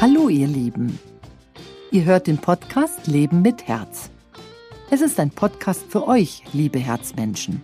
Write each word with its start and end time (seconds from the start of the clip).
Hallo 0.00 0.28
ihr 0.28 0.46
Lieben. 0.46 0.98
Ihr 1.90 2.04
hört 2.04 2.26
den 2.26 2.38
Podcast 2.38 3.06
Leben 3.06 3.42
mit 3.42 3.66
Herz. 3.66 4.10
Es 4.90 5.00
ist 5.00 5.18
ein 5.18 5.30
Podcast 5.30 5.84
für 5.88 6.06
euch, 6.06 6.42
liebe 6.52 6.78
Herzmenschen. 6.78 7.62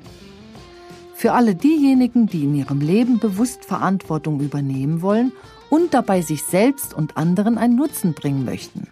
Für 1.15 1.33
alle 1.33 1.55
diejenigen, 1.55 2.27
die 2.27 2.45
in 2.45 2.55
ihrem 2.55 2.81
Leben 2.81 3.19
bewusst 3.19 3.65
Verantwortung 3.65 4.41
übernehmen 4.41 5.01
wollen 5.01 5.33
und 5.71 5.95
dabei 5.95 6.21
sich 6.21 6.43
selbst 6.43 6.93
und 6.93 7.17
anderen 7.17 7.57
einen 7.57 7.77
Nutzen 7.77 8.15
bringen 8.15 8.45
möchten. 8.45 8.89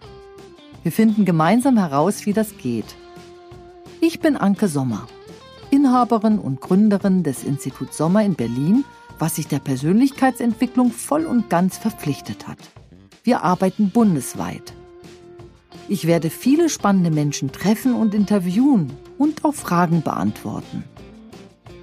Wir 0.83 0.91
finden 0.91 1.25
gemeinsam 1.25 1.77
heraus, 1.77 2.25
wie 2.25 2.33
das 2.33 2.57
geht. 2.57 2.95
Ich 4.01 4.19
bin 4.19 4.35
Anke 4.35 4.67
Sommer, 4.67 5.07
Inhaberin 5.69 6.39
und 6.39 6.59
Gründerin 6.59 7.23
des 7.23 7.43
Instituts 7.43 7.97
Sommer 7.97 8.23
in 8.23 8.35
Berlin, 8.35 8.83
was 9.19 9.35
sich 9.35 9.47
der 9.47 9.59
Persönlichkeitsentwicklung 9.59 10.91
voll 10.91 11.25
und 11.25 11.49
ganz 11.49 11.77
verpflichtet 11.77 12.47
hat. 12.47 12.57
Wir 13.23 13.43
arbeiten 13.43 13.89
bundesweit. 13.89 14.73
Ich 15.87 16.07
werde 16.07 16.29
viele 16.29 16.69
spannende 16.69 17.11
Menschen 17.11 17.51
treffen 17.51 17.93
und 17.93 18.13
interviewen 18.13 18.93
und 19.17 19.43
auch 19.45 19.53
Fragen 19.53 20.01
beantworten. 20.01 20.83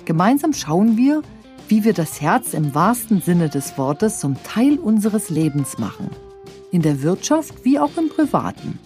Gemeinsam 0.04 0.52
schauen 0.52 0.96
wir, 0.96 1.22
wie 1.68 1.84
wir 1.84 1.92
das 1.92 2.20
Herz 2.20 2.54
im 2.54 2.74
wahrsten 2.74 3.20
Sinne 3.20 3.48
des 3.48 3.78
Wortes 3.78 4.18
zum 4.18 4.42
Teil 4.42 4.78
unseres 4.78 5.30
Lebens 5.30 5.78
machen. 5.78 6.10
In 6.72 6.82
der 6.82 7.02
Wirtschaft 7.02 7.64
wie 7.64 7.78
auch 7.78 7.96
im 7.96 8.08
Privaten. 8.08 8.78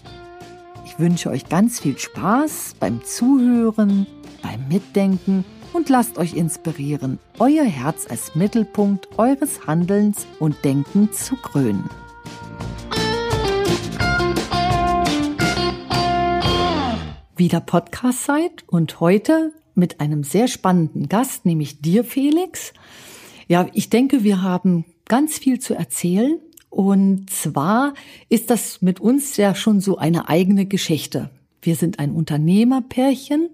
Ich 0.84 0.98
wünsche 0.98 1.30
euch 1.30 1.48
ganz 1.48 1.80
viel 1.80 1.98
Spaß 1.98 2.74
beim 2.78 3.02
Zuhören, 3.04 4.06
beim 4.42 4.68
Mitdenken 4.68 5.44
und 5.74 5.88
lasst 5.88 6.18
euch 6.18 6.34
inspirieren, 6.34 7.18
euer 7.38 7.64
Herz 7.64 8.06
als 8.08 8.34
Mittelpunkt 8.36 9.18
eures 9.18 9.66
Handelns 9.66 10.26
und 10.38 10.56
Denkens 10.64 11.26
zu 11.26 11.36
krönen. 11.36 11.90
Wieder 17.36 17.60
Podcast-Zeit 17.60 18.62
und 18.68 19.00
heute 19.00 19.52
mit 19.74 19.98
einem 19.98 20.22
sehr 20.22 20.46
spannenden 20.46 21.08
Gast, 21.08 21.44
nämlich 21.44 21.80
dir, 21.80 22.04
Felix. 22.04 22.72
Ja, 23.48 23.66
ich 23.74 23.90
denke, 23.90 24.22
wir 24.22 24.42
haben 24.42 24.84
ganz 25.06 25.38
viel 25.38 25.58
zu 25.58 25.74
erzählen. 25.74 26.38
Und 26.70 27.30
zwar 27.30 27.94
ist 28.28 28.50
das 28.50 28.82
mit 28.82 29.00
uns 29.00 29.36
ja 29.36 29.54
schon 29.56 29.80
so 29.80 29.96
eine 29.98 30.28
eigene 30.28 30.66
Geschichte. 30.66 31.30
Wir 31.60 31.74
sind 31.74 31.98
ein 31.98 32.12
Unternehmerpärchen. 32.12 33.48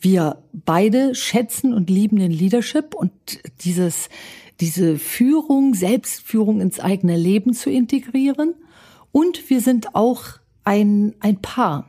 Wir 0.00 0.42
beide 0.52 1.14
schätzen 1.14 1.72
und 1.72 1.90
lieben 1.90 2.18
den 2.18 2.30
Leadership 2.30 2.94
und 2.94 3.12
dieses, 3.64 4.08
diese 4.60 4.98
Führung, 4.98 5.74
Selbstführung 5.74 6.60
ins 6.60 6.80
eigene 6.80 7.16
Leben 7.16 7.54
zu 7.54 7.70
integrieren. 7.70 8.54
Und 9.12 9.48
wir 9.48 9.60
sind 9.60 9.94
auch 9.94 10.24
ein, 10.64 11.14
ein 11.20 11.40
Paar. 11.40 11.88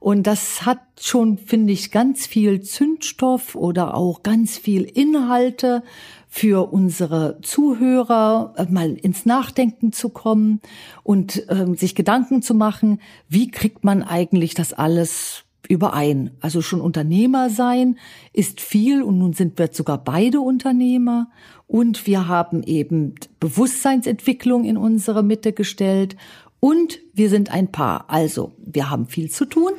Und 0.00 0.26
das 0.26 0.64
hat 0.64 0.80
schon, 1.00 1.38
finde 1.38 1.72
ich, 1.72 1.90
ganz 1.90 2.26
viel 2.26 2.60
Zündstoff 2.60 3.56
oder 3.56 3.96
auch 3.96 4.22
ganz 4.22 4.56
viel 4.56 4.84
Inhalte 4.84 5.82
für 6.28 6.72
unsere 6.72 7.40
Zuhörer, 7.42 8.54
äh, 8.56 8.66
mal 8.70 8.92
ins 8.92 9.26
Nachdenken 9.26 9.92
zu 9.92 10.10
kommen 10.10 10.60
und 11.02 11.48
äh, 11.48 11.66
sich 11.74 11.94
Gedanken 11.94 12.42
zu 12.42 12.54
machen, 12.54 13.00
wie 13.28 13.50
kriegt 13.50 13.82
man 13.82 14.02
eigentlich 14.02 14.54
das 14.54 14.72
alles 14.72 15.44
überein. 15.66 16.30
Also 16.40 16.62
schon 16.62 16.80
Unternehmer 16.80 17.50
sein 17.50 17.98
ist 18.32 18.60
viel 18.60 19.02
und 19.02 19.18
nun 19.18 19.32
sind 19.32 19.58
wir 19.58 19.70
sogar 19.72 20.02
beide 20.02 20.40
Unternehmer 20.40 21.30
und 21.66 22.06
wir 22.06 22.28
haben 22.28 22.62
eben 22.62 23.14
Bewusstseinsentwicklung 23.40 24.64
in 24.64 24.76
unsere 24.76 25.22
Mitte 25.22 25.52
gestellt 25.52 26.16
und 26.60 26.98
wir 27.12 27.30
sind 27.30 27.50
ein 27.50 27.70
Paar. 27.70 28.06
Also, 28.08 28.52
wir 28.58 28.90
haben 28.90 29.06
viel 29.06 29.30
zu 29.30 29.44
tun. 29.44 29.72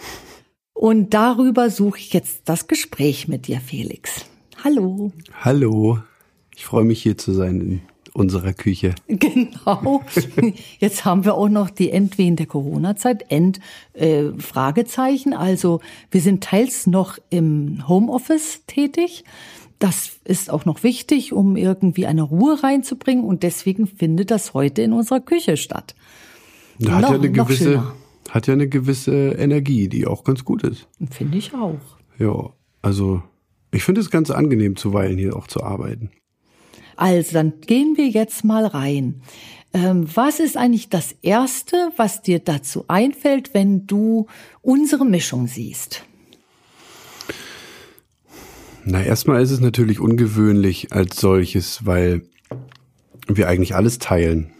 Und 0.73 1.13
darüber 1.13 1.69
suche 1.69 1.99
ich 1.99 2.13
jetzt 2.13 2.43
das 2.45 2.67
Gespräch 2.67 3.27
mit 3.27 3.47
dir, 3.47 3.59
Felix. 3.59 4.25
Hallo. 4.63 5.11
Hallo. 5.41 5.99
Ich 6.55 6.65
freue 6.65 6.85
mich 6.85 7.01
hier 7.01 7.17
zu 7.17 7.33
sein 7.33 7.59
in 7.59 7.81
unserer 8.13 8.53
Küche. 8.53 8.95
Genau. 9.07 10.03
Jetzt 10.79 11.05
haben 11.05 11.25
wir 11.25 11.35
auch 11.35 11.49
noch 11.49 11.69
die 11.69 11.91
Endwehen 11.91 12.35
der 12.35 12.45
Corona-Zeit. 12.45 13.25
End 13.29 13.59
äh, 13.93 14.31
Fragezeichen. 14.37 15.33
Also 15.33 15.81
wir 16.11 16.21
sind 16.21 16.43
teils 16.43 16.87
noch 16.87 17.17
im 17.29 17.87
Homeoffice 17.87 18.63
tätig. 18.67 19.23
Das 19.79 20.19
ist 20.25 20.49
auch 20.49 20.65
noch 20.65 20.83
wichtig, 20.83 21.33
um 21.33 21.55
irgendwie 21.55 22.05
eine 22.05 22.23
Ruhe 22.23 22.61
reinzubringen. 22.63 23.23
Und 23.23 23.43
deswegen 23.43 23.87
findet 23.87 24.31
das 24.31 24.53
heute 24.53 24.81
in 24.81 24.93
unserer 24.93 25.21
Küche 25.21 25.57
statt. 25.57 25.95
Da 26.79 26.93
hat 26.93 27.01
noch, 27.01 27.09
ja 27.11 27.15
eine 27.15 27.31
gewisse, 27.31 27.83
hat 28.29 28.47
ja 28.47 28.53
eine 28.53 28.67
gewisse 28.67 29.31
Energie, 29.31 29.89
die 29.89 30.07
auch 30.07 30.23
ganz 30.23 30.45
gut 30.45 30.63
ist. 30.63 30.87
Finde 31.11 31.37
ich 31.37 31.53
auch. 31.53 31.79
Ja, 32.17 32.51
also 32.81 33.21
ich 33.71 33.83
finde 33.83 34.01
es 34.01 34.09
ganz 34.09 34.31
angenehm, 34.31 34.75
zuweilen 34.75 35.17
hier 35.17 35.35
auch 35.35 35.47
zu 35.47 35.63
arbeiten. 35.63 36.09
Also, 36.99 37.33
dann 37.33 37.61
gehen 37.61 37.95
wir 37.95 38.09
jetzt 38.09 38.43
mal 38.43 38.65
rein. 38.65 39.21
Ähm, 39.73 40.05
was 40.13 40.39
ist 40.39 40.57
eigentlich 40.57 40.89
das 40.89 41.15
Erste, 41.21 41.91
was 41.95 42.21
dir 42.21 42.39
dazu 42.39 42.85
einfällt, 42.89 43.53
wenn 43.53 43.87
du 43.87 44.27
unsere 44.61 45.05
Mischung 45.05 45.47
siehst? 45.47 46.03
Na, 48.83 49.01
erstmal 49.01 49.41
ist 49.41 49.51
es 49.51 49.61
natürlich 49.61 50.01
ungewöhnlich 50.01 50.91
als 50.91 51.21
solches, 51.21 51.85
weil 51.85 52.23
wir 53.27 53.47
eigentlich 53.47 53.75
alles 53.75 53.99
teilen. 53.99 54.51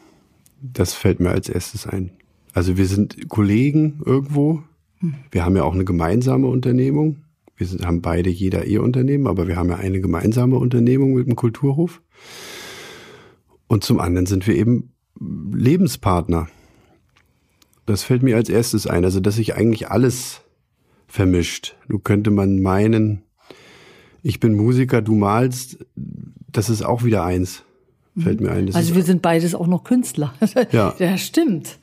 Das 0.61 0.93
fällt 0.93 1.19
mir 1.19 1.31
als 1.31 1.49
erstes 1.49 1.87
ein. 1.87 2.11
Also 2.53 2.77
wir 2.77 2.85
sind 2.85 3.27
Kollegen 3.27 4.01
irgendwo. 4.05 4.63
Wir 5.31 5.43
haben 5.43 5.57
ja 5.57 5.63
auch 5.63 5.73
eine 5.73 5.85
gemeinsame 5.85 6.47
Unternehmung. 6.47 7.17
Wir 7.57 7.67
sind, 7.67 7.85
haben 7.85 8.01
beide 8.01 8.29
jeder 8.29 8.65
ihr 8.65 8.81
Unternehmen, 8.81 9.27
aber 9.27 9.47
wir 9.47 9.57
haben 9.57 9.69
ja 9.69 9.75
eine 9.75 9.99
gemeinsame 9.99 10.57
Unternehmung 10.57 11.13
mit 11.13 11.27
dem 11.27 11.35
Kulturhof. 11.35 12.01
Und 13.67 13.83
zum 13.83 13.99
anderen 13.99 14.25
sind 14.25 14.47
wir 14.47 14.55
eben 14.55 14.91
Lebenspartner. 15.19 16.47
Das 17.85 18.03
fällt 18.03 18.23
mir 18.23 18.35
als 18.35 18.49
erstes 18.49 18.87
ein. 18.87 19.03
Also, 19.03 19.19
dass 19.19 19.35
sich 19.35 19.55
eigentlich 19.55 19.89
alles 19.89 20.41
vermischt. 21.07 21.75
Nun 21.87 22.03
könnte 22.03 22.31
man 22.31 22.61
meinen, 22.61 23.23
ich 24.21 24.39
bin 24.39 24.55
Musiker, 24.55 25.01
du 25.01 25.15
malst, 25.15 25.85
das 25.95 26.69
ist 26.69 26.83
auch 26.83 27.03
wieder 27.03 27.23
eins. 27.23 27.63
Fällt 28.17 28.41
mir 28.41 28.51
ein. 28.51 28.67
Das 28.67 28.75
also 28.75 28.95
wir 28.95 29.03
sind 29.03 29.21
beides 29.21 29.55
auch 29.55 29.67
noch 29.67 29.83
Künstler. 29.83 30.33
Ja. 30.71 30.93
ja, 30.99 31.17
stimmt. 31.17 31.79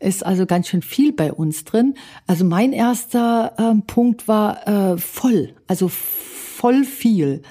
Ist 0.00 0.24
also 0.24 0.46
ganz 0.46 0.68
schön 0.68 0.82
viel 0.82 1.12
bei 1.12 1.32
uns 1.32 1.64
drin. 1.64 1.94
Also 2.26 2.44
mein 2.44 2.72
erster 2.72 3.52
äh, 3.56 3.82
Punkt 3.86 4.28
war 4.28 4.66
äh, 4.68 4.98
voll, 4.98 5.54
also 5.66 5.88
voll 5.88 6.84
viel. 6.84 7.42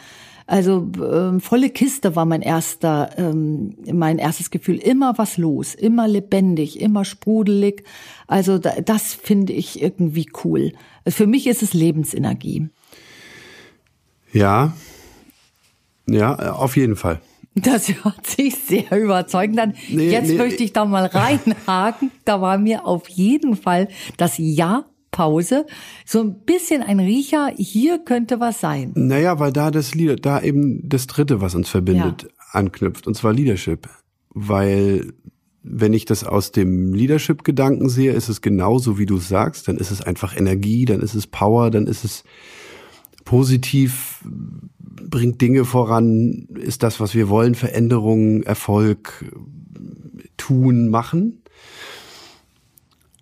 Also 0.48 0.90
ähm, 1.04 1.42
volle 1.42 1.70
Kiste 1.70 2.16
war 2.16 2.26
mein 2.26 2.42
erster, 2.42 3.10
ähm, 3.18 3.76
mein 3.92 4.18
erstes 4.18 4.50
Gefühl. 4.50 4.78
Immer 4.78 5.18
was 5.18 5.38
los, 5.38 5.76
immer 5.76 6.08
lebendig, 6.08 6.80
immer 6.80 7.04
sprudelig. 7.04 7.84
Also 8.28 8.58
da, 8.58 8.80
das 8.82 9.14
finde 9.14 9.52
ich 9.52 9.82
irgendwie 9.82 10.30
cool. 10.46 10.72
Für 11.06 11.28
mich 11.28 11.48
ist 11.48 11.64
es 11.64 11.74
Lebensenergie. 11.74 12.70
Ja, 14.32 14.74
ja, 16.08 16.54
auf 16.54 16.78
jeden 16.78 16.96
Fall. 16.96 17.20
Das 17.54 17.90
hört 18.04 18.26
sich 18.26 18.56
sehr 18.56 18.92
überzeugend 18.92 19.60
an. 19.60 19.74
Nee, 19.90 20.12
Jetzt 20.12 20.30
nee, 20.30 20.38
möchte 20.38 20.64
ich 20.64 20.74
da 20.74 20.86
mal 20.86 21.08
reinhaken. 21.08 22.12
Da 22.24 22.40
war 22.40 22.58
mir 22.58 22.86
auf 22.86 23.10
jeden 23.10 23.58
Fall 23.58 23.90
das 24.16 24.36
Ja 24.38 24.86
Pause 25.18 25.66
so 26.06 26.20
ein 26.20 26.42
bisschen 26.46 26.84
ein 26.84 27.00
Riecher, 27.00 27.52
hier 27.58 27.98
könnte 27.98 28.40
was 28.40 28.62
sein. 28.62 28.92
Naja, 28.94 29.40
weil 29.40 29.52
da 29.52 29.72
das 29.72 29.96
Lied, 29.96 30.24
da 30.24 30.40
eben 30.44 30.88
das 30.88 31.08
dritte, 31.08 31.42
was 31.42 31.56
uns 31.56 31.70
verbindet, 31.70 32.24
ja. 32.24 32.30
anknüpft, 32.52 33.08
und 33.08 33.16
zwar 33.16 33.34
Leadership. 33.34 33.90
Weil 34.30 35.14
wenn 35.64 35.94
ich 35.94 36.06
das 36.06 36.24
aus 36.24 36.52
dem 36.52 36.94
Leadership-Gedanken 36.94 37.90
sehe, 37.90 38.12
ist 38.12 38.30
es 38.30 38.42
genauso, 38.42 39.00
wie 39.00 39.08
du 39.08 39.18
sagst, 39.18 39.68
dann 39.68 39.78
ist 39.78 39.90
es 39.90 40.02
einfach 40.02 40.38
Energie, 40.38 40.86
dann 40.86 41.02
ist 41.02 41.16
es 41.16 41.26
Power, 41.26 41.72
dann 41.72 41.88
ist 41.88 42.04
es 42.04 42.24
positiv, 43.26 44.24
bringt 45.10 45.42
Dinge 45.42 45.66
voran, 45.66 46.48
ist 46.60 46.84
das, 46.84 47.00
was 47.00 47.16
wir 47.16 47.28
wollen, 47.28 47.56
Veränderungen, 47.56 48.44
Erfolg, 48.44 49.26
tun, 50.38 50.90
machen. 50.90 51.42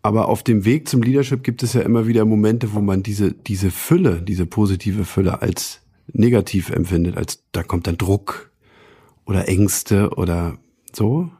Aber 0.05 0.29
auf 0.29 0.43
dem 0.43 0.65
Weg 0.65 0.87
zum 0.87 1.01
Leadership 1.01 1.43
gibt 1.43 1.63
es 1.63 1.73
ja 1.73 1.81
immer 1.81 2.05
wieder 2.05 2.25
Momente, 2.25 2.75
wo 2.75 2.79
man 2.79 3.01
diese, 3.01 3.31
diese 3.31 3.71
Fülle, 3.71 4.21
diese 4.21 4.45
positive 4.45 5.03
Fülle 5.03 5.41
als 5.41 5.81
negativ 6.13 6.69
empfindet, 6.69 7.17
als 7.17 7.41
da 7.53 7.63
kommt 7.63 7.87
dann 7.87 7.97
Druck 7.97 8.51
oder 9.25 9.49
Ängste 9.49 10.11
oder 10.11 10.59
so. 10.93 11.31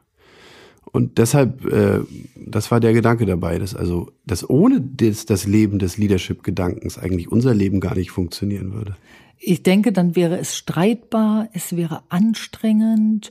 Und 0.90 1.18
deshalb, 1.18 1.64
äh, 1.64 2.00
das 2.34 2.72
war 2.72 2.80
der 2.80 2.92
Gedanke 2.92 3.24
dabei, 3.24 3.60
dass 3.60 3.76
also, 3.76 4.10
dass 4.26 4.50
ohne 4.50 4.80
das, 4.80 5.26
das 5.26 5.46
Leben 5.46 5.78
des 5.78 5.96
Leadership-Gedankens 5.96 6.98
eigentlich 6.98 7.30
unser 7.30 7.54
Leben 7.54 7.78
gar 7.78 7.94
nicht 7.94 8.10
funktionieren 8.10 8.72
würde. 8.72 8.96
Ich 9.38 9.62
denke, 9.62 9.92
dann 9.92 10.16
wäre 10.16 10.38
es 10.38 10.56
streitbar, 10.56 11.48
es 11.52 11.76
wäre 11.76 12.02
anstrengend 12.08 13.30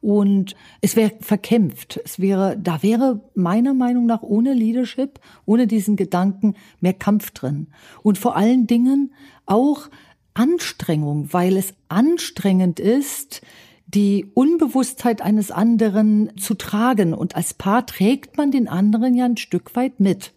und 0.00 0.54
es 0.80 0.96
wäre 0.96 1.12
verkämpft. 1.20 2.00
Es 2.04 2.20
wäre, 2.20 2.56
da 2.56 2.82
wäre 2.82 3.20
meiner 3.34 3.74
Meinung 3.74 4.06
nach 4.06 4.22
ohne 4.22 4.52
Leadership, 4.52 5.20
ohne 5.44 5.66
diesen 5.66 5.96
Gedanken 5.96 6.54
mehr 6.80 6.94
Kampf 6.94 7.30
drin. 7.32 7.68
Und 8.02 8.18
vor 8.18 8.36
allen 8.36 8.66
Dingen 8.66 9.12
auch 9.46 9.88
Anstrengung, 10.34 11.32
weil 11.32 11.56
es 11.56 11.74
anstrengend 11.88 12.78
ist, 12.78 13.40
die 13.86 14.26
Unbewusstheit 14.34 15.22
eines 15.22 15.50
anderen 15.50 16.36
zu 16.36 16.54
tragen. 16.54 17.14
Und 17.14 17.36
als 17.36 17.54
Paar 17.54 17.86
trägt 17.86 18.36
man 18.36 18.50
den 18.50 18.68
anderen 18.68 19.14
ja 19.14 19.24
ein 19.24 19.36
Stück 19.36 19.74
weit 19.76 20.00
mit. 20.00 20.34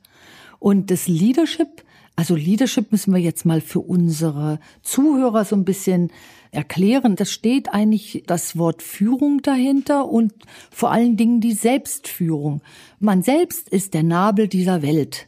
Und 0.59 0.91
das 0.91 1.07
Leadership, 1.07 1.83
also 2.15 2.35
Leadership 2.35 2.91
müssen 2.91 3.13
wir 3.13 3.19
jetzt 3.19 3.45
mal 3.45 3.61
für 3.61 3.79
unsere 3.79 4.59
Zuhörer 4.83 5.45
so 5.45 5.55
ein 5.55 5.65
bisschen 5.65 6.11
erklären. 6.51 7.15
Das 7.15 7.31
steht 7.31 7.73
eigentlich 7.73 8.23
das 8.27 8.57
Wort 8.57 8.81
Führung 8.81 9.41
dahinter 9.41 10.07
und 10.07 10.33
vor 10.71 10.91
allen 10.91 11.17
Dingen 11.17 11.41
die 11.41 11.53
Selbstführung. 11.53 12.61
Man 12.99 13.21
selbst 13.21 13.69
ist 13.69 13.93
der 13.93 14.03
Nabel 14.03 14.47
dieser 14.47 14.81
Welt. 14.81 15.27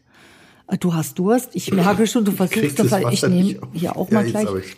Du 0.79 0.93
hast 0.93 1.19
Durst. 1.19 1.49
Ich 1.53 1.71
merke 1.71 2.07
schon, 2.07 2.23
du 2.23 2.31
versuchst 2.31 2.79
das, 2.79 2.91
weil 2.91 3.11
ich 3.13 3.23
nehme 3.23 3.59
hier 3.73 3.97
auch 3.97 4.09
mal 4.09 4.25
ja, 4.25 4.41
gleich. 4.41 4.77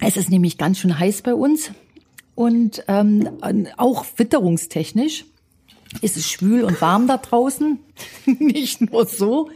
Es 0.00 0.16
ist 0.16 0.28
nämlich 0.28 0.58
ganz 0.58 0.78
schön 0.78 0.98
heiß 0.98 1.22
bei 1.22 1.34
uns 1.34 1.70
und 2.34 2.84
ähm, 2.88 3.28
auch 3.76 4.04
witterungstechnisch 4.16 5.24
ist 6.00 6.16
es 6.16 6.28
schwül 6.28 6.64
und 6.64 6.80
warm 6.80 7.06
da 7.06 7.18
draußen. 7.18 7.78
Nicht 8.38 8.80
nur 8.80 9.06
so 9.06 9.50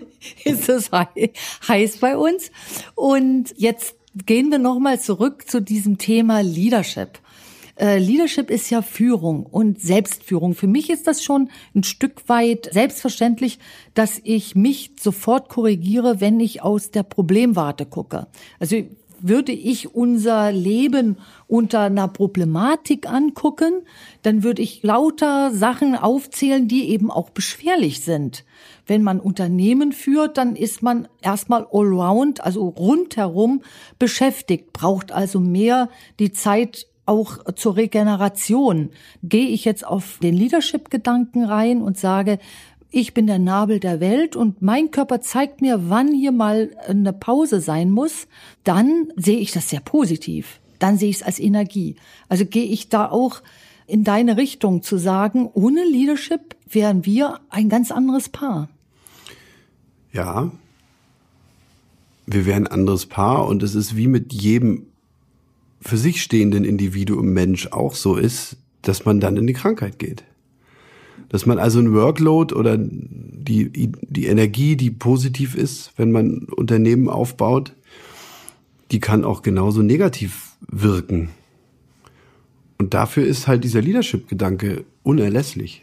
ist 0.45 0.69
es 0.69 0.91
heiß 0.93 1.99
bei 1.99 2.17
uns. 2.17 2.51
Und 2.95 3.55
jetzt 3.57 3.97
gehen 4.27 4.51
wir 4.51 4.59
nochmal 4.59 5.01
zurück 5.01 5.49
zu 5.49 5.61
diesem 5.61 5.99
Thema 5.99 6.41
Leadership. 6.41 7.19
Äh, 7.79 7.99
Leadership 7.99 8.51
ist 8.51 8.71
ja 8.71 8.83
Führung 8.83 9.47
und 9.47 9.81
Selbstführung. 9.81 10.55
Für 10.55 10.67
mich 10.67 10.91
ist 10.91 11.07
das 11.07 11.23
schon 11.23 11.49
ein 11.75 11.85
Stück 11.85 12.29
weit 12.29 12.69
selbstverständlich, 12.73 13.61
dass 13.95 14.21
ich 14.25 14.57
mich 14.57 14.93
sofort 15.01 15.49
korrigiere, 15.49 16.21
wenn 16.21 16.41
ich 16.41 16.63
aus 16.63 16.91
der 16.91 17.05
Problemwarte 17.05 17.87
gucke. 17.87 18.27
Also 18.59 18.83
würde 19.21 19.53
ich 19.53 19.95
unser 19.95 20.53
Leben 20.53 21.17
unter 21.47 21.81
einer 21.81 22.09
Problematik 22.09 23.09
angucken, 23.09 23.83
dann 24.23 24.43
würde 24.43 24.63
ich 24.63 24.83
lauter 24.83 25.51
Sachen 25.53 25.97
aufzählen, 25.97 26.69
die 26.69 26.91
eben 26.91 27.11
auch 27.11 27.31
beschwerlich 27.31 28.01
sind. 28.03 28.45
Wenn 28.87 29.03
man 29.03 29.21
Unternehmen 29.21 29.93
führt, 29.93 30.39
dann 30.39 30.57
ist 30.57 30.83
man 30.83 31.09
erstmal 31.21 31.67
allround, 31.73 32.43
also 32.43 32.69
rundherum 32.69 33.63
beschäftigt, 33.99 34.73
braucht 34.73 35.13
also 35.13 35.41
mehr 35.41 35.89
die 36.19 36.33
Zeit 36.33 36.87
auch 37.09 37.39
zur 37.55 37.77
Regeneration. 37.77 38.91
Gehe 39.23 39.49
ich 39.49 39.65
jetzt 39.65 39.87
auf 39.87 40.19
den 40.23 40.35
Leadership-Gedanken 40.35 41.45
rein 41.45 41.81
und 41.81 41.97
sage, 41.97 42.39
ich 42.91 43.13
bin 43.13 43.27
der 43.27 43.39
Nabel 43.39 43.81
der 43.81 44.01
Welt 44.01 44.35
und 44.35 44.63
mein 44.63 44.91
Körper 44.91 45.21
zeigt 45.21 45.61
mir, 45.61 45.91
wann 45.91 46.13
hier 46.13 46.33
mal 46.33 46.71
eine 46.87 47.13
Pause 47.13 47.61
sein 47.61 47.91
muss, 47.91 48.27
dann 48.65 49.09
sehe 49.17 49.39
ich 49.39 49.53
das 49.53 49.69
sehr 49.69 49.81
positiv. 49.81 50.61
Dann 50.79 50.97
sehe 50.97 51.11
ich 51.11 51.17
es 51.17 51.23
als 51.23 51.39
Energie. 51.39 51.97
Also 52.29 52.47
gehe 52.47 52.65
ich 52.65 52.89
da 52.89 53.11
auch 53.11 53.43
in 53.87 54.05
deine 54.05 54.37
Richtung 54.37 54.83
zu 54.83 54.97
sagen, 54.97 55.51
ohne 55.53 55.85
Leadership 55.85 56.57
wären 56.71 57.05
wir 57.05 57.41
ein 57.51 57.69
ganz 57.69 57.91
anderes 57.91 58.29
Paar. 58.29 58.69
Ja, 60.13 60.51
wir 62.27 62.47
wären 62.47 62.67
ein 62.67 62.73
anderes 62.73 63.07
Paar 63.07 63.47
und 63.47 63.63
es 63.63 63.75
ist 63.75 63.97
wie 63.97 64.07
mit 64.07 64.33
jedem 64.33 64.87
für 65.81 65.97
sich 65.97 66.23
stehenden 66.23 66.65
Individuum 66.65 67.33
Mensch 67.33 67.69
auch 67.69 67.95
so 67.95 68.17
ist, 68.17 68.57
dass 68.83 69.05
man 69.05 69.21
dann 69.21 69.37
in 69.37 69.47
die 69.47 69.53
Krankheit 69.53 69.99
geht. 69.99 70.25
Dass 71.29 71.47
man 71.47 71.59
also 71.59 71.79
ein 71.79 71.93
Workload 71.93 72.55
oder 72.55 72.77
die, 72.79 73.93
die 74.01 74.27
Energie, 74.27 74.77
die 74.77 74.91
positiv 74.91 75.55
ist, 75.55 75.93
wenn 75.97 76.11
man 76.11 76.47
Unternehmen 76.57 77.09
aufbaut, 77.09 77.73
die 78.91 79.01
kann 79.01 79.25
auch 79.25 79.43
genauso 79.43 79.83
negativ 79.83 80.57
wirken. 80.71 81.31
Und 82.79 82.95
dafür 82.95 83.27
ist 83.27 83.49
halt 83.49 83.65
dieser 83.65 83.83
Leadership-Gedanke 83.83 84.85
unerlässlich. 85.03 85.83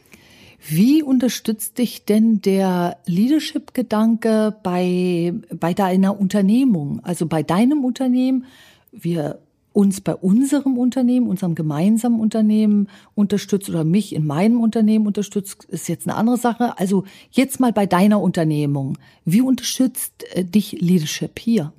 Wie 0.67 1.03
unterstützt 1.03 1.77
dich 1.77 2.05
denn 2.05 2.41
der 2.41 2.97
Leadership-Gedanke 3.05 4.55
bei, 4.63 5.33
bei 5.59 5.73
deiner 5.75 6.19
Unternehmung, 6.19 7.01
also 7.03 7.27
bei 7.27 7.43
deinem 7.43 7.83
Unternehmen? 7.83 8.45
Wir 8.91 9.39
uns 9.75 9.99
bei 9.99 10.15
unserem 10.15 10.77
Unternehmen, 10.77 11.27
unserem 11.27 11.53
gemeinsamen 11.53 12.21
Unternehmen 12.21 12.87
unterstützt 13.13 13.69
oder 13.69 13.83
mich 13.83 14.15
in 14.15 14.25
meinem 14.25 14.61
Unternehmen 14.61 15.05
unterstützt, 15.05 15.65
ist 15.65 15.89
jetzt 15.89 16.07
eine 16.07 16.15
andere 16.15 16.37
Sache. 16.37 16.79
Also 16.79 17.03
jetzt 17.31 17.59
mal 17.59 17.73
bei 17.73 17.85
deiner 17.85 18.21
Unternehmung. 18.21 18.97
Wie 19.25 19.41
unterstützt 19.41 20.23
äh, 20.31 20.45
dich 20.45 20.77
Leadership 20.79 21.37
hier? 21.39 21.73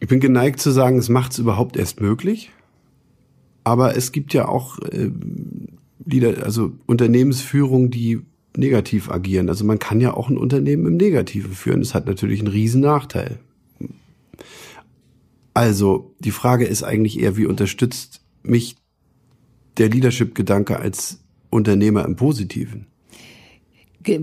Ich 0.00 0.08
bin 0.08 0.20
geneigt 0.20 0.58
zu 0.58 0.70
sagen, 0.70 0.96
es 0.96 1.10
macht 1.10 1.32
es 1.32 1.38
überhaupt 1.38 1.76
erst 1.76 2.00
möglich. 2.00 2.50
Aber 3.62 3.98
es 3.98 4.10
gibt 4.10 4.32
ja 4.32 4.48
auch 4.48 4.78
äh, 4.78 5.10
Leader, 6.06 6.44
also 6.44 6.72
Unternehmensführung, 6.86 7.90
die 7.90 8.22
negativ 8.56 9.10
agieren. 9.10 9.50
Also 9.50 9.66
man 9.66 9.78
kann 9.78 10.00
ja 10.00 10.14
auch 10.14 10.30
ein 10.30 10.38
Unternehmen 10.38 10.86
im 10.86 10.96
Negativen 10.96 11.52
führen. 11.52 11.80
Das 11.80 11.94
hat 11.94 12.06
natürlich 12.06 12.40
einen 12.40 12.48
riesen 12.48 12.80
Nachteil. 12.80 13.38
Also, 15.54 16.14
die 16.18 16.32
Frage 16.32 16.66
ist 16.66 16.82
eigentlich 16.82 17.18
eher, 17.18 17.36
wie 17.36 17.46
unterstützt 17.46 18.20
mich 18.42 18.76
der 19.78 19.88
Leadership-Gedanke 19.88 20.78
als 20.78 21.20
Unternehmer 21.50 22.04
im 22.04 22.16
Positiven? 22.16 22.86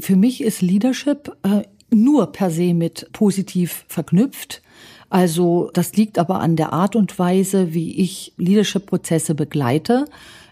Für 0.01 0.16
mich 0.16 0.42
ist 0.42 0.62
Leadership 0.62 1.36
äh, 1.44 1.63
nur 1.89 2.31
per 2.31 2.51
se 2.51 2.74
mit 2.74 3.10
positiv 3.13 3.86
verknüpft. 3.88 4.62
Also 5.10 5.72
das 5.74 5.94
liegt 5.94 6.19
aber 6.19 6.39
an 6.39 6.56
der 6.56 6.72
Art 6.72 6.95
und 6.95 7.18
Weise, 7.18 7.74
wie 7.74 7.98
ich 7.98 8.34
Leadership-Prozesse 8.38 9.36
begleite. 9.36 10.06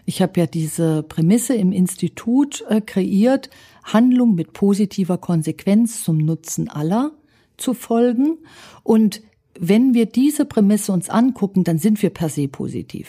Ich 0.04 0.20
habe 0.20 0.40
ja 0.40 0.46
diese 0.46 1.02
Prämisse 1.02 1.54
im 1.54 1.72
Institut 1.72 2.64
äh, 2.68 2.80
kreiert, 2.80 3.48
Handlung 3.84 4.34
mit 4.34 4.52
positiver 4.52 5.18
Konsequenz 5.18 6.02
zum 6.02 6.18
Nutzen 6.18 6.68
aller 6.68 7.12
zu 7.56 7.74
folgen. 7.74 8.38
Und 8.82 9.22
wenn 9.60 9.94
wir 9.94 10.06
diese 10.06 10.44
Prämisse 10.44 10.92
uns 10.92 11.08
angucken, 11.08 11.64
dann 11.64 11.78
sind 11.78 12.02
wir 12.02 12.10
per 12.10 12.28
se 12.28 12.48
positiv. 12.48 13.08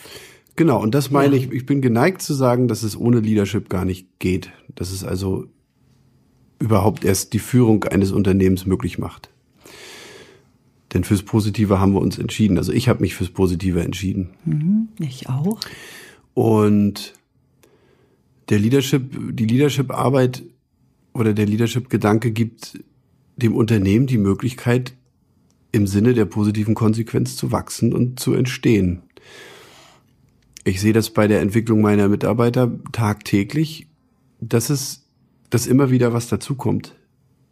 Genau, 0.55 0.81
und 0.81 0.93
das 0.93 1.09
meine 1.09 1.35
ja. 1.35 1.43
ich, 1.43 1.51
ich 1.51 1.65
bin 1.65 1.81
geneigt 1.81 2.21
zu 2.21 2.33
sagen, 2.33 2.67
dass 2.67 2.83
es 2.83 2.97
ohne 2.97 3.19
Leadership 3.19 3.69
gar 3.69 3.85
nicht 3.85 4.19
geht. 4.19 4.51
Dass 4.75 4.91
es 4.91 5.03
also 5.03 5.45
überhaupt 6.59 7.03
erst 7.03 7.33
die 7.33 7.39
Führung 7.39 7.85
eines 7.85 8.11
Unternehmens 8.11 8.65
möglich 8.65 8.99
macht. 8.99 9.29
Denn 10.93 11.03
fürs 11.03 11.23
Positive 11.23 11.79
haben 11.79 11.93
wir 11.93 12.01
uns 12.01 12.19
entschieden. 12.19 12.57
Also 12.57 12.73
ich 12.73 12.89
habe 12.89 13.01
mich 13.01 13.15
fürs 13.15 13.29
Positive 13.29 13.81
entschieden. 13.81 14.31
Mhm, 14.45 14.89
ich 14.99 15.29
auch. 15.29 15.59
Und 16.33 17.13
der 18.49 18.59
Leadership, 18.59 19.35
die 19.35 19.45
Leadership-Arbeit 19.45 20.43
oder 21.13 21.33
der 21.33 21.45
Leadership-Gedanke 21.45 22.31
gibt 22.31 22.83
dem 23.37 23.55
Unternehmen 23.55 24.07
die 24.07 24.17
Möglichkeit, 24.17 24.93
im 25.71 25.87
Sinne 25.87 26.13
der 26.13 26.25
positiven 26.25 26.75
Konsequenz 26.75 27.35
zu 27.35 27.51
wachsen 27.51 27.93
und 27.93 28.19
zu 28.19 28.33
entstehen. 28.33 29.03
Ich 30.63 30.81
sehe 30.81 30.93
das 30.93 31.09
bei 31.09 31.27
der 31.27 31.41
Entwicklung 31.41 31.81
meiner 31.81 32.07
Mitarbeiter 32.07 32.71
tagtäglich, 32.91 33.87
dass 34.39 34.69
es, 34.69 35.07
dass 35.49 35.67
immer 35.67 35.89
wieder 35.89 36.13
was 36.13 36.27
dazukommt. 36.27 36.95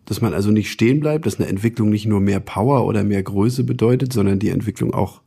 Dass 0.05 0.21
man 0.21 0.33
also 0.33 0.51
nicht 0.51 0.71
stehen 0.71 0.99
bleibt, 0.99 1.25
dass 1.25 1.39
eine 1.39 1.47
Entwicklung 1.47 1.89
nicht 1.89 2.05
nur 2.05 2.19
mehr 2.19 2.39
Power 2.39 2.85
oder 2.85 3.03
mehr 3.03 3.23
Größe 3.23 3.63
bedeutet, 3.63 4.11
sondern 4.11 4.39
die 4.39 4.49
Entwicklung 4.49 4.93
auch 4.93 5.21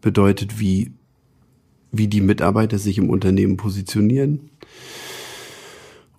bedeutet, 0.00 0.60
wie, 0.60 0.92
wie 1.92 2.08
die 2.08 2.20
Mitarbeiter 2.20 2.78
sich 2.78 2.98
im 2.98 3.10
Unternehmen 3.10 3.56
positionieren 3.56 4.50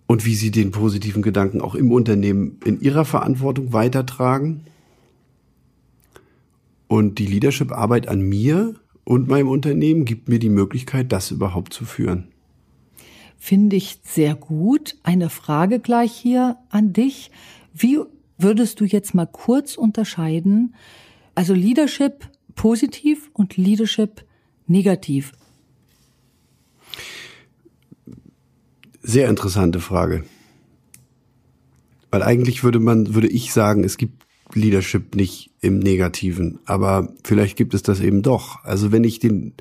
und 0.07 0.25
wie 0.25 0.35
sie 0.35 0.51
den 0.51 0.71
positiven 0.71 1.21
Gedanken 1.21 1.61
auch 1.61 1.75
im 1.75 1.91
Unternehmen 1.91 2.57
in 2.65 2.81
ihrer 2.81 3.05
Verantwortung 3.05 3.73
weitertragen 3.73 4.65
und 6.89 7.19
die 7.19 7.27
Leadership-Arbeit 7.27 8.09
an 8.09 8.19
mir 8.19 8.75
und 9.05 9.29
meinem 9.29 9.47
Unternehmen 9.47 10.03
gibt 10.03 10.27
mir 10.27 10.39
die 10.39 10.49
Möglichkeit, 10.49 11.11
das 11.11 11.31
überhaupt 11.31 11.71
zu 11.71 11.85
führen. 11.85 12.27
Finde 13.37 13.77
ich 13.77 13.99
sehr 14.03 14.35
gut. 14.35 14.97
Eine 15.03 15.29
Frage 15.29 15.79
gleich 15.79 16.11
hier 16.11 16.57
an 16.69 16.91
dich. 16.91 17.31
Wie 17.73 17.99
würdest 18.37 18.81
du 18.81 18.85
jetzt 18.85 19.13
mal 19.13 19.27
kurz 19.27 19.77
unterscheiden? 19.77 20.75
Also 21.35 21.53
Leadership 21.53 22.27
positiv 22.55 23.29
und 23.33 23.55
Leadership 23.55 24.25
negativ. 24.67 25.31
Sehr 29.01 29.29
interessante 29.29 29.79
Frage. 29.79 30.25
Weil 32.11 32.23
eigentlich 32.23 32.63
würde 32.63 32.79
man, 32.79 33.13
würde 33.13 33.27
ich 33.27 33.53
sagen, 33.53 33.83
es 33.83 33.97
gibt 33.97 34.25
Leadership 34.53 35.15
nicht 35.15 35.51
im 35.61 35.79
Negativen, 35.79 36.59
aber 36.65 37.13
vielleicht 37.23 37.57
gibt 37.57 37.73
es 37.73 37.83
das 37.83 37.99
eben 37.99 38.21
doch. 38.21 38.63
Also 38.63 38.91
wenn 38.91 39.03
ich 39.03 39.19
den, 39.19 39.53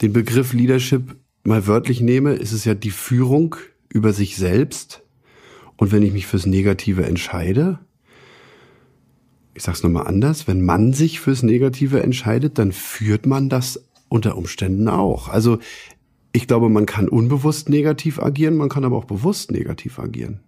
den 0.00 0.12
Begriff 0.12 0.52
Leadership 0.52 1.16
mal 1.44 1.66
wörtlich 1.66 2.00
nehme, 2.00 2.34
ist 2.34 2.52
es 2.52 2.64
ja 2.64 2.74
die 2.74 2.90
Führung 2.90 3.56
über 3.88 4.12
sich 4.12 4.36
selbst. 4.36 5.02
Und 5.76 5.92
wenn 5.92 6.02
ich 6.02 6.12
mich 6.12 6.26
fürs 6.26 6.46
Negative 6.46 7.04
entscheide, 7.04 7.78
ich 9.54 9.62
sag's 9.62 9.82
nochmal 9.82 10.06
anders, 10.06 10.46
wenn 10.46 10.64
man 10.64 10.92
sich 10.92 11.20
fürs 11.20 11.42
Negative 11.42 12.02
entscheidet, 12.02 12.58
dann 12.58 12.72
führt 12.72 13.26
man 13.26 13.48
das 13.48 13.84
unter 14.08 14.36
Umständen 14.36 14.88
auch. 14.88 15.28
Also 15.28 15.58
ich 16.32 16.46
glaube, 16.46 16.68
man 16.68 16.86
kann 16.86 17.08
unbewusst 17.08 17.68
negativ 17.68 18.20
agieren, 18.20 18.56
man 18.56 18.68
kann 18.68 18.84
aber 18.84 18.96
auch 18.96 19.04
bewusst 19.04 19.50
negativ 19.50 19.98
agieren. 19.98 20.40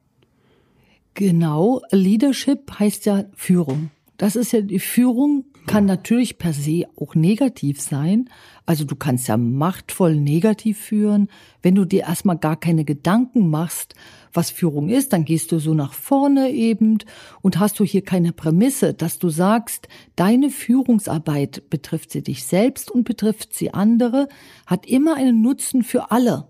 Genau, 1.15 1.81
Leadership 1.91 2.79
heißt 2.79 3.07
ja 3.07 3.25
Führung. 3.35 3.91
Das 4.17 4.37
ist 4.37 4.53
ja 4.53 4.61
die 4.61 4.79
Führung 4.79 5.45
kann 5.67 5.85
natürlich 5.85 6.39
per 6.39 6.53
se 6.53 6.85
auch 6.97 7.15
negativ 7.15 7.81
sein. 7.81 8.29
Also 8.67 8.85
du 8.85 8.97
kannst 8.97 9.29
ja 9.29 9.37
machtvoll 9.37 10.17
negativ 10.17 10.79
führen. 10.79 11.29
Wenn 11.63 11.75
du 11.75 11.85
dir 11.85 12.03
erstmal 12.03 12.39
gar 12.39 12.57
keine 12.57 12.85
Gedanken 12.85 13.49
machst, 13.49 13.95
was 14.33 14.51
Führung 14.51 14.89
ist, 14.89 15.13
dann 15.13 15.25
gehst 15.25 15.53
du 15.53 15.59
so 15.59 15.75
nach 15.75 15.93
vorne 15.93 16.51
eben 16.51 16.99
und 17.43 17.59
hast 17.59 17.79
du 17.79 17.85
hier 17.85 18.03
keine 18.03 18.33
Prämisse, 18.33 18.95
dass 18.95 19.19
du 19.19 19.29
sagst, 19.29 19.89
deine 20.17 20.51
Führungsarbeit 20.51 21.69
betrifft 21.71 22.11
sie 22.11 22.23
dich 22.23 22.45
selbst 22.45 22.91
und 22.91 23.05
betrifft 23.05 23.55
sie 23.55 23.75
andere, 23.75 24.29
hat 24.67 24.87
immer 24.87 25.17
einen 25.17 25.43
Nutzen 25.43 25.83
für 25.83 26.11
alle. 26.11 26.49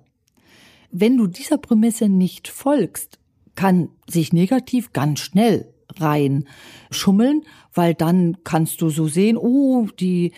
Wenn 0.90 1.16
du 1.16 1.26
dieser 1.26 1.59
Prämisse 1.59 2.09
nicht 2.09 2.49
folgst, 2.49 3.19
kann 3.54 3.88
sich 4.09 4.32
negativ 4.32 4.92
ganz 4.92 5.21
schnell 5.21 5.73
rein 5.99 6.49
schummeln, 6.90 7.42
weil 7.75 7.94
dann 7.94 8.38
kannst 8.44 8.80
du 8.80 8.88
so 8.88 9.09
sehen, 9.09 9.37
oh, 9.37 9.88
die 9.99 10.32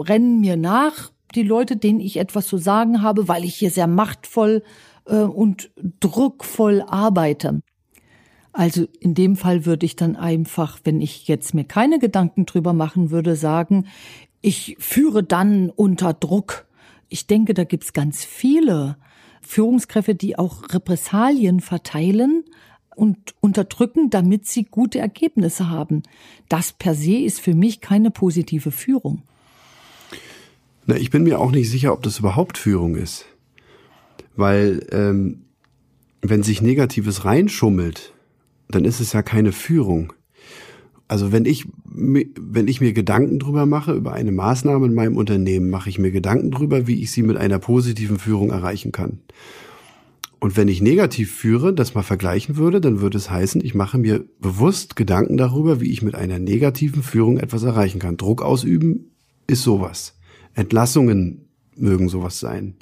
rennen 0.00 0.40
mir 0.40 0.56
nach, 0.56 1.10
die 1.34 1.42
Leute, 1.42 1.76
denen 1.76 2.00
ich 2.00 2.16
etwas 2.16 2.46
zu 2.46 2.58
sagen 2.58 3.02
habe, 3.02 3.28
weil 3.28 3.44
ich 3.44 3.54
hier 3.54 3.70
sehr 3.70 3.86
machtvoll 3.86 4.62
äh, 5.06 5.16
und 5.16 5.70
druckvoll 6.00 6.82
arbeite. 6.86 7.60
Also 8.52 8.86
in 9.00 9.14
dem 9.14 9.36
Fall 9.36 9.66
würde 9.66 9.86
ich 9.86 9.94
dann 9.94 10.16
einfach, 10.16 10.80
wenn 10.84 11.00
ich 11.00 11.28
jetzt 11.28 11.54
mir 11.54 11.64
keine 11.64 11.98
Gedanken 11.98 12.46
drüber 12.46 12.72
machen 12.72 13.10
würde, 13.10 13.36
sagen, 13.36 13.86
ich 14.40 14.76
führe 14.78 15.22
dann 15.22 15.70
unter 15.70 16.14
Druck. 16.14 16.66
Ich 17.08 17.26
denke, 17.26 17.54
da 17.54 17.64
gibt's 17.64 17.92
ganz 17.92 18.24
viele 18.24 18.96
Führungskräfte, 19.48 20.14
die 20.14 20.38
auch 20.38 20.62
Repressalien 20.74 21.60
verteilen 21.60 22.44
und 22.94 23.34
unterdrücken, 23.40 24.10
damit 24.10 24.46
sie 24.46 24.64
gute 24.64 24.98
Ergebnisse 24.98 25.70
haben. 25.70 26.02
Das 26.50 26.74
per 26.74 26.94
se 26.94 27.16
ist 27.16 27.40
für 27.40 27.54
mich 27.54 27.80
keine 27.80 28.10
positive 28.10 28.70
Führung. 28.70 29.22
Na, 30.86 30.96
ich 30.96 31.10
bin 31.10 31.22
mir 31.22 31.40
auch 31.40 31.50
nicht 31.50 31.70
sicher, 31.70 31.94
ob 31.94 32.02
das 32.02 32.18
überhaupt 32.18 32.58
Führung 32.58 32.94
ist. 32.94 33.24
Weil 34.36 34.86
ähm, 34.92 35.44
wenn 36.20 36.42
sich 36.42 36.60
Negatives 36.60 37.24
reinschummelt, 37.24 38.12
dann 38.68 38.84
ist 38.84 39.00
es 39.00 39.14
ja 39.14 39.22
keine 39.22 39.52
Führung. 39.52 40.12
Also 41.08 41.32
wenn 41.32 41.46
ich, 41.46 41.66
wenn 41.84 42.68
ich 42.68 42.82
mir 42.82 42.92
Gedanken 42.92 43.38
drüber 43.38 43.64
mache, 43.64 43.94
über 43.94 44.12
eine 44.12 44.30
Maßnahme 44.30 44.86
in 44.86 44.94
meinem 44.94 45.16
Unternehmen, 45.16 45.70
mache 45.70 45.88
ich 45.88 45.98
mir 45.98 46.10
Gedanken 46.10 46.50
drüber, 46.50 46.86
wie 46.86 47.02
ich 47.02 47.10
sie 47.10 47.22
mit 47.22 47.38
einer 47.38 47.58
positiven 47.58 48.18
Führung 48.18 48.50
erreichen 48.50 48.92
kann. 48.92 49.20
Und 50.38 50.56
wenn 50.56 50.68
ich 50.68 50.82
negativ 50.82 51.34
führe, 51.34 51.72
das 51.72 51.94
mal 51.94 52.02
vergleichen 52.02 52.56
würde, 52.56 52.80
dann 52.80 53.00
würde 53.00 53.18
es 53.18 53.30
heißen, 53.30 53.64
ich 53.64 53.74
mache 53.74 53.98
mir 53.98 54.24
bewusst 54.40 54.94
Gedanken 54.94 55.36
darüber, 55.36 55.80
wie 55.80 55.90
ich 55.90 56.02
mit 56.02 56.14
einer 56.14 56.38
negativen 56.38 57.02
Führung 57.02 57.38
etwas 57.38 57.64
erreichen 57.64 57.98
kann. 57.98 58.18
Druck 58.18 58.42
ausüben 58.42 59.10
ist 59.48 59.62
sowas. 59.62 60.14
Entlassungen 60.54 61.48
mögen 61.74 62.08
sowas 62.08 62.38
sein. 62.38 62.74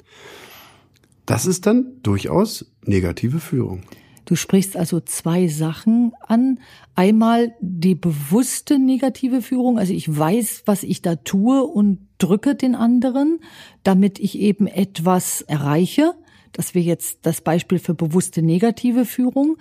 Das 1.25 1.45
ist 1.45 1.65
dann 1.65 1.93
durchaus 2.03 2.71
negative 2.85 3.39
Führung. 3.39 3.81
Du 4.27 4.35
sprichst 4.35 4.75
also 4.75 4.99
zwei 4.99 5.47
Sachen 5.47 6.11
an. 6.19 6.59
Einmal 6.95 7.55
die 7.61 7.95
bewusste 7.95 8.77
negative 8.77 9.41
Führung, 9.41 9.79
also 9.79 9.93
ich 9.93 10.17
weiß, 10.17 10.63
was 10.65 10.83
ich 10.83 11.01
da 11.01 11.15
tue 11.15 11.63
und 11.63 11.99
drücke 12.17 12.53
den 12.53 12.75
anderen, 12.75 13.39
damit 13.83 14.19
ich 14.19 14.37
eben 14.37 14.67
etwas 14.67 15.43
erreiche. 15.43 16.13
Das 16.51 16.75
wäre 16.75 16.83
jetzt 16.83 17.19
das 17.21 17.39
Beispiel 17.39 17.79
für 17.79 17.93
bewusste 17.93 18.41
negative 18.41 19.05
Führung. 19.05 19.55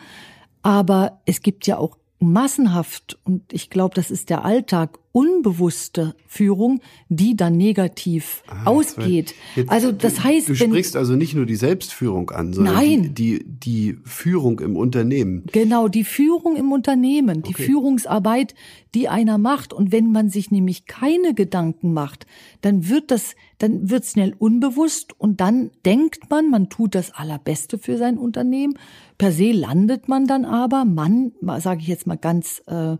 Aber 0.63 1.23
es 1.27 1.43
gibt 1.43 1.69
ja 1.69 1.79
auch 1.79 1.97
massenhaft, 2.19 3.19
und 3.25 3.43
ich 3.53 3.71
glaube, 3.71 3.95
das 3.95 4.11
ist 4.11 4.31
der 4.31 4.45
Alltag, 4.45 4.99
unbewusste 5.13 6.15
Führung, 6.27 6.81
die 7.09 7.37
dann 7.37 7.57
negativ 7.57 8.43
ah, 8.49 8.65
ausgeht. 8.67 9.35
Jetzt, 9.55 9.71
also 9.71 9.91
das 9.91 10.23
heißt, 10.23 10.51
du 10.51 10.61
wenn, 10.61 10.71
sprichst 10.71 10.95
also 10.95 11.15
nicht 11.15 11.35
nur 11.35 11.47
die 11.47 11.57
Selbstführung 11.57 12.31
an, 12.31 12.53
sondern 12.53 12.75
nein, 12.75 13.15
die, 13.15 13.39
die, 13.39 13.45
die 13.47 13.99
Führung 14.05 14.61
im 14.61 14.77
Unternehmen. 14.77 15.45
Genau, 15.53 15.89
die 15.89 16.05
Führung 16.05 16.57
im 16.57 16.71
Unternehmen, 16.71 17.43
die 17.43 17.55
okay. 17.55 17.65
Führungsarbeit, 17.65 18.55
die 18.95 19.09
einer 19.09 19.39
macht. 19.39 19.73
Und 19.73 19.91
wenn 19.91 20.13
man 20.13 20.29
sich 20.29 20.51
nämlich 20.51 20.85
keine 20.85 21.33
Gedanken 21.33 21.95
macht, 21.95 22.27
dann 22.61 22.89
wird 22.89 23.11
das, 23.11 23.37
dann 23.59 23.91
wird 23.91 24.05
schnell 24.05 24.35
unbewusst 24.39 25.19
und 25.19 25.41
dann 25.41 25.71
denkt 25.85 26.31
man, 26.31 26.51
man 26.51 26.69
tut 26.69 26.95
das 26.95 27.15
Allerbeste 27.15 27.79
für 27.79 27.97
sein 27.97 28.19
Unternehmen. 28.19 28.79
Per 29.19 29.33
se 29.33 29.53
landet 29.53 30.09
man 30.09 30.27
dann 30.27 30.45
aber, 30.45 30.85
man, 30.85 31.33
sage 31.59 31.81
ich 31.81 31.89
jetzt 31.89 32.07
mal 32.07 32.19
ganz 32.19 32.63
äh, 32.67 32.97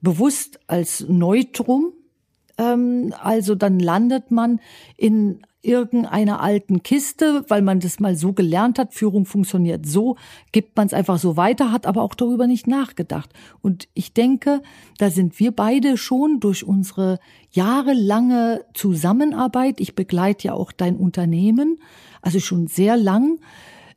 bewusst 0.00 0.58
als 0.66 1.06
Neutrum. 1.08 1.92
Ähm, 2.58 3.14
also 3.22 3.54
dann 3.54 3.78
landet 3.78 4.30
man 4.30 4.60
in 4.96 5.42
irgendeiner 5.62 6.40
alten 6.40 6.82
Kiste, 6.82 7.44
weil 7.48 7.62
man 7.62 7.80
das 7.80 8.00
mal 8.00 8.16
so 8.16 8.32
gelernt 8.32 8.78
hat, 8.78 8.94
Führung 8.94 9.26
funktioniert 9.26 9.84
so, 9.84 10.16
gibt 10.52 10.76
man 10.76 10.86
es 10.86 10.94
einfach 10.94 11.18
so 11.18 11.36
weiter, 11.36 11.70
hat 11.70 11.86
aber 11.86 12.02
auch 12.02 12.14
darüber 12.14 12.46
nicht 12.46 12.66
nachgedacht. 12.66 13.30
Und 13.60 13.88
ich 13.94 14.14
denke, 14.14 14.62
da 14.98 15.10
sind 15.10 15.38
wir 15.38 15.52
beide 15.52 15.96
schon 15.96 16.40
durch 16.40 16.64
unsere 16.64 17.18
jahrelange 17.50 18.64
Zusammenarbeit, 18.74 19.80
ich 19.80 19.94
begleite 19.94 20.48
ja 20.48 20.54
auch 20.54 20.72
dein 20.72 20.96
Unternehmen, 20.96 21.78
also 22.22 22.40
schon 22.40 22.66
sehr 22.66 22.96
lang, 22.96 23.38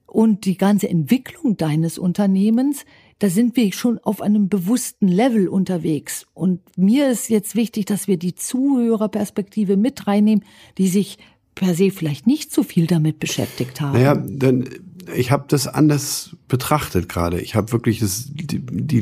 und 0.06 0.46
die 0.46 0.58
ganze 0.58 0.88
Entwicklung 0.90 1.58
deines 1.58 1.98
Unternehmens, 1.98 2.86
da 3.20 3.30
sind 3.30 3.56
wir 3.56 3.72
schon 3.74 4.00
auf 4.00 4.22
einem 4.22 4.50
bewussten 4.50 5.08
Level 5.08 5.48
unterwegs. 5.48 6.28
Und 6.34 6.62
mir 6.78 7.10
ist 7.10 7.30
jetzt 7.30 7.56
wichtig, 7.56 7.86
dass 7.86 8.08
wir 8.08 8.18
die 8.18 8.36
Zuhörerperspektive 8.36 9.78
mit 9.78 10.08
reinnehmen, 10.08 10.44
die 10.78 10.88
sich 10.88 11.18
per 11.56 11.74
se 11.74 11.90
vielleicht 11.90 12.28
nicht 12.28 12.52
so 12.52 12.64
viel 12.64 12.86
damit 12.86 13.20
beschäftigt 13.20 13.82
haben. 13.82 13.94
Naja, 13.94 14.16
dann 14.16 14.68
ich 15.16 15.32
habe 15.32 15.46
das 15.48 15.68
anders 15.68 16.36
betrachtet 16.48 17.10
gerade. 17.10 17.42
Ich 17.42 17.56
habe 17.56 17.72
wirklich 17.72 18.00
das, 18.00 18.30
die, 18.34 18.60
die 18.60 19.00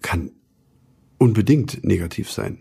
kann 0.00 0.30
unbedingt 1.18 1.84
negativ 1.84 2.30
sein. 2.30 2.56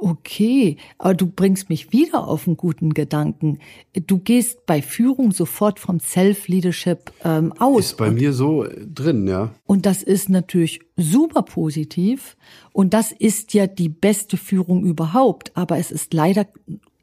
Okay, 0.00 0.76
aber 0.98 1.14
du 1.14 1.26
bringst 1.26 1.68
mich 1.68 1.90
wieder 1.90 2.28
auf 2.28 2.46
einen 2.46 2.56
guten 2.56 2.94
Gedanken. 2.94 3.58
Du 4.06 4.18
gehst 4.18 4.64
bei 4.64 4.80
Führung 4.80 5.32
sofort 5.32 5.80
vom 5.80 5.98
Self-Leadership 5.98 7.10
ähm, 7.24 7.52
aus. 7.58 7.86
Ist 7.86 7.96
bei 7.96 8.12
mir 8.12 8.32
so 8.32 8.64
drin, 8.94 9.26
ja. 9.26 9.50
Und 9.66 9.86
das 9.86 10.04
ist 10.04 10.28
natürlich 10.28 10.82
super 10.96 11.42
positiv. 11.42 12.36
Und 12.72 12.94
das 12.94 13.10
ist 13.10 13.54
ja 13.54 13.66
die 13.66 13.88
beste 13.88 14.36
Führung 14.36 14.84
überhaupt. 14.84 15.50
Aber 15.56 15.78
es 15.78 15.90
ist 15.90 16.14
leider 16.14 16.46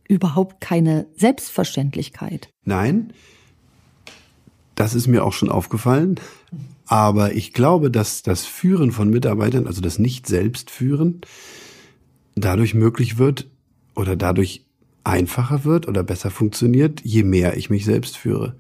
überhaupt 0.07 0.61
keine 0.61 1.07
Selbstverständlichkeit. 1.17 2.47
Nein, 2.63 3.11
das 4.75 4.95
ist 4.95 5.07
mir 5.07 5.25
auch 5.25 5.33
schon 5.33 5.49
aufgefallen. 5.49 6.17
Aber 6.85 7.33
ich 7.33 7.51
glaube, 7.51 7.91
dass 7.91 8.21
das 8.21 8.45
Führen 8.45 8.93
von 8.93 9.09
Mitarbeitern, 9.09 9.67
also 9.67 9.81
das 9.81 9.99
Nicht-Selbstführen, 9.99 11.21
dadurch 12.35 12.73
möglich 12.73 13.17
wird 13.17 13.49
oder 13.95 14.15
dadurch 14.15 14.65
einfacher 15.03 15.63
wird 15.63 15.87
oder 15.87 16.03
besser 16.03 16.31
funktioniert, 16.31 17.01
je 17.03 17.23
mehr 17.23 17.57
ich 17.57 17.69
mich 17.69 17.85
selbst 17.85 18.17
führe. 18.17 18.55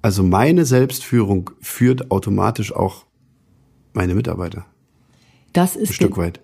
Also 0.00 0.22
meine 0.22 0.64
Selbstführung 0.64 1.50
führt 1.60 2.10
automatisch 2.10 2.72
auch 2.72 3.04
meine 3.92 4.14
Mitarbeiter. 4.14 4.64
Das 5.52 5.76
ist 5.76 5.90
ein 5.90 5.94
Stück 5.94 6.16
weit. 6.16 6.40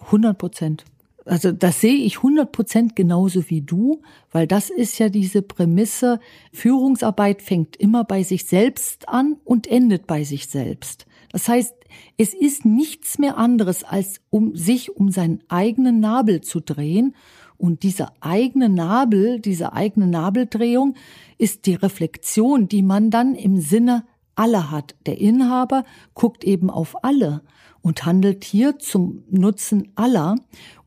100 0.00 0.36
Prozent. 0.36 0.84
Also 1.24 1.52
das 1.52 1.80
sehe 1.80 1.94
ich 1.94 2.18
100 2.18 2.52
Prozent 2.52 2.96
genauso 2.96 3.50
wie 3.50 3.60
du, 3.60 4.00
weil 4.32 4.46
das 4.46 4.70
ist 4.70 4.98
ja 4.98 5.08
diese 5.10 5.42
Prämisse, 5.42 6.20
Führungsarbeit 6.52 7.42
fängt 7.42 7.76
immer 7.76 8.04
bei 8.04 8.22
sich 8.22 8.46
selbst 8.46 9.08
an 9.08 9.36
und 9.44 9.66
endet 9.66 10.06
bei 10.06 10.24
sich 10.24 10.46
selbst. 10.46 11.06
Das 11.30 11.48
heißt, 11.48 11.74
es 12.16 12.34
ist 12.34 12.64
nichts 12.64 13.18
mehr 13.18 13.36
anderes, 13.36 13.84
als 13.84 14.20
um 14.30 14.54
sich 14.56 14.96
um 14.96 15.10
seinen 15.10 15.42
eigenen 15.48 16.00
Nabel 16.00 16.40
zu 16.40 16.60
drehen. 16.60 17.14
Und 17.56 17.82
dieser 17.82 18.12
eigene 18.20 18.68
Nabel, 18.68 19.40
diese 19.40 19.72
eigene 19.72 20.06
Nabeldrehung 20.06 20.94
ist 21.38 21.66
die 21.66 21.74
Reflexion, 21.74 22.68
die 22.68 22.82
man 22.82 23.10
dann 23.10 23.34
im 23.34 23.60
Sinne 23.60 24.04
aller 24.36 24.70
hat. 24.70 24.94
Der 25.06 25.18
Inhaber 25.18 25.84
guckt 26.14 26.44
eben 26.44 26.70
auf 26.70 27.04
alle 27.04 27.42
und 27.82 28.06
handelt 28.06 28.44
hier 28.44 28.78
zum 28.78 29.24
Nutzen 29.30 29.92
aller. 29.96 30.36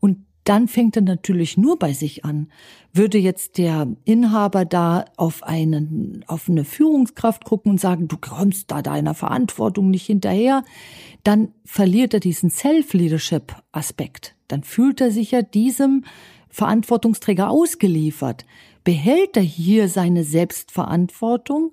Und 0.00 0.24
dann 0.44 0.66
fängt 0.68 0.96
er 0.96 1.02
natürlich 1.02 1.56
nur 1.56 1.78
bei 1.78 1.92
sich 1.92 2.24
an. 2.24 2.48
Würde 2.92 3.18
jetzt 3.18 3.58
der 3.58 3.88
Inhaber 4.04 4.64
da 4.64 5.04
auf 5.16 5.42
einen, 5.42 6.24
auf 6.26 6.48
eine 6.48 6.64
Führungskraft 6.64 7.44
gucken 7.44 7.72
und 7.72 7.80
sagen, 7.80 8.08
du 8.08 8.16
kommst 8.16 8.70
da 8.70 8.82
deiner 8.82 9.14
Verantwortung 9.14 9.90
nicht 9.90 10.06
hinterher, 10.06 10.64
dann 11.22 11.52
verliert 11.64 12.14
er 12.14 12.20
diesen 12.20 12.50
Self-Leadership-Aspekt. 12.50 14.34
Dann 14.48 14.64
fühlt 14.64 15.00
er 15.00 15.10
sich 15.10 15.30
ja 15.30 15.42
diesem 15.42 16.04
Verantwortungsträger 16.48 17.48
ausgeliefert. 17.48 18.44
Behält 18.84 19.36
er 19.36 19.42
hier 19.42 19.88
seine 19.88 20.24
Selbstverantwortung, 20.24 21.70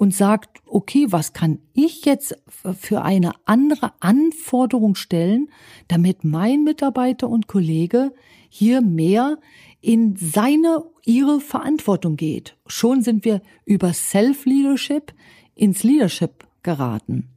und 0.00 0.14
sagt, 0.14 0.62
okay, 0.64 1.08
was 1.10 1.34
kann 1.34 1.58
ich 1.74 2.06
jetzt 2.06 2.34
für 2.78 3.02
eine 3.02 3.32
andere 3.44 3.92
Anforderung 4.00 4.94
stellen, 4.94 5.50
damit 5.88 6.24
mein 6.24 6.64
Mitarbeiter 6.64 7.28
und 7.28 7.48
Kollege 7.48 8.14
hier 8.48 8.80
mehr 8.80 9.36
in 9.82 10.16
seine, 10.16 10.84
ihre 11.04 11.38
Verantwortung 11.42 12.16
geht. 12.16 12.56
Schon 12.66 13.02
sind 13.02 13.26
wir 13.26 13.42
über 13.66 13.92
Self-Leadership 13.92 15.12
ins 15.54 15.82
Leadership 15.82 16.46
geraten. 16.62 17.28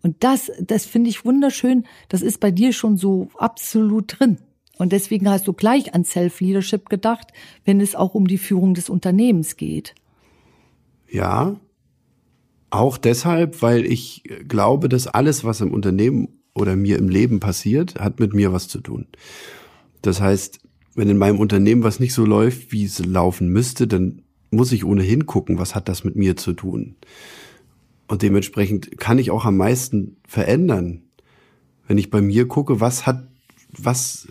Und 0.00 0.22
das, 0.22 0.52
das 0.60 0.86
finde 0.86 1.10
ich 1.10 1.24
wunderschön. 1.24 1.86
Das 2.08 2.22
ist 2.22 2.38
bei 2.38 2.52
dir 2.52 2.72
schon 2.72 2.96
so 2.96 3.30
absolut 3.36 4.20
drin. 4.20 4.38
Und 4.78 4.92
deswegen 4.92 5.28
hast 5.28 5.48
du 5.48 5.54
gleich 5.54 5.92
an 5.92 6.04
Self-Leadership 6.04 6.88
gedacht, 6.88 7.32
wenn 7.64 7.80
es 7.80 7.96
auch 7.96 8.14
um 8.14 8.28
die 8.28 8.38
Führung 8.38 8.74
des 8.74 8.88
Unternehmens 8.88 9.56
geht. 9.56 9.96
Ja, 11.10 11.56
auch 12.72 12.96
deshalb, 12.96 13.62
weil 13.62 13.84
ich 13.84 14.24
glaube, 14.48 14.88
dass 14.88 15.06
alles, 15.06 15.44
was 15.44 15.60
im 15.60 15.72
Unternehmen 15.72 16.28
oder 16.54 16.74
mir 16.74 16.98
im 16.98 17.08
Leben 17.08 17.38
passiert, 17.38 18.00
hat 18.00 18.18
mit 18.18 18.34
mir 18.34 18.52
was 18.52 18.68
zu 18.68 18.80
tun. 18.80 19.06
Das 20.00 20.20
heißt, 20.20 20.58
wenn 20.94 21.08
in 21.08 21.18
meinem 21.18 21.38
Unternehmen 21.38 21.82
was 21.82 22.00
nicht 22.00 22.14
so 22.14 22.24
läuft, 22.24 22.72
wie 22.72 22.84
es 22.84 23.04
laufen 23.04 23.48
müsste, 23.48 23.86
dann 23.86 24.22
muss 24.50 24.72
ich 24.72 24.84
ohnehin 24.84 25.26
gucken, 25.26 25.58
was 25.58 25.74
hat 25.74 25.88
das 25.88 26.04
mit 26.04 26.16
mir 26.16 26.36
zu 26.36 26.52
tun. 26.52 26.96
Und 28.08 28.22
dementsprechend 28.22 28.98
kann 28.98 29.18
ich 29.18 29.30
auch 29.30 29.44
am 29.44 29.56
meisten 29.56 30.16
verändern, 30.26 31.02
wenn 31.86 31.98
ich 31.98 32.10
bei 32.10 32.20
mir 32.22 32.48
gucke, 32.48 32.80
was 32.80 33.06
hat, 33.06 33.26
was, 33.70 34.28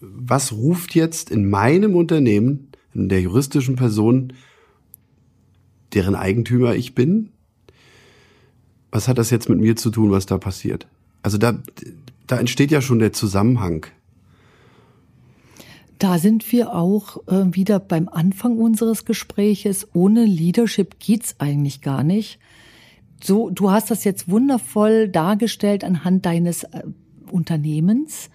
was 0.00 0.52
ruft 0.52 0.94
jetzt 0.94 1.30
in 1.30 1.48
meinem 1.48 1.96
Unternehmen, 1.96 2.68
in 2.94 3.08
der 3.08 3.20
juristischen 3.20 3.76
Person, 3.76 4.32
deren 5.96 6.14
Eigentümer 6.14 6.74
ich 6.74 6.94
bin. 6.94 7.30
Was 8.92 9.08
hat 9.08 9.18
das 9.18 9.30
jetzt 9.30 9.48
mit 9.48 9.58
mir 9.58 9.76
zu 9.76 9.90
tun, 9.90 10.10
was 10.10 10.26
da 10.26 10.38
passiert? 10.38 10.86
Also 11.22 11.38
da, 11.38 11.58
da 12.26 12.38
entsteht 12.38 12.70
ja 12.70 12.80
schon 12.80 12.98
der 13.00 13.12
Zusammenhang. 13.12 13.86
Da 15.98 16.18
sind 16.18 16.52
wir 16.52 16.74
auch 16.74 17.26
äh, 17.26 17.54
wieder 17.54 17.80
beim 17.80 18.08
Anfang 18.08 18.58
unseres 18.58 19.06
Gespräches. 19.06 19.88
Ohne 19.94 20.26
Leadership 20.26 21.00
geht's 21.00 21.36
eigentlich 21.38 21.80
gar 21.80 22.04
nicht. 22.04 22.38
So, 23.22 23.48
du 23.48 23.70
hast 23.70 23.90
das 23.90 24.04
jetzt 24.04 24.28
wundervoll 24.28 25.08
dargestellt 25.08 25.82
anhand 25.84 26.26
deines 26.26 26.64
äh, 26.64 26.82
Unternehmens. 27.30 28.28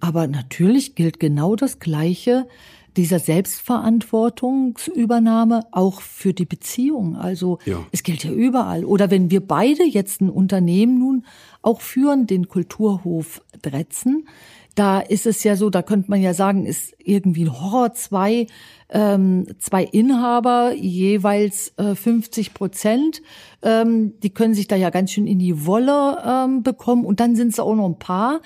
Aber 0.00 0.26
natürlich 0.26 0.94
gilt 0.94 1.20
genau 1.20 1.54
das 1.54 1.78
Gleiche 1.78 2.48
dieser 2.96 3.18
Selbstverantwortungsübernahme 3.18 5.66
auch 5.70 6.00
für 6.00 6.32
die 6.34 6.44
Beziehung. 6.44 7.16
Also 7.16 7.58
ja. 7.64 7.78
es 7.90 8.02
gilt 8.02 8.24
ja 8.24 8.32
überall. 8.32 8.84
Oder 8.84 9.10
wenn 9.10 9.30
wir 9.30 9.46
beide 9.46 9.84
jetzt 9.84 10.20
ein 10.20 10.28
Unternehmen 10.30 10.98
nun 10.98 11.24
auch 11.62 11.80
führen, 11.80 12.26
den 12.26 12.48
Kulturhof 12.48 13.40
Dretzen, 13.62 14.26
da 14.74 15.00
ist 15.00 15.26
es 15.26 15.44
ja 15.44 15.56
so, 15.56 15.70
da 15.70 15.82
könnte 15.82 16.10
man 16.10 16.22
ja 16.22 16.34
sagen, 16.34 16.64
ist 16.64 16.94
irgendwie 16.98 17.44
ein 17.44 17.60
Horror, 17.60 17.92
zwei, 17.92 18.46
ähm, 18.88 19.46
zwei 19.58 19.84
Inhaber, 19.84 20.72
jeweils 20.74 21.74
äh, 21.76 21.94
50 21.94 22.54
Prozent, 22.54 23.22
ähm, 23.62 24.14
die 24.22 24.30
können 24.30 24.54
sich 24.54 24.68
da 24.68 24.76
ja 24.76 24.90
ganz 24.90 25.12
schön 25.12 25.26
in 25.26 25.38
die 25.38 25.66
Wolle 25.66 26.18
ähm, 26.26 26.62
bekommen 26.62 27.04
und 27.04 27.20
dann 27.20 27.36
sind 27.36 27.48
es 27.48 27.60
auch 27.60 27.74
noch 27.74 27.86
ein 27.86 27.98
paar, 27.98 28.40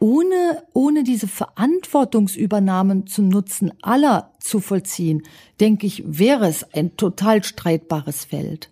ohne, 0.00 0.62
ohne 0.72 1.02
diese 1.02 1.28
Verantwortungsübernahmen 1.28 3.06
zum 3.06 3.28
Nutzen 3.28 3.72
aller 3.82 4.32
zu 4.38 4.60
vollziehen, 4.60 5.22
denke 5.60 5.86
ich, 5.86 6.02
wäre 6.06 6.46
es 6.46 6.64
ein 6.72 6.96
total 6.96 7.42
streitbares 7.42 8.24
Feld. 8.24 8.70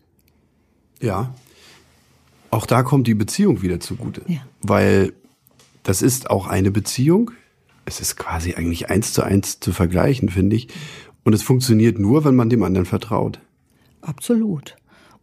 Ja. 1.00 1.34
Auch 2.50 2.66
da 2.66 2.82
kommt 2.82 3.06
die 3.06 3.14
Beziehung 3.14 3.62
wieder 3.62 3.80
zugute. 3.80 4.22
Ja. 4.28 4.38
Weil 4.62 5.12
das 5.82 6.02
ist 6.02 6.30
auch 6.30 6.46
eine 6.46 6.70
Beziehung. 6.70 7.32
Es 7.84 8.00
ist 8.00 8.16
quasi 8.16 8.54
eigentlich 8.54 8.88
eins 8.88 9.12
zu 9.12 9.22
eins 9.22 9.60
zu 9.60 9.72
vergleichen, 9.72 10.28
finde 10.28 10.56
ich. 10.56 10.68
Und 11.24 11.32
es 11.32 11.42
funktioniert 11.42 11.98
nur, 11.98 12.24
wenn 12.24 12.36
man 12.36 12.50
dem 12.50 12.62
anderen 12.62 12.86
vertraut. 12.86 13.40
Absolut. 14.00 14.76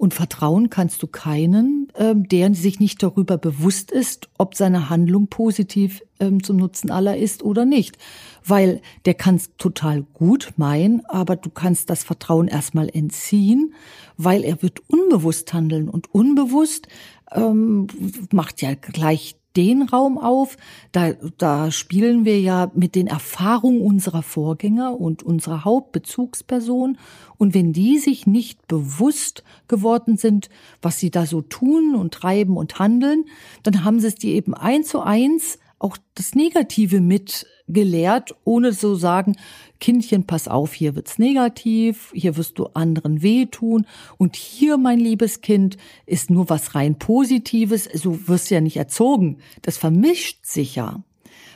Und 0.04 0.14
vertrauen 0.14 0.70
kannst 0.70 1.02
du 1.02 1.08
keinen, 1.08 1.88
ähm, 1.96 2.28
der 2.28 2.54
sich 2.54 2.82
nicht 2.82 3.02
darüber 3.02 3.38
bewusst 3.38 3.90
ist, 3.90 4.28
ob 4.38 4.54
seine 4.54 4.90
Handlung 4.90 5.28
positiv 5.28 6.02
ähm, 6.20 6.44
zum 6.44 6.58
Nutzen 6.58 6.92
aller 6.92 7.16
ist 7.16 7.42
oder 7.42 7.64
nicht. 7.64 7.98
Weil 8.44 8.82
der 9.06 9.14
kann 9.14 9.36
es 9.36 9.56
total 9.58 10.02
gut 10.14 10.56
meinen, 10.58 11.06
aber 11.06 11.38
du 11.38 11.50
kannst 11.50 11.90
das 11.90 12.04
Vertrauen 12.04 12.50
erstmal 12.50 12.90
entziehen, 12.90 13.76
weil 14.18 14.44
er 14.44 14.62
wird 14.62 14.82
unbewusst 14.90 15.54
handeln. 15.54 15.88
Und 15.88 16.14
unbewusst 16.14 16.90
ähm, 17.32 17.88
macht 18.30 18.62
ja 18.62 18.74
gleich 18.74 19.38
den 19.56 19.84
Raum 19.84 20.18
auf. 20.18 20.58
Da, 20.92 21.14
da 21.38 21.72
spielen 21.72 22.26
wir 22.26 22.40
ja 22.40 22.72
mit 22.74 22.96
den 22.96 23.08
Erfahrungen 23.08 23.82
unserer 23.82 24.24
Vorgänger 24.24 25.00
und 25.00 25.24
unserer 25.24 25.64
Hauptbezugsperson. 25.64 26.98
Und 27.38 27.54
wenn 27.54 27.74
die 27.74 27.98
sich 28.00 28.28
nicht 28.28 28.68
bewusst 28.68 29.44
geworden 29.68 30.18
sind, 30.18 30.50
was 30.82 31.00
sie 31.00 31.12
da 31.12 31.26
so 31.26 31.42
tun 31.42 31.96
und 31.96 32.14
treiben 32.14 32.58
und 32.58 32.80
handeln, 32.80 33.26
dann 33.64 33.84
haben 33.84 34.00
sie 34.00 34.08
es 34.08 34.16
dir 34.16 34.34
eben 34.34 34.54
eins 34.54 34.90
zu 34.90 35.02
eins 35.02 35.60
auch 35.84 35.98
das 36.16 36.36
Negative 36.36 37.02
mit 37.02 37.46
gelehrt, 37.68 38.36
ohne 38.44 38.72
zu 38.72 38.96
sagen, 38.96 39.36
Kindchen, 39.80 40.26
pass 40.26 40.48
auf, 40.48 40.74
hier 40.74 40.96
wird's 40.96 41.18
negativ, 41.18 42.12
hier 42.14 42.38
wirst 42.38 42.60
du 42.60 42.68
anderen 42.74 43.22
wehtun 43.22 43.86
und 44.18 44.36
hier, 44.36 44.78
mein 44.78 45.00
liebes 45.00 45.42
Kind, 45.42 45.78
ist 46.06 46.30
nur 46.30 46.50
was 46.50 46.76
rein 46.76 47.00
Positives, 47.00 47.86
so 47.94 48.28
wirst 48.28 48.50
du 48.50 48.56
ja 48.56 48.62
nicht 48.62 48.78
erzogen. 48.78 49.38
Das 49.62 49.78
vermischt 49.78 50.46
sich 50.46 50.76
ja. 50.76 51.04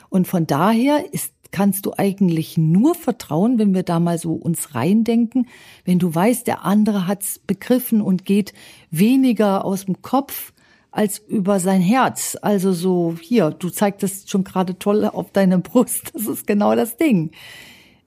Und 0.08 0.26
von 0.26 0.46
daher 0.46 1.12
ist 1.12 1.32
kannst 1.50 1.86
du 1.86 1.94
eigentlich 1.96 2.58
nur 2.58 2.94
vertrauen, 2.94 3.58
wenn 3.58 3.74
wir 3.74 3.82
da 3.82 4.00
mal 4.00 4.18
so 4.18 4.34
uns 4.34 4.74
reindenken, 4.74 5.48
wenn 5.84 5.98
du 5.98 6.14
weißt, 6.14 6.46
der 6.46 6.64
andere 6.66 7.06
hat's 7.06 7.38
begriffen 7.38 8.02
und 8.02 8.24
geht 8.24 8.52
weniger 8.90 9.64
aus 9.64 9.86
dem 9.86 10.02
Kopf, 10.02 10.52
als 10.98 11.18
über 11.28 11.60
sein 11.60 11.80
Herz. 11.80 12.36
Also 12.42 12.72
so, 12.72 13.16
hier, 13.20 13.52
du 13.52 13.70
zeigst 13.70 14.02
das 14.02 14.28
schon 14.28 14.42
gerade 14.42 14.80
toll 14.80 15.04
auf 15.04 15.30
deine 15.30 15.58
Brust. 15.60 16.10
Das 16.12 16.26
ist 16.26 16.44
genau 16.44 16.74
das 16.74 16.96
Ding. 16.96 17.30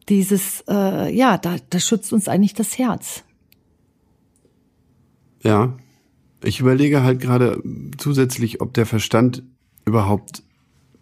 Dieses, 0.10 0.62
äh, 0.68 1.10
ja, 1.16 1.38
da, 1.38 1.56
da 1.70 1.80
schützt 1.80 2.12
uns 2.12 2.28
eigentlich 2.28 2.54
das 2.54 2.78
Herz. 2.78 3.24
Ja, 5.42 5.78
ich 6.44 6.60
überlege 6.60 7.02
halt 7.02 7.22
gerade 7.22 7.64
zusätzlich, 7.98 8.60
ob 8.60 8.74
der 8.74 8.86
Verstand 8.86 9.42
überhaupt 9.86 10.44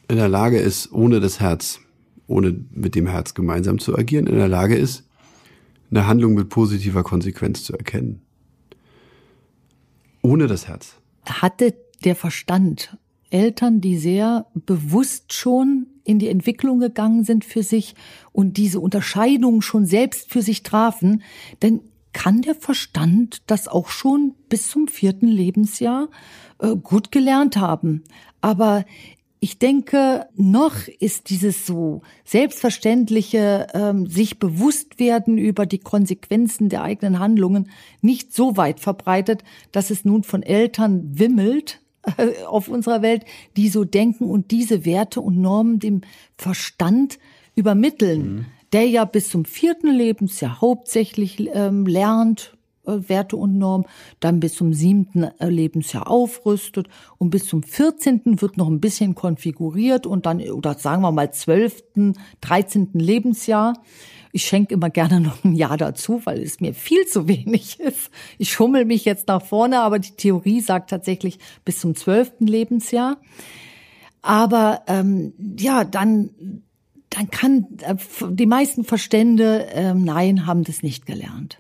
in 0.08 0.18
der 0.18 0.30
Lage 0.30 0.60
ist, 0.60 0.92
ohne 0.92 1.20
das 1.20 1.40
Herz, 1.40 1.80
ohne 2.28 2.66
mit 2.70 2.94
dem 2.94 3.08
Herz 3.08 3.34
gemeinsam 3.34 3.80
zu 3.80 3.98
agieren, 3.98 4.28
in 4.28 4.36
der 4.36 4.48
Lage 4.48 4.76
ist, 4.76 5.08
eine 5.90 6.06
Handlung 6.06 6.36
mit 6.36 6.50
positiver 6.50 7.02
Konsequenz 7.02 7.64
zu 7.64 7.74
erkennen. 7.74 8.22
Ohne 10.22 10.46
das 10.46 10.68
Herz 10.68 10.99
hatte 11.26 11.74
der 12.04 12.16
Verstand 12.16 12.98
Eltern, 13.30 13.82
die 13.82 13.98
sehr 13.98 14.48
bewusst 14.54 15.34
schon 15.34 15.88
in 16.04 16.18
die 16.20 16.30
Entwicklung 16.30 16.80
gegangen 16.80 17.24
sind 17.24 17.46
für 17.46 17.62
sich 17.62 17.96
und 18.32 18.58
diese 18.58 18.80
Unterscheidungen 18.80 19.62
schon 19.62 19.86
selbst 19.86 20.32
für 20.32 20.42
sich 20.42 20.64
trafen, 20.64 21.22
denn 21.62 21.82
kann 22.12 22.42
der 22.42 22.56
Verstand 22.56 23.44
das 23.48 23.68
auch 23.68 23.90
schon 23.90 24.34
bis 24.50 24.70
zum 24.70 24.88
vierten 24.88 25.28
Lebensjahr 25.28 26.10
äh, 26.58 26.76
gut 26.76 27.12
gelernt 27.12 27.58
haben. 27.58 28.04
Aber 28.42 28.86
ich 29.42 29.58
denke, 29.58 30.28
noch 30.36 30.76
ist 31.00 31.30
dieses 31.30 31.66
so 31.66 32.02
selbstverständliche 32.26 33.68
ähm, 33.74 34.06
sich 34.08 34.38
bewusst 34.38 35.00
werden 35.00 35.38
über 35.38 35.66
die 35.66 35.80
Konsequenzen 35.80 36.68
der 36.68 36.84
eigenen 36.84 37.20
Handlungen 37.20 37.70
nicht 38.02 38.34
so 38.34 38.58
weit 38.58 38.82
verbreitet, 38.82 39.44
dass 39.72 39.92
es 39.92 40.04
nun 40.04 40.24
von 40.24 40.44
Eltern 40.44 41.18
wimmelt, 41.18 41.80
äh, 42.18 42.44
auf 42.46 42.68
unserer 42.68 43.02
Welt, 43.02 43.24
die 43.56 43.70
so 43.70 43.86
denken 43.86 44.26
und 44.26 44.52
diese 44.52 44.84
Werte 44.84 45.22
und 45.22 45.40
Normen 45.40 45.80
dem 45.80 46.02
Verstand 46.38 47.18
übermitteln, 47.56 48.22
mhm. 48.22 48.46
der 48.74 48.88
ja 48.88 49.06
bis 49.06 49.30
zum 49.30 49.46
vierten 49.46 49.92
Lebensjahr 49.92 50.60
hauptsächlich 50.60 51.50
ähm, 51.54 51.86
lernt, 51.86 52.58
Werte 53.08 53.38
und 53.38 53.58
Normen, 53.58 53.86
dann 54.20 54.40
bis 54.40 54.56
zum 54.56 54.74
siebten 54.74 55.24
äh, 55.24 55.50
Lebensjahr 55.50 56.10
aufrüstet 56.10 56.88
und 57.18 57.30
bis 57.30 57.48
zum 57.48 57.64
vierzehnten 57.64 58.42
wird 58.42 58.58
noch 58.58 58.68
ein 58.68 58.82
bisschen 58.82 59.16
konfiguriert 59.16 60.06
und 60.06 60.26
dann, 60.26 60.42
oder 60.42 60.74
sagen 60.76 61.02
wir 61.02 61.12
mal 61.12 61.32
zwölften, 61.32 62.14
dreizehnten 62.42 63.00
Lebensjahr. 63.00 63.74
Ich 64.32 64.46
schenke 64.46 64.74
immer 64.74 64.90
gerne 64.90 65.20
noch 65.22 65.44
ein 65.44 65.56
Jahr 65.56 65.78
dazu, 65.78 66.22
weil 66.26 66.42
es 66.42 66.60
mir 66.60 66.74
viel 66.74 67.06
zu 67.06 67.28
wenig 67.28 67.80
ist. 67.80 68.10
Ich 68.38 68.52
schummel 68.52 68.86
mich 68.86 69.06
jetzt 69.06 69.28
nach 69.28 69.44
vorne, 69.44 69.82
aber 69.82 70.00
die 70.00 70.12
Theorie 70.12 70.62
sagt 70.62 70.90
tatsächlich 70.90 71.40
bis 71.66 71.80
zum 71.80 71.96
zwölften 71.96 72.48
Lebensjahr. 72.48 73.18
Aber 74.22 74.82
ähm, 74.88 75.34
ja, 75.58 75.86
dann 75.86 76.62
dann 77.10 77.30
kann 77.32 77.66
äh, 77.82 77.96
die 78.30 78.46
meisten 78.46 78.84
Verstände, 78.84 79.68
äh, 79.68 79.94
nein, 79.94 80.46
haben 80.46 80.64
das 80.64 80.84
nicht 80.84 81.06
gelernt. 81.06 81.60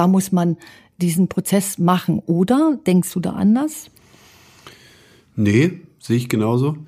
Da 0.00 0.06
muss 0.06 0.32
man 0.32 0.56
diesen 0.96 1.28
Prozess 1.28 1.76
machen, 1.76 2.20
oder? 2.20 2.78
Denkst 2.86 3.12
du 3.12 3.20
da 3.20 3.32
anders? 3.32 3.90
Nee, 5.36 5.72
sehe 5.98 6.16
ich 6.16 6.30
genauso. 6.30 6.78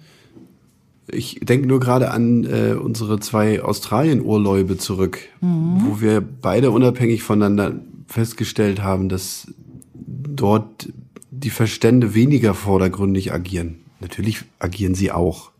Ich 1.08 1.40
denke 1.42 1.68
nur 1.68 1.78
gerade 1.78 2.10
an 2.10 2.44
äh, 2.44 2.72
unsere 2.72 3.20
zwei 3.20 3.62
Australien-Urläube 3.62 4.78
zurück, 4.78 5.18
mhm. 5.42 5.82
wo 5.84 6.00
wir 6.00 6.22
beide 6.22 6.70
unabhängig 6.70 7.22
voneinander 7.22 7.82
festgestellt 8.06 8.82
haben, 8.82 9.10
dass 9.10 9.52
dort 9.92 10.88
die 11.30 11.50
Verstände 11.50 12.14
weniger 12.14 12.54
vordergründig 12.54 13.30
agieren. 13.30 13.80
Natürlich 14.00 14.38
agieren 14.58 14.94
sie 14.94 15.12
auch. 15.12 15.50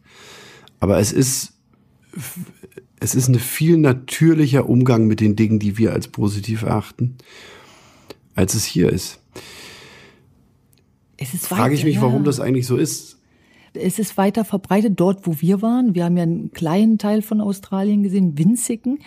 Aber 0.80 0.98
es 1.00 1.12
ist 1.12 1.52
es 3.00 3.14
ist 3.14 3.28
ein 3.28 3.38
viel 3.38 3.78
natürlicher 3.78 4.68
Umgang 4.68 5.06
mit 5.06 5.20
den 5.20 5.37
Dingen, 5.37 5.58
die 5.58 5.76
wir 5.78 5.92
als 5.92 6.08
positiv 6.08 6.62
erachten, 6.62 7.16
als 8.35 8.54
es 8.54 8.64
hier 8.64 8.90
ist. 8.90 9.20
Es 11.16 11.35
ist 11.35 11.46
Frage 11.46 11.74
ich 11.74 11.85
mich, 11.85 11.96
ja. 11.96 12.02
warum 12.02 12.24
das 12.24 12.40
eigentlich 12.40 12.66
so 12.66 12.76
ist. 12.76 13.18
Es 13.74 13.98
ist 13.98 14.16
weiter 14.16 14.44
verbreitet 14.44 15.00
dort, 15.00 15.26
wo 15.26 15.40
wir 15.40 15.62
waren. 15.62 15.94
Wir 15.94 16.04
haben 16.04 16.16
ja 16.16 16.24
einen 16.24 16.52
kleinen 16.52 16.98
Teil 16.98 17.22
von 17.22 17.40
Australien 17.40 18.02
gesehen, 18.02 18.37
winzigen. 18.37 18.98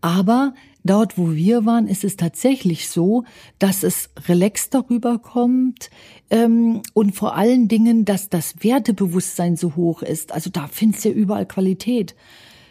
Aber 0.00 0.54
dort, 0.84 1.16
wo 1.16 1.32
wir 1.32 1.64
waren, 1.64 1.86
ist 1.86 2.02
es 2.02 2.16
tatsächlich 2.16 2.88
so, 2.88 3.24
dass 3.58 3.82
es 3.84 4.10
relaxed 4.28 4.74
darüber 4.74 5.18
kommt 5.18 5.90
ähm, 6.30 6.82
und 6.92 7.14
vor 7.14 7.36
allen 7.36 7.68
Dingen, 7.68 8.04
dass 8.04 8.28
das 8.28 8.62
Wertebewusstsein 8.64 9.56
so 9.56 9.76
hoch 9.76 10.02
ist. 10.02 10.32
Also 10.32 10.50
da 10.50 10.68
findest 10.70 11.04
du 11.04 11.10
ja 11.10 11.14
überall 11.14 11.46
Qualität 11.46 12.16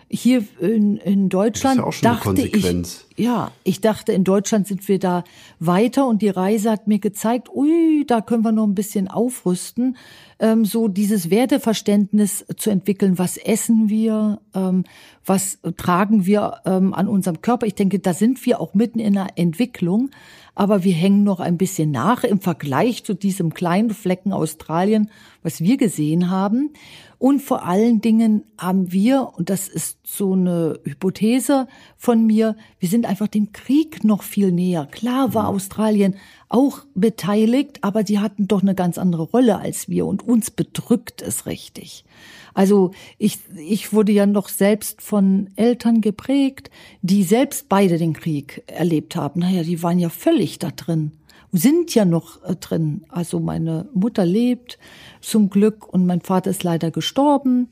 hier 0.09 0.43
in, 0.59 0.97
in 0.97 1.29
Deutschland 1.29 1.79
das 1.79 1.95
ist 1.95 2.03
ja 2.03 2.13
auch 2.13 2.21
schon 2.23 2.35
dachte 2.35 2.41
ich, 2.41 3.05
ja, 3.15 3.51
ich 3.63 3.79
dachte, 3.81 4.11
in 4.11 4.23
Deutschland 4.23 4.65
sind 4.67 4.87
wir 4.87 4.97
da 4.97 5.23
weiter 5.59 6.07
und 6.07 6.21
die 6.21 6.29
Reise 6.29 6.71
hat 6.71 6.87
mir 6.87 6.99
gezeigt, 6.99 7.49
ui, 7.53 8.05
da 8.07 8.21
können 8.21 8.43
wir 8.43 8.51
noch 8.51 8.65
ein 8.65 8.75
bisschen 8.75 9.07
aufrüsten, 9.07 9.97
ähm, 10.39 10.65
so 10.65 10.87
dieses 10.87 11.29
Werteverständnis 11.29 12.45
zu 12.57 12.69
entwickeln. 12.71 13.19
Was 13.19 13.37
essen 13.37 13.89
wir? 13.89 14.41
Ähm, 14.55 14.83
was 15.25 15.59
tragen 15.77 16.25
wir 16.25 16.61
ähm, 16.65 16.93
an 16.93 17.07
unserem 17.07 17.41
Körper? 17.41 17.67
Ich 17.67 17.75
denke, 17.75 17.99
da 17.99 18.13
sind 18.13 18.43
wir 18.45 18.59
auch 18.61 18.73
mitten 18.73 18.99
in 18.99 19.17
einer 19.17 19.37
Entwicklung, 19.37 20.09
aber 20.55 20.83
wir 20.83 20.93
hängen 20.93 21.23
noch 21.23 21.39
ein 21.39 21.57
bisschen 21.57 21.91
nach 21.91 22.23
im 22.23 22.39
Vergleich 22.39 23.03
zu 23.03 23.13
diesem 23.13 23.53
kleinen 23.53 23.91
Flecken 23.91 24.33
Australien, 24.33 25.11
was 25.43 25.61
wir 25.61 25.77
gesehen 25.77 26.29
haben. 26.29 26.71
Und 27.17 27.41
vor 27.41 27.65
allen 27.65 27.99
Dingen 27.99 28.45
haben 28.57 28.93
wir, 28.93 29.33
und 29.35 29.49
das 29.49 29.67
ist 29.67 29.99
so 30.05 30.33
eine 30.33 30.79
Hypothese 30.85 31.67
von 31.97 32.25
mir, 32.25 32.55
wir 32.79 32.87
sind 32.87 33.05
einfach 33.05 33.27
dem 33.27 33.51
Krieg 33.51 34.05
noch 34.05 34.23
viel 34.23 34.53
näher. 34.53 34.87
Klar 34.89 35.33
war 35.33 35.49
Australien 35.49 36.15
auch 36.47 36.85
beteiligt, 36.95 37.79
aber 37.83 38.03
die 38.03 38.19
hatten 38.19 38.47
doch 38.47 38.61
eine 38.61 38.73
ganz 38.73 38.97
andere 38.97 39.23
Rolle 39.23 39.59
als 39.59 39.89
wir 39.89 40.05
und 40.05 40.25
uns 40.25 40.49
bedrückt 40.49 41.21
es 41.21 41.45
richtig. 41.45 42.05
Also 42.53 42.91
ich, 43.17 43.39
ich 43.55 43.91
wurde 43.91 44.13
ja 44.13 44.25
noch 44.25 44.47
selbst 44.47 45.01
von 45.01 45.49
Eltern 45.55 46.01
geprägt, 46.01 46.71
die 47.01 47.23
selbst 47.23 47.67
beide 47.69 47.97
den 47.97 48.13
Krieg 48.13 48.63
erlebt 48.67 49.15
haben. 49.17 49.41
Naja, 49.41 49.63
die 49.63 49.83
waren 49.83 49.99
ja 49.99 50.09
völlig 50.09 50.57
da 50.57 50.71
drin 50.71 51.11
sind 51.51 51.95
ja 51.95 52.05
noch 52.05 52.43
äh, 52.43 52.55
drin. 52.55 53.05
Also 53.09 53.39
meine 53.39 53.87
Mutter 53.93 54.25
lebt 54.25 54.77
zum 55.21 55.49
Glück 55.49 55.87
und 55.91 56.05
mein 56.05 56.21
Vater 56.21 56.51
ist 56.51 56.63
leider 56.63 56.91
gestorben. 56.91 57.69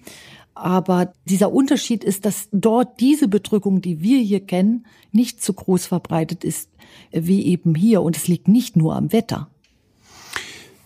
Aber 0.53 1.13
dieser 1.25 1.51
Unterschied 1.51 2.03
ist, 2.03 2.25
dass 2.25 2.49
dort 2.51 2.99
diese 2.99 3.27
Bedrückung, 3.27 3.81
die 3.81 4.01
wir 4.01 4.19
hier 4.19 4.39
kennen, 4.39 4.87
nicht 5.11 5.43
so 5.43 5.53
groß 5.53 5.85
verbreitet 5.85 6.43
ist 6.43 6.69
äh, 7.11 7.21
wie 7.23 7.45
eben 7.45 7.75
hier. 7.75 8.01
Und 8.01 8.17
es 8.17 8.27
liegt 8.27 8.47
nicht 8.47 8.75
nur 8.75 8.95
am 8.95 9.11
Wetter. 9.11 9.49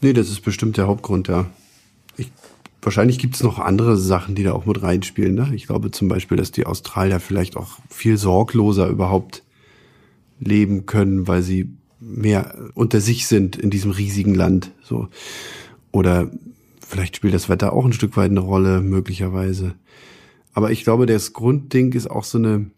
Nee, 0.02 0.14
das 0.14 0.30
ist 0.30 0.42
bestimmt 0.42 0.78
der 0.78 0.88
Hauptgrund, 0.88 1.28
ja. 1.28 1.46
Ich, 2.18 2.32
wahrscheinlich 2.82 3.20
gibt 3.20 3.36
es 3.36 3.44
noch 3.44 3.60
andere 3.60 3.96
Sachen, 3.96 4.36
die 4.36 4.44
da 4.44 4.54
auch 4.54 4.66
mit 4.66 4.82
reinspielen. 4.82 5.36
Ne? 5.36 5.52
Ich 5.54 5.68
glaube 5.68 5.92
zum 5.92 6.08
Beispiel, 6.10 6.38
dass 6.38 6.52
die 6.52 6.66
Australier 6.66 7.20
vielleicht 7.20 7.56
auch 7.56 7.78
viel 7.88 8.18
sorgloser 8.18 8.88
überhaupt 8.88 9.44
leben 10.40 10.88
können, 10.88 11.28
weil 11.28 11.44
sie 11.44 11.70
mehr 12.02 12.56
unter 12.74 13.00
sich 13.00 13.28
sind 13.28 13.56
in 13.56 13.70
diesem 13.70 13.92
riesigen 13.92 14.34
Land. 14.34 14.72
So. 14.84 15.08
Oder 15.92 16.32
vielleicht 16.86 17.16
spielt 17.16 17.34
das 17.34 17.48
Wetter 17.48 17.72
auch 17.74 17.86
ein 17.86 17.94
Stück 17.94 18.18
weit 18.18 18.32
eine 18.32 18.40
Rolle, 18.42 18.82
möglicherweise. 18.82 19.76
Aber 20.54 20.72
ich 20.72 20.84
glaube, 20.84 21.06
das 21.06 21.32
Grundding 21.32 21.94
ist 21.94 22.10
auch 22.10 22.24
so 22.24 22.40
eine, 22.40 22.72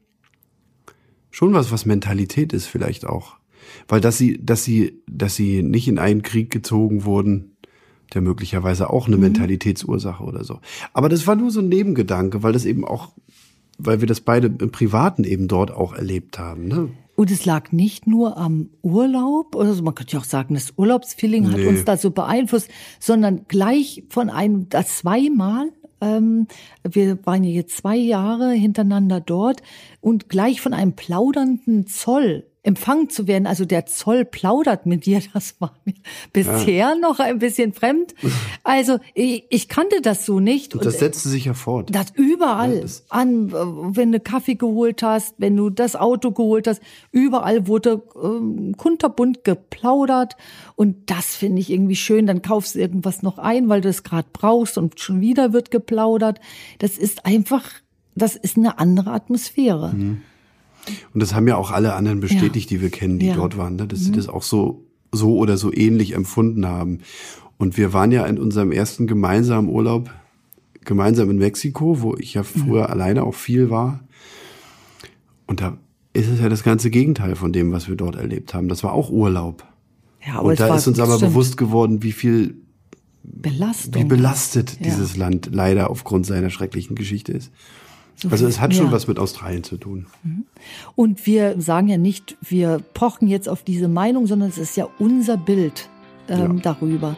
schon 1.32 1.54
was, 1.54 1.72
was 1.72 1.86
Mentalität 1.86 2.54
ist 2.54 2.68
vielleicht 2.68 3.06
auch. 3.06 3.38
Weil 3.88 4.02
dass 4.02 4.18
sie, 4.18 4.40
dass 4.44 4.64
sie, 4.64 5.02
dass 5.08 5.36
sie 5.36 5.64
nicht 5.64 5.88
in 5.88 5.98
einen 5.98 6.22
Krieg 6.22 6.52
gezogen 6.52 7.06
wurden, 7.06 7.56
der 8.14 8.22
möglicherweise 8.22 8.90
auch 8.90 9.08
eine 9.08 9.16
mhm. 9.16 9.24
Mentalitätsursache 9.24 10.24
oder 10.24 10.44
so. 10.44 10.60
Aber 10.92 11.10
das 11.10 11.26
war 11.26 11.36
nur 11.36 11.50
so 11.50 11.62
ein 11.62 11.70
Nebengedanke, 11.70 12.44
weil 12.44 12.54
das 12.54 12.66
eben 12.66 12.86
auch, 12.86 13.14
weil 13.78 14.02
wir 14.02 14.08
das 14.08 14.22
beide 14.22 14.48
im 14.48 14.72
Privaten 14.72 15.24
eben 15.24 15.48
dort 15.48 15.72
auch 15.72 15.94
erlebt 15.94 16.38
haben. 16.38 16.68
Ne? 16.68 16.90
Und 17.24 17.32
es 17.32 17.46
lag 17.46 17.72
nicht 17.72 18.06
nur 18.06 18.36
am 18.36 18.70
Urlaub, 18.82 19.56
also 19.56 19.82
man 19.82 19.96
könnte 19.96 20.12
ja 20.12 20.20
auch 20.20 20.26
sagen, 20.26 20.56
das 20.56 20.74
Urlaubsfeeling 20.76 21.50
hat 21.50 21.56
nee. 21.56 21.68
uns 21.68 21.86
da 21.86 21.96
so 21.96 22.12
beeinflusst, 22.12 22.70
sondern 23.00 23.46
gleich 23.48 24.04
von 24.10 24.30
einem, 24.30 24.68
das 24.68 24.98
zweimal, 24.98 25.72
ähm, 26.02 26.48
wir 26.84 27.26
waren 27.26 27.46
ja 27.46 27.52
jetzt 27.52 27.78
zwei 27.78 27.96
Jahre 27.96 28.52
hintereinander 28.52 29.22
dort 29.22 29.62
und 30.02 30.28
gleich 30.28 30.60
von 30.60 30.74
einem 30.74 30.98
plaudernden 30.98 31.88
Zoll 31.88 32.46
empfangen 32.64 33.10
zu 33.10 33.28
werden. 33.28 33.46
Also 33.46 33.66
der 33.66 33.86
Zoll 33.86 34.24
plaudert 34.24 34.86
mit 34.86 35.06
dir, 35.06 35.22
das 35.34 35.56
war 35.60 35.76
mir 35.84 35.96
bisher 36.32 36.74
ja. 36.74 36.96
noch 36.96 37.20
ein 37.20 37.40
bisschen 37.40 37.74
fremd. 37.74 38.16
Also 38.64 39.00
ich, 39.14 39.46
ich 39.50 39.68
kannte 39.68 40.02
das 40.02 40.26
so 40.26 40.40
nicht. 40.40 40.74
Und 40.74 40.86
das 40.86 41.00
setzte 41.00 41.28
sich 41.28 41.46
ja 41.46 41.54
fort. 41.54 41.94
Das 41.94 42.08
überall. 42.16 42.76
Ja, 42.76 42.82
das 42.82 43.04
an, 43.10 43.52
wenn 43.96 44.14
du 44.14 44.20
Kaffee 44.22 44.56
geholt 44.56 45.04
hast, 45.04 45.36
wenn 45.38 45.58
du 45.58 45.70
das 45.70 45.98
Auto 45.98 46.32
geholt 46.32 46.68
hast, 46.68 46.82
überall 47.12 47.68
wurde 47.68 48.02
ähm, 48.22 48.76
kunterbunt 48.78 49.44
geplaudert. 49.44 50.38
Und 50.76 51.10
das 51.12 51.36
finde 51.36 51.60
ich 51.60 51.70
irgendwie 51.70 51.98
schön. 51.98 52.26
Dann 52.26 52.42
kaufst 52.42 52.76
du 52.76 52.80
irgendwas 52.80 53.22
noch 53.22 53.38
ein, 53.38 53.68
weil 53.68 53.82
du 53.82 53.90
es 53.90 54.04
gerade 54.04 54.28
brauchst 54.32 54.78
und 54.78 55.00
schon 55.02 55.20
wieder 55.20 55.52
wird 55.52 55.70
geplaudert. 55.70 56.40
Das 56.80 56.98
ist 56.98 57.26
einfach, 57.26 57.66
das 58.16 58.38
ist 58.38 58.56
eine 58.58 58.80
andere 58.80 59.12
Atmosphäre. 59.12 59.94
Mhm. 59.94 60.22
Und 61.14 61.22
das 61.22 61.34
haben 61.34 61.48
ja 61.48 61.56
auch 61.56 61.72
alle 61.72 61.94
anderen 61.94 62.20
bestätigt, 62.20 62.72
ja. 62.72 62.78
die 62.78 62.82
wir 62.82 62.90
kennen, 62.90 63.20
die 63.20 63.28
ja. 63.28 63.36
dort 63.36 63.58
waren, 63.58 63.76
ne? 63.76 63.88
dass 63.88 64.00
mhm. 64.00 64.04
sie 64.04 64.12
das 64.14 64.28
auch 64.28 64.44
so, 64.44 64.86
so 65.12 65.38
oder 65.38 65.58
so 65.58 65.74
ähnlich 65.74 66.14
empfunden 66.14 66.66
haben. 66.66 67.00
Und 67.58 67.78
wir 67.78 67.94
waren 67.94 68.12
ja 68.12 68.26
in 68.26 68.38
unserem 68.38 68.72
ersten 68.72 69.08
gemeinsamen 69.08 69.70
Urlaub 69.70 70.10
gemeinsam 70.84 71.30
in 71.30 71.38
Mexiko, 71.38 72.02
wo 72.02 72.16
ich 72.16 72.34
ja 72.34 72.42
mhm. 72.42 72.46
früher 72.46 72.88
mhm. 72.88 72.92
alleine 72.92 73.24
auch 73.24 73.36
viel 73.36 73.70
war. 73.70 74.02
Und 75.48 75.62
da 75.62 75.78
ist 76.14 76.28
es 76.28 76.40
ja 76.40 76.50
das 76.50 76.64
ganze 76.64 76.90
Gegenteil 76.90 77.36
von 77.36 77.54
dem, 77.54 77.72
was 77.72 77.88
wir 77.88 77.96
dort 77.96 78.16
erlebt 78.16 78.54
haben. 78.54 78.70
Das 78.70 78.84
war 78.84 78.94
auch 78.94 79.10
Urlaub. 79.10 79.66
Ja, 80.26 80.36
aber 80.36 80.50
und 80.50 80.60
da 80.60 80.76
ist 80.76 80.88
uns 80.88 81.00
aber 81.00 81.16
stimmt. 81.16 81.32
bewusst 81.32 81.58
geworden, 81.58 82.04
wie 82.04 82.12
viel 82.12 82.56
Belastung. 83.24 84.02
wie 84.02 84.08
belastet 84.08 84.78
ja. 84.80 84.86
dieses 84.86 85.18
Land 85.18 85.50
leider 85.52 85.90
aufgrund 85.90 86.26
seiner 86.26 86.50
schrecklichen 86.50 86.96
Geschichte 86.96 87.32
ist. 87.32 87.52
So 88.16 88.30
also 88.30 88.48
es 88.48 88.60
hat 88.60 88.74
schon 88.74 88.92
was 88.92 89.08
mit 89.08 89.20
Australien 89.20 89.64
zu 89.64 89.78
tun. 89.78 90.06
Mhm. 90.24 90.46
Und 90.96 91.26
wir 91.26 91.60
sagen 91.60 91.88
ja 91.88 91.98
nicht, 91.98 92.38
wir 92.42 92.80
pochen 92.94 93.28
jetzt 93.28 93.50
auf 93.50 93.64
diese 93.64 93.88
Meinung, 93.88 94.28
sondern 94.28 94.50
es 94.50 94.58
ist 94.58 94.78
ja 94.78 94.88
unser 95.00 95.38
Bild 95.38 95.90
ähm, 96.30 96.58
ja. 96.58 96.62
darüber. 96.62 97.18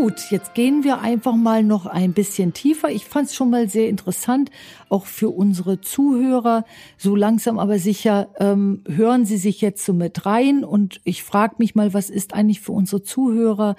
Gut, 0.00 0.30
jetzt 0.30 0.54
gehen 0.54 0.84
wir 0.84 1.02
einfach 1.02 1.36
mal 1.36 1.62
noch 1.62 1.84
ein 1.84 2.14
bisschen 2.14 2.54
tiefer. 2.54 2.88
Ich 2.90 3.04
fand 3.04 3.28
es 3.28 3.34
schon 3.34 3.50
mal 3.50 3.68
sehr 3.68 3.90
interessant, 3.90 4.50
auch 4.88 5.04
für 5.04 5.28
unsere 5.28 5.82
Zuhörer. 5.82 6.64
So 6.96 7.14
langsam 7.14 7.58
aber 7.58 7.78
sicher 7.78 8.28
ähm, 8.40 8.84
hören 8.88 9.26
sie 9.26 9.36
sich 9.36 9.60
jetzt 9.60 9.84
so 9.84 9.92
mit 9.92 10.24
rein. 10.24 10.64
Und 10.64 11.02
ich 11.04 11.22
frage 11.22 11.56
mich 11.58 11.74
mal, 11.74 11.92
was 11.92 12.08
ist 12.08 12.32
eigentlich 12.32 12.62
für 12.62 12.72
unsere 12.72 13.02
Zuhörer 13.02 13.76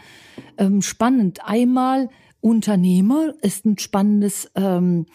ähm, 0.60 0.84
spannend? 0.84 1.39
Einmal 1.45 2.10
Unternehmer 2.41 3.34
ist 3.41 3.65
ein 3.65 3.80
spannendes 3.80 4.52
ähm, 4.54 5.08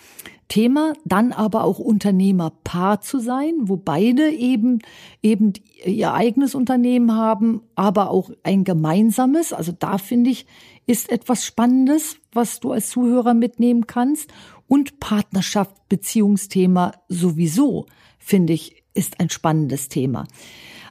Thema, 0.48 0.94
dann 1.04 1.32
aber 1.32 1.62
auch 1.62 1.78
Unternehmerpaar 1.78 3.02
zu 3.02 3.20
sein, 3.20 3.52
wo 3.60 3.76
beide 3.76 4.30
eben 4.30 4.80
eben 5.22 5.52
ihr 5.84 6.14
eigenes 6.14 6.54
Unternehmen 6.54 7.14
haben, 7.14 7.60
aber 7.74 8.10
auch 8.10 8.30
ein 8.42 8.64
gemeinsames. 8.64 9.52
Also 9.52 9.72
da 9.78 9.98
finde 9.98 10.30
ich 10.30 10.46
ist 10.88 11.12
etwas 11.12 11.44
Spannendes, 11.44 12.16
was 12.32 12.60
du 12.60 12.72
als 12.72 12.88
Zuhörer 12.90 13.34
mitnehmen 13.34 13.86
kannst. 13.86 14.32
Und 14.66 15.00
Partnerschaft, 15.00 15.88
Beziehungsthema 15.88 16.92
sowieso 17.08 17.86
finde 18.18 18.54
ich 18.54 18.82
ist 18.94 19.20
ein 19.20 19.30
spannendes 19.30 19.88
Thema. 19.88 20.26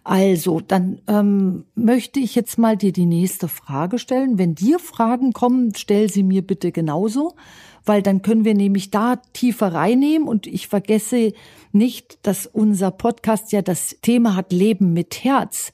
Also, 0.03 0.61
dann 0.61 1.01
ähm, 1.07 1.65
möchte 1.75 2.21
ich 2.21 2.33
jetzt 2.33 2.57
mal 2.57 2.77
dir 2.77 2.93
die 2.93 3.05
nächste 3.05 3.49
Frage 3.49 3.99
stellen. 3.99 4.37
Wenn 4.37 4.55
dir 4.55 4.79
Fragen 4.79 5.33
kommen, 5.33 5.73
stell 5.75 6.09
sie 6.09 6.23
mir 6.23 6.41
bitte 6.47 6.71
genauso, 6.71 7.35
weil 7.83 8.01
dann 8.01 8.21
können 8.21 8.45
wir 8.45 8.53
nämlich 8.53 8.89
da 8.89 9.17
tiefer 9.33 9.73
reinnehmen 9.73 10.27
und 10.27 10.47
ich 10.47 10.69
vergesse 10.69 11.33
nicht, 11.73 12.19
dass 12.25 12.45
unser 12.45 12.91
Podcast 12.91 13.51
ja 13.51 13.61
das 13.61 13.97
Thema 14.01 14.37
hat 14.37 14.53
Leben 14.53 14.93
mit 14.93 15.25
Herz. 15.25 15.73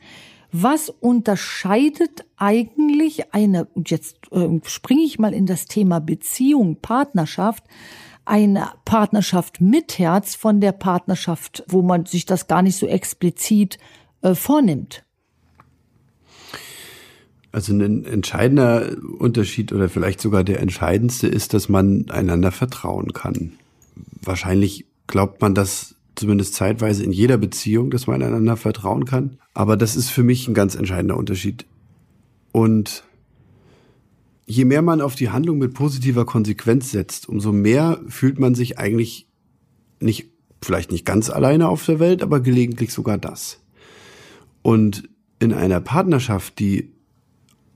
Was 0.55 0.89
unterscheidet 0.89 2.25
eigentlich 2.37 3.33
eine, 3.33 3.65
und 3.65 3.89
jetzt 3.89 4.17
äh, 4.31 4.59
springe 4.65 5.01
ich 5.01 5.17
mal 5.17 5.33
in 5.33 5.47
das 5.47 5.65
Thema 5.65 5.99
Beziehung, 5.99 6.77
Partnerschaft, 6.79 7.63
eine 8.23 8.69
Partnerschaft 8.85 9.61
mit 9.61 9.97
Herz 9.97 10.35
von 10.35 10.61
der 10.61 10.71
Partnerschaft, 10.71 11.63
wo 11.67 11.81
man 11.81 12.05
sich 12.05 12.27
das 12.27 12.45
gar 12.45 12.61
nicht 12.61 12.77
so 12.77 12.85
explizit 12.85 13.79
äh, 14.21 14.35
vornimmt. 14.35 15.03
Also 17.51 17.73
ein 17.73 18.05
entscheidender 18.05 18.95
Unterschied 19.17 19.73
oder 19.73 19.89
vielleicht 19.89 20.21
sogar 20.21 20.43
der 20.43 20.59
entscheidendste 20.59 21.27
ist, 21.27 21.55
dass 21.55 21.67
man 21.67 22.11
einander 22.11 22.51
vertrauen 22.51 23.13
kann. 23.13 23.53
Wahrscheinlich 24.21 24.85
glaubt 25.07 25.41
man 25.41 25.55
das 25.55 25.95
zumindest 26.15 26.53
zeitweise 26.53 27.03
in 27.03 27.11
jeder 27.11 27.37
Beziehung, 27.37 27.89
dass 27.89 28.07
man 28.07 28.21
einander 28.21 28.57
vertrauen 28.57 29.05
kann. 29.05 29.37
Aber 29.53 29.77
das 29.77 29.95
ist 29.95 30.09
für 30.09 30.23
mich 30.23 30.47
ein 30.47 30.53
ganz 30.53 30.75
entscheidender 30.75 31.17
Unterschied. 31.17 31.65
Und 32.51 33.03
je 34.45 34.65
mehr 34.65 34.81
man 34.81 35.01
auf 35.01 35.15
die 35.15 35.29
Handlung 35.29 35.57
mit 35.57 35.73
positiver 35.73 36.25
Konsequenz 36.25 36.91
setzt, 36.91 37.27
umso 37.29 37.51
mehr 37.51 37.99
fühlt 38.07 38.39
man 38.39 38.55
sich 38.55 38.77
eigentlich 38.77 39.27
nicht, 39.99 40.31
vielleicht 40.61 40.91
nicht 40.91 41.05
ganz 41.05 41.29
alleine 41.29 41.67
auf 41.69 41.85
der 41.85 41.99
Welt, 41.99 42.21
aber 42.21 42.39
gelegentlich 42.39 42.93
sogar 42.93 43.17
das. 43.17 43.59
Und 44.61 45.09
in 45.39 45.53
einer 45.53 45.81
Partnerschaft, 45.81 46.59
die 46.59 46.93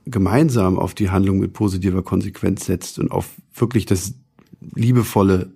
gemeinsam 0.05 0.79
auf 0.79 0.93
die 0.93 1.09
Handlung 1.09 1.39
mit 1.39 1.53
positiver 1.53 2.01
Konsequenz 2.01 2.65
setzt 2.65 2.97
und 2.99 3.11
auf 3.11 3.29
wirklich 3.53 3.85
das 3.85 4.13
liebevolle 4.73 5.51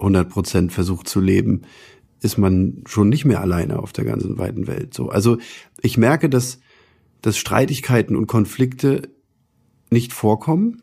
100 0.00 0.28
Prozent 0.28 0.72
versucht 0.72 1.08
zu 1.08 1.20
leben, 1.20 1.62
ist 2.20 2.36
man 2.36 2.82
schon 2.86 3.08
nicht 3.08 3.24
mehr 3.24 3.40
alleine 3.40 3.78
auf 3.78 3.92
der 3.92 4.04
ganzen 4.04 4.38
weiten 4.38 4.66
Welt. 4.66 4.94
So, 4.94 5.08
also 5.08 5.38
ich 5.80 5.96
merke, 5.96 6.28
dass, 6.28 6.60
dass 7.22 7.38
Streitigkeiten 7.38 8.16
und 8.16 8.26
Konflikte 8.26 9.08
nicht 9.90 10.12
vorkommen, 10.12 10.82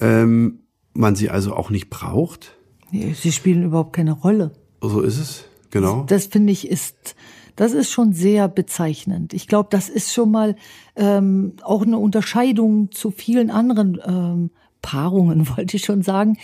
ähm, 0.00 0.60
man 0.94 1.16
sie 1.16 1.30
also 1.30 1.54
auch 1.54 1.70
nicht 1.70 1.90
braucht. 1.90 2.56
Sie 2.90 3.32
spielen 3.32 3.64
überhaupt 3.64 3.94
keine 3.94 4.12
Rolle. 4.12 4.52
So 4.80 5.00
ist 5.00 5.18
es, 5.18 5.44
genau. 5.70 6.04
Das, 6.06 6.24
das 6.24 6.32
finde 6.32 6.52
ich 6.52 6.68
ist 6.68 7.14
das 7.56 7.72
ist 7.72 7.90
schon 7.90 8.12
sehr 8.12 8.48
bezeichnend. 8.48 9.34
Ich 9.34 9.46
glaube, 9.46 9.68
das 9.70 9.88
ist 9.88 10.12
schon 10.12 10.30
mal 10.30 10.56
ähm, 10.96 11.54
auch 11.62 11.82
eine 11.82 11.98
Unterscheidung 11.98 12.90
zu 12.92 13.10
vielen 13.10 13.50
anderen 13.50 14.00
ähm, 14.04 14.50
Paarungen, 14.80 15.48
wollte 15.56 15.76
ich 15.76 15.84
schon 15.84 16.02
sagen. 16.02 16.38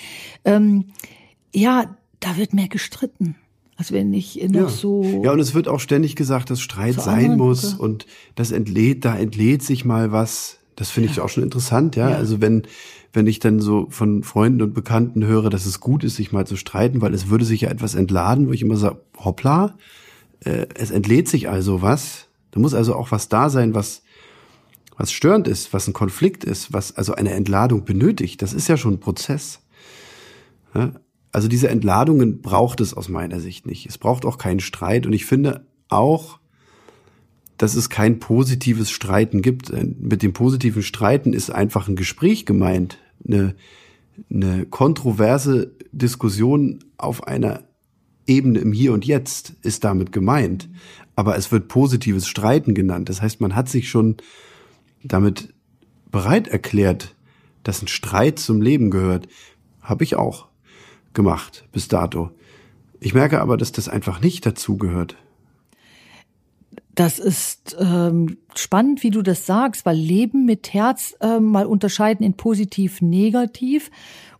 Ähm, 0.45 0.87
ja, 1.55 1.97
da 2.21 2.37
wird 2.37 2.53
mehr 2.55 2.69
gestritten. 2.69 3.37
Also 3.77 3.95
wenn 3.95 4.13
ich 4.13 4.37
noch 4.49 4.63
ja. 4.63 4.69
so. 4.69 5.23
Ja, 5.23 5.31
und 5.33 5.39
es 5.39 5.55
wird 5.55 5.69
auch 5.69 5.79
ständig 5.79 6.17
gesagt, 6.17 6.51
dass 6.51 6.61
Streit 6.61 7.01
sein 7.01 7.37
muss 7.37 7.73
gucke. 7.73 7.83
und 7.83 8.07
das 8.35 8.51
entlädt, 8.51 9.05
da 9.05 9.17
entlädt 9.17 9.63
sich 9.63 9.85
mal 9.85 10.11
was. 10.11 10.59
Das 10.75 10.91
finde 10.91 11.09
ja. 11.09 11.13
ich 11.13 11.21
auch 11.21 11.29
schon 11.29 11.45
interessant, 11.45 11.95
ja? 11.95 12.11
ja. 12.11 12.17
Also 12.17 12.41
wenn, 12.41 12.63
wenn 13.13 13.29
ich 13.29 13.39
dann 13.39 13.61
so 13.61 13.87
von 13.91 14.25
Freunden 14.25 14.63
und 14.63 14.75
Bekannten 14.75 15.25
höre, 15.25 15.49
dass 15.49 15.65
es 15.65 15.79
gut 15.79 16.03
ist, 16.03 16.17
sich 16.17 16.33
mal 16.33 16.45
zu 16.45 16.57
streiten, 16.57 17.01
weil 17.01 17.15
es 17.15 17.31
würde 17.31 17.45
sich 17.45 17.63
ja 17.63 17.71
etwas 17.71 17.95
entladen, 17.95 18.49
wo 18.49 18.53
ich 18.53 18.63
immer 18.63 18.77
sage, 18.77 19.01
hoppla, 19.17 19.77
äh, 20.41 20.67
es 20.75 20.91
entlädt 20.91 21.29
sich 21.29 21.49
also 21.49 21.81
was. 21.81 22.27
Da 22.51 22.59
muss 22.59 22.75
also 22.75 22.97
auch 22.97 23.13
was 23.13 23.29
da 23.29 23.49
sein, 23.49 23.75
was, 23.75 24.03
was 24.97 25.13
störend 25.13 25.47
ist, 25.47 25.73
was 25.73 25.87
ein 25.87 25.93
Konflikt 25.93 26.43
ist, 26.43 26.73
was 26.73 26.97
also 26.97 27.15
eine 27.15 27.31
Entladung 27.31 27.85
benötigt. 27.85 28.43
Das 28.43 28.53
ist 28.53 28.67
ja 28.67 28.77
schon 28.77 28.95
ein 28.95 29.01
Prozess. 29.01 29.61
Ja? 30.75 30.95
Also 31.33 31.49
diese 31.49 31.69
Entladungen 31.69 32.41
braucht 32.41 32.81
es 32.81 32.95
aus 32.95 33.09
meiner 33.09 33.41
Sicht 33.41 33.67
nicht. 33.67 33.87
Es 33.87 33.99
braucht 33.99 34.25
auch 34.25 34.39
keinen 34.39 34.61
Streit. 34.61 35.07
Und 35.07 35.13
ich 35.13 35.27
finde 35.27 35.67
auch, 35.89 36.39
dass 37.59 37.75
es 37.75 37.91
kein 37.91 38.19
positives 38.19 38.91
Streiten 38.91 39.43
gibt. 39.43 39.73
Mit 40.01 40.23
dem 40.23 40.33
positiven 40.33 40.83
Streiten 40.83 41.33
ist 41.33 41.51
einfach 41.51 41.89
ein 41.89 41.97
Gespräch 41.97 42.47
gemeint. 42.47 42.99
Eine, 43.27 43.55
eine 44.33 44.65
kontroverse 44.65 45.73
Diskussion 45.93 46.85
auf 46.97 47.27
einer 47.27 47.65
Ebene 48.27 48.61
im 48.61 48.73
Hier 48.73 48.93
und 48.93 49.05
Jetzt 49.05 49.55
ist 49.63 49.85
damit 49.85 50.13
gemeint. 50.13 50.69
Aber 51.17 51.37
es 51.37 51.51
wird 51.51 51.69
positives 51.69 52.27
Streiten 52.27 52.75
genannt. 52.75 53.09
Das 53.09 53.21
heißt, 53.21 53.41
man 53.41 53.57
hat 53.57 53.69
sich 53.69 53.91
schon 53.91 54.17
damit 55.03 55.53
bereit 56.11 56.49
erklärt, 56.49 57.15
dass 57.65 57.83
ein 57.83 57.89
Streit 57.89 58.39
zum 58.39 58.63
Leben 58.63 58.91
gehört. 58.91 59.29
Habe 59.81 60.05
ich 60.05 60.17
auch 60.17 60.48
gemacht 61.13 61.67
bis 61.73 61.89
dato. 61.89 62.31
Ich 63.01 63.15
merke 63.15 63.41
aber, 63.41 63.57
dass 63.57 63.73
das 63.73 63.89
einfach 63.89 64.21
nicht 64.21 64.45
dazugehört. 64.45 65.17
Das 66.95 67.21
ist 67.21 67.77
ähm, 67.79 68.39
spannend, 68.57 69.05
wie 69.05 69.11
du 69.11 69.23
das 69.23 69.47
sagst, 69.47 69.87
weil 69.87 69.97
Leben 69.97 70.45
mit 70.45 70.75
Herz 70.75 71.15
ähm, 71.21 71.45
mal 71.45 71.65
unterscheiden 71.65 72.27
in 72.27 72.35
positiv, 72.35 73.01
negativ. 73.01 73.93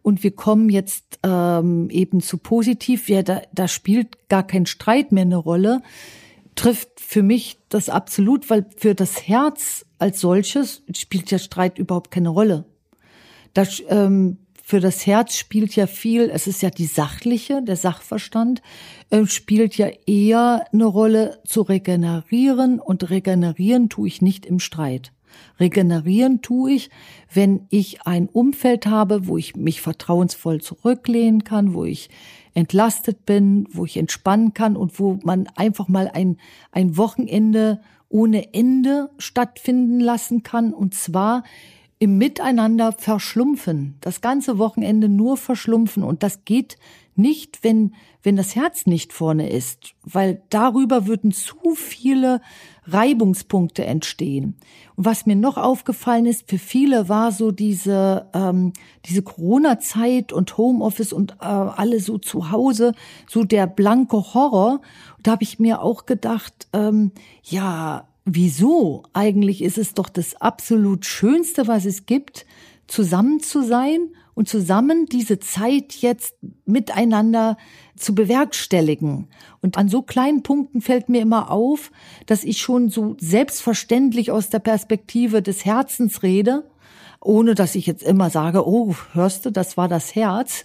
Und 0.03 0.25
wir 0.25 0.33
kommen 0.33 0.69
jetzt 0.69 1.21
ähm, 1.23 1.89
eben 1.91 2.21
zu 2.21 2.37
positiv. 2.37 3.09
Ja, 3.09 3.23
da, 3.23 3.43
da 3.53 3.69
spielt 3.69 4.29
gar 4.29 4.45
kein 4.45 4.67
Streit 4.67 5.13
mehr 5.13 5.23
eine 5.23 5.37
Rolle. 5.37 5.83
Trifft 6.57 6.89
für 6.99 7.23
mich 7.23 7.59
das 7.69 7.89
absolut, 7.89 8.51
weil 8.51 8.67
für 8.77 8.97
das 8.97 9.29
Herz 9.29 9.87
als 10.01 10.19
solches 10.21 10.83
spielt 10.97 11.31
der 11.31 11.39
Streit 11.39 11.79
überhaupt 11.79 12.11
keine 12.11 12.31
Rolle. 12.31 12.65
Das, 13.55 13.81
ähm, 13.89 14.39
für 14.69 14.81
das 14.81 15.07
Herz 15.07 15.35
spielt 15.35 15.77
ja 15.77 15.87
viel, 15.87 16.29
es 16.31 16.47
ist 16.47 16.61
ja 16.61 16.69
die 16.69 16.85
sachliche, 16.85 17.63
der 17.63 17.77
Sachverstand, 17.77 18.61
äh, 19.09 19.25
spielt 19.25 19.79
ja 19.79 19.89
eher 20.05 20.67
eine 20.75 20.85
Rolle 20.85 21.41
zu 21.47 21.63
regenerieren 21.63 22.79
und 22.79 23.09
regenerieren 23.09 23.89
tue 23.89 24.09
ich 24.09 24.21
nicht 24.21 24.45
im 24.45 24.61
Streit. 24.61 25.15
Regenerieren 25.59 26.43
tue 26.43 26.73
ich, 26.73 26.91
wenn 27.33 27.67
ich 27.71 28.03
ein 28.03 28.29
Umfeld 28.29 28.85
habe, 28.85 29.27
wo 29.27 29.39
ich 29.39 29.57
mich 29.57 29.81
vertrauensvoll 29.81 30.61
zurücklehnen 30.61 31.45
kann, 31.45 31.73
wo 31.73 31.87
ich 31.87 32.11
entlastet 32.53 33.25
bin, 33.25 33.67
wo 33.73 33.87
ich 33.87 33.97
entspannen 33.97 34.53
kann 34.53 34.77
und 34.77 35.01
wo 35.01 35.19
man 35.25 35.47
einfach 35.57 35.89
mal 35.89 36.11
ein, 36.13 36.37
ein 36.73 36.99
Wochenende 36.99 37.81
ohne 38.11 38.53
Ende 38.53 39.09
stattfinden 39.17 39.99
lassen 39.99 40.43
kann. 40.43 40.75
Und 40.75 40.95
zwar 40.95 41.43
im 41.99 42.19
Miteinander 42.19 42.93
verschlumpfen, 42.93 43.97
das 44.01 44.21
ganze 44.21 44.59
Wochenende 44.59 45.09
nur 45.09 45.37
verschlumpfen 45.37 46.05
und 46.05 46.23
das 46.23 46.45
geht 46.45 46.77
nicht, 47.19 47.65
wenn, 47.65 47.95
wenn 48.23 48.37
das 48.37 48.55
Herz 48.55 48.87
nicht 48.87 49.13
vorne 49.13 49.51
ist, 49.51 49.95
weil 50.05 50.43
darüber 50.51 51.07
würden 51.07 51.33
zu 51.33 51.75
viele 51.75 52.41
Reibungspunkte 52.85 53.85
entstehen. 53.85 54.57
Und 54.97 55.05
was 55.05 55.27
mir 55.27 55.37
noch 55.37 55.57
aufgefallen 55.57 56.27
ist, 56.27 56.49
für 56.49 56.59
viele 56.59 57.09
war 57.09 57.33
so 57.33 57.51
diese, 57.51 58.29
ähm, 58.33 58.73
diese 59.05 59.23
Corona-Zeit 59.23 60.33
und 60.33 60.57
Homeoffice 60.57 61.13
und 61.13 61.33
äh, 61.41 61.45
alle 61.45 62.01
so 62.01 62.19
zu 62.19 62.51
Hause, 62.51 62.93
so 63.29 63.45
der 63.45 63.67
blanke 63.67 64.17
Horror. 64.35 64.81
Da 65.23 65.33
habe 65.33 65.43
ich 65.43 65.59
mir 65.59 65.83
auch 65.83 66.07
gedacht, 66.07 66.69
ähm, 66.73 67.13
ja, 67.43 68.08
wieso? 68.35 69.05
Eigentlich 69.13 69.63
ist 69.63 69.79
es 69.79 69.95
doch 69.95 70.09
das 70.09 70.37
absolut 70.37 71.07
Schönste, 71.07 71.67
was 71.67 71.85
es 71.85 72.07
gibt, 72.07 72.47
zusammen 72.87 73.41
zu 73.41 73.63
sein 73.63 74.11
und 74.35 74.49
zusammen 74.49 75.07
diese 75.07 75.41
Zeit 75.41 75.95
jetzt 75.95 76.35
miteinander 76.65 77.57
zu 77.97 78.15
bewerkstelligen. 78.15 79.29
Und 79.61 79.77
an 79.77 79.89
so 79.89 80.03
kleinen 80.03 80.43
Punkten 80.43 80.81
fällt 80.81 81.09
mir 81.09 81.21
immer 81.21 81.51
auf, 81.51 81.91
dass 82.27 82.45
ich 82.45 82.59
schon 82.59 82.89
so 82.89 83.17
selbstverständlich 83.19 84.31
aus 84.31 84.49
der 84.49 84.61
Perspektive 84.61 85.43
des 85.43 85.65
Herzens 85.65 86.23
rede 86.23 86.65
ohne 87.21 87.55
dass 87.55 87.75
ich 87.75 87.87
jetzt 87.87 88.03
immer 88.03 88.31
sage, 88.31 88.67
oh, 88.67 88.95
hörst 89.13 89.45
du, 89.45 89.51
das 89.51 89.77
war 89.77 89.89
das 89.89 90.15
Herz. 90.15 90.63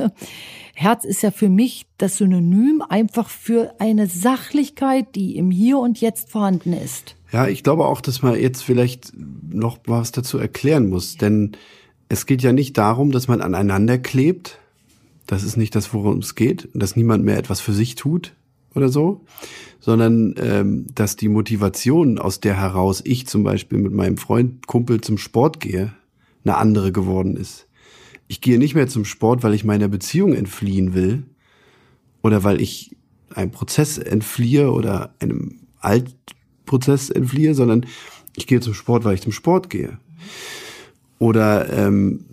Herz 0.75 1.03
ist 1.03 1.23
ja 1.23 1.31
für 1.31 1.49
mich 1.49 1.87
das 1.97 2.17
Synonym 2.17 2.83
einfach 2.87 3.29
für 3.29 3.75
eine 3.79 4.07
Sachlichkeit, 4.07 5.15
die 5.15 5.35
im 5.35 5.51
Hier 5.51 5.79
und 5.79 5.99
Jetzt 5.99 6.29
vorhanden 6.29 6.73
ist. 6.73 7.15
Ja, 7.33 7.47
ich 7.47 7.63
glaube 7.63 7.85
auch, 7.85 7.99
dass 7.99 8.21
man 8.21 8.39
jetzt 8.39 8.63
vielleicht 8.63 9.11
noch 9.15 9.79
was 9.87 10.11
dazu 10.11 10.37
erklären 10.37 10.87
muss, 10.87 11.17
denn 11.17 11.57
es 12.07 12.27
geht 12.27 12.43
ja 12.43 12.53
nicht 12.53 12.77
darum, 12.77 13.11
dass 13.11 13.27
man 13.27 13.41
aneinander 13.41 13.97
klebt. 13.97 14.59
Das 15.25 15.43
ist 15.43 15.57
nicht 15.57 15.73
das, 15.73 15.95
worum 15.95 16.19
es 16.19 16.35
geht, 16.35 16.69
dass 16.75 16.95
niemand 16.95 17.25
mehr 17.25 17.39
etwas 17.39 17.59
für 17.59 17.73
sich 17.73 17.95
tut 17.95 18.35
oder 18.75 18.89
so, 18.89 19.25
sondern 19.79 20.35
ähm, 20.37 20.85
dass 20.93 21.15
die 21.15 21.27
Motivation, 21.27 22.19
aus 22.19 22.39
der 22.39 22.55
heraus 22.55 23.01
ich 23.03 23.25
zum 23.25 23.43
Beispiel 23.43 23.79
mit 23.79 23.93
meinem 23.93 24.17
Freund, 24.17 24.67
Kumpel 24.67 25.01
zum 25.01 25.17
Sport 25.17 25.59
gehe, 25.59 25.91
eine 26.45 26.57
andere 26.57 26.91
geworden 26.91 27.35
ist. 27.35 27.67
Ich 28.27 28.41
gehe 28.41 28.59
nicht 28.59 28.75
mehr 28.75 28.87
zum 28.87 29.05
Sport, 29.05 29.41
weil 29.41 29.55
ich 29.55 29.63
meiner 29.63 29.87
Beziehung 29.87 30.33
entfliehen 30.33 30.93
will 30.93 31.23
oder 32.21 32.43
weil 32.43 32.61
ich 32.61 32.95
einem 33.33 33.49
Prozess 33.49 33.97
entfliehe 33.97 34.71
oder 34.71 35.15
einem 35.19 35.61
Altprozess 36.73 37.09
entfliehe, 37.09 37.53
sondern 37.53 37.85
ich 38.35 38.47
gehe 38.47 38.59
zum 38.59 38.73
Sport, 38.73 39.03
weil 39.03 39.15
ich 39.15 39.21
zum 39.21 39.31
Sport 39.31 39.69
gehe. 39.69 39.97
Oder 41.19 41.71
ähm, 41.71 42.25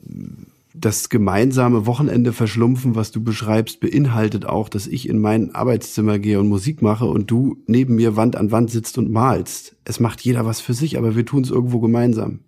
das 0.75 1.11
gemeinsame 1.11 1.85
Wochenende 1.85 2.33
verschlumpfen, 2.33 2.95
was 2.95 3.11
du 3.11 3.23
beschreibst, 3.23 3.81
beinhaltet 3.81 4.47
auch, 4.47 4.69
dass 4.71 4.87
ich 4.87 5.09
in 5.09 5.19
mein 5.19 5.55
Arbeitszimmer 5.55 6.19
gehe 6.19 6.41
und 6.41 6.49
Musik 6.49 6.81
mache 6.81 7.05
und 7.05 7.31
du 7.31 7.59
neben 7.67 7.97
mir 7.97 8.17
Wand 8.17 8.37
an 8.37 8.51
Wand 8.51 8.71
sitzt 8.71 8.97
und 8.97 9.11
malst. 9.11 9.77
Es 9.85 10.01
macht 10.01 10.23
jeder 10.23 10.47
was 10.47 10.61
für 10.61 10.75
sich, 10.75 10.97
aber 10.97 11.15
wir 11.15 11.27
tun 11.27 11.43
es 11.43 11.51
irgendwo 11.51 11.81
gemeinsam. 11.81 12.41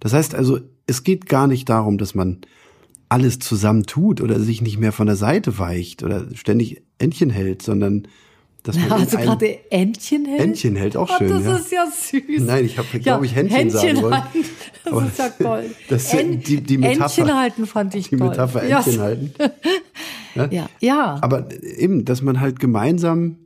Das 0.00 0.12
heißt 0.12 0.34
also, 0.34 0.60
es 0.86 1.02
geht 1.02 1.26
gar 1.26 1.46
nicht 1.46 1.68
darum, 1.68 1.96
dass 1.96 2.14
man 2.14 2.38
alles 3.08 3.38
zusammen 3.38 3.84
tut 3.84 4.20
oder 4.20 4.38
sich 4.40 4.60
nicht 4.60 4.78
mehr 4.78 4.92
von 4.92 5.06
der 5.06 5.16
Seite 5.16 5.58
weicht 5.58 6.02
oder 6.02 6.26
ständig 6.34 6.82
Entchen 6.98 7.30
hält, 7.30 7.62
sondern 7.62 8.08
dass 8.62 8.76
man 8.88 8.92
also 8.92 9.16
gerade 9.16 9.70
Entchen 9.70 10.24
hält. 10.24 10.40
Entchen 10.40 10.76
hält 10.76 10.96
auch 10.96 11.18
schön. 11.18 11.28
das 11.28 11.44
ja. 11.44 11.56
ist 11.56 11.72
ja 11.72 11.86
süß. 11.86 12.42
Nein, 12.42 12.64
ich 12.64 12.78
habe, 12.78 12.98
glaube 13.00 13.26
ja, 13.26 13.30
ich, 13.30 13.36
Händchen, 13.36 13.56
Händchen 13.58 13.80
sagen 13.80 14.02
wollen. 14.02 14.14
Halten, 14.14 14.44
das 14.84 14.92
Aber 14.92 15.06
ist 15.06 15.18
ja 15.18 15.28
toll. 15.38 15.70
Das, 15.88 16.14
en 16.14 16.40
die, 16.40 16.60
die 16.60 16.78
Metapher, 16.78 17.04
Entchen 17.04 17.34
halten 17.34 17.66
fand 17.66 17.94
ich 17.94 18.08
die 18.08 18.16
toll. 18.16 18.28
Metapher 18.28 18.62
Entchen 18.62 19.00
halten. 19.00 19.34
Ja? 20.34 20.48
ja, 20.50 20.70
ja. 20.80 21.18
Aber 21.20 21.48
eben, 21.62 22.06
dass 22.06 22.22
man 22.22 22.40
halt 22.40 22.58
gemeinsam, 22.58 23.36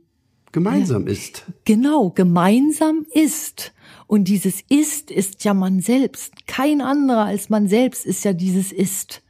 gemeinsam 0.53 1.05
ist. 1.05 1.43
Genau, 1.65 2.11
gemeinsam 2.11 3.05
ist. 3.11 3.73
Und 4.07 4.29
dieses 4.29 4.61
Ist 4.69 5.11
ist 5.11 5.43
ja 5.43 5.53
man 5.53 5.81
selbst. 5.81 6.47
Kein 6.47 6.79
anderer 6.79 7.25
als 7.25 7.49
man 7.49 7.67
selbst 7.67 8.05
ist 8.05 8.23
ja 8.23 8.31
dieses 8.31 8.71
Ist. 8.71 9.21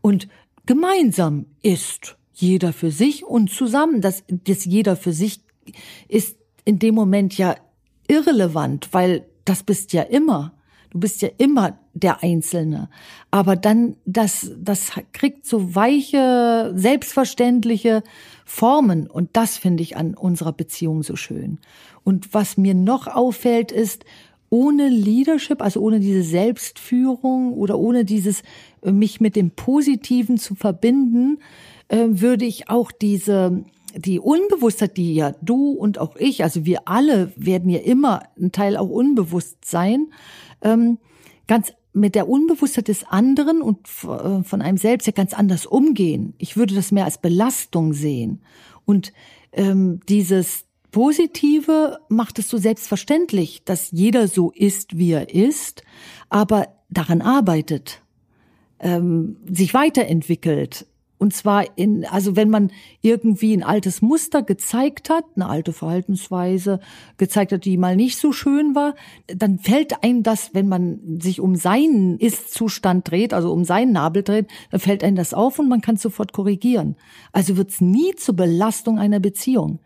Und 0.00 0.26
gemeinsam 0.64 1.44
ist 1.60 2.16
jeder 2.42 2.72
für 2.72 2.90
sich 2.90 3.24
und 3.24 3.50
zusammen. 3.50 4.00
Das, 4.00 4.24
das 4.28 4.64
jeder 4.64 4.96
für 4.96 5.12
sich 5.12 5.40
ist 6.08 6.36
in 6.64 6.78
dem 6.78 6.94
Moment 6.94 7.38
ja 7.38 7.56
irrelevant, 8.08 8.88
weil 8.92 9.26
das 9.44 9.62
bist 9.62 9.92
ja 9.92 10.02
immer. 10.02 10.52
Du 10.90 11.00
bist 11.00 11.22
ja 11.22 11.30
immer 11.38 11.78
der 11.94 12.22
Einzelne. 12.22 12.90
Aber 13.30 13.56
dann, 13.56 13.96
das, 14.04 14.50
das 14.58 14.92
kriegt 15.12 15.46
so 15.46 15.74
weiche, 15.74 16.72
selbstverständliche 16.74 18.02
Formen. 18.44 19.06
Und 19.06 19.30
das 19.32 19.56
finde 19.56 19.82
ich 19.82 19.96
an 19.96 20.14
unserer 20.14 20.52
Beziehung 20.52 21.02
so 21.02 21.16
schön. 21.16 21.58
Und 22.04 22.34
was 22.34 22.58
mir 22.58 22.74
noch 22.74 23.06
auffällt, 23.06 23.72
ist, 23.72 24.04
ohne 24.50 24.90
Leadership, 24.90 25.62
also 25.62 25.80
ohne 25.80 25.98
diese 25.98 26.22
Selbstführung 26.22 27.54
oder 27.54 27.78
ohne 27.78 28.04
dieses, 28.04 28.42
mich 28.84 29.18
mit 29.18 29.34
dem 29.34 29.50
Positiven 29.52 30.36
zu 30.36 30.54
verbinden, 30.54 31.38
äh, 31.92 32.08
würde 32.20 32.46
ich 32.46 32.70
auch 32.70 32.90
diese, 32.90 33.64
die 33.94 34.18
Unbewusstheit, 34.18 34.96
die 34.96 35.14
ja 35.14 35.34
du 35.42 35.72
und 35.72 35.98
auch 35.98 36.16
ich, 36.16 36.42
also 36.42 36.64
wir 36.64 36.88
alle 36.88 37.32
werden 37.36 37.68
ja 37.68 37.80
immer 37.80 38.22
ein 38.40 38.50
Teil 38.50 38.78
auch 38.78 38.88
unbewusst 38.88 39.64
sein, 39.64 40.06
ähm, 40.62 40.98
ganz 41.46 41.74
mit 41.92 42.14
der 42.14 42.28
Unbewusstheit 42.28 42.88
des 42.88 43.04
anderen 43.04 43.60
und 43.60 43.86
äh, 44.04 44.42
von 44.42 44.62
einem 44.62 44.78
selbst 44.78 45.06
ja 45.06 45.12
ganz 45.12 45.34
anders 45.34 45.66
umgehen. 45.66 46.32
Ich 46.38 46.56
würde 46.56 46.74
das 46.74 46.92
mehr 46.92 47.04
als 47.04 47.18
Belastung 47.18 47.92
sehen. 47.92 48.40
Und 48.86 49.12
ähm, 49.52 50.00
dieses 50.08 50.64
Positive 50.92 51.98
macht 52.08 52.38
es 52.38 52.48
so 52.48 52.56
selbstverständlich, 52.56 53.64
dass 53.64 53.90
jeder 53.90 54.28
so 54.28 54.50
ist, 54.50 54.96
wie 54.96 55.12
er 55.12 55.34
ist, 55.34 55.82
aber 56.30 56.68
daran 56.88 57.20
arbeitet, 57.20 58.00
ähm, 58.80 59.36
sich 59.50 59.74
weiterentwickelt. 59.74 60.86
Und 61.22 61.32
zwar 61.32 61.78
in, 61.78 62.04
also 62.04 62.34
wenn 62.34 62.50
man 62.50 62.72
irgendwie 63.00 63.56
ein 63.56 63.62
altes 63.62 64.02
Muster 64.02 64.42
gezeigt 64.42 65.08
hat, 65.08 65.24
eine 65.36 65.48
alte 65.48 65.72
Verhaltensweise 65.72 66.80
gezeigt 67.16 67.52
hat, 67.52 67.64
die 67.64 67.76
mal 67.76 67.94
nicht 67.94 68.18
so 68.18 68.32
schön 68.32 68.74
war, 68.74 68.96
dann 69.28 69.60
fällt 69.60 70.02
einem 70.02 70.24
das, 70.24 70.50
wenn 70.52 70.66
man 70.66 71.20
sich 71.20 71.38
um 71.38 71.54
seinen 71.54 72.18
Ist-Zustand 72.18 73.08
dreht, 73.08 73.34
also 73.34 73.52
um 73.52 73.62
seinen 73.64 73.92
Nabel 73.92 74.24
dreht, 74.24 74.48
dann 74.72 74.80
fällt 74.80 75.04
einem 75.04 75.14
das 75.14 75.32
auf 75.32 75.60
und 75.60 75.68
man 75.68 75.80
kann 75.80 75.96
sofort 75.96 76.32
korrigieren. 76.32 76.96
Also 77.30 77.56
wird 77.56 77.70
es 77.70 77.80
nie 77.80 78.16
zur 78.16 78.34
Belastung 78.34 78.98
einer 78.98 79.20
Beziehung. 79.20 79.78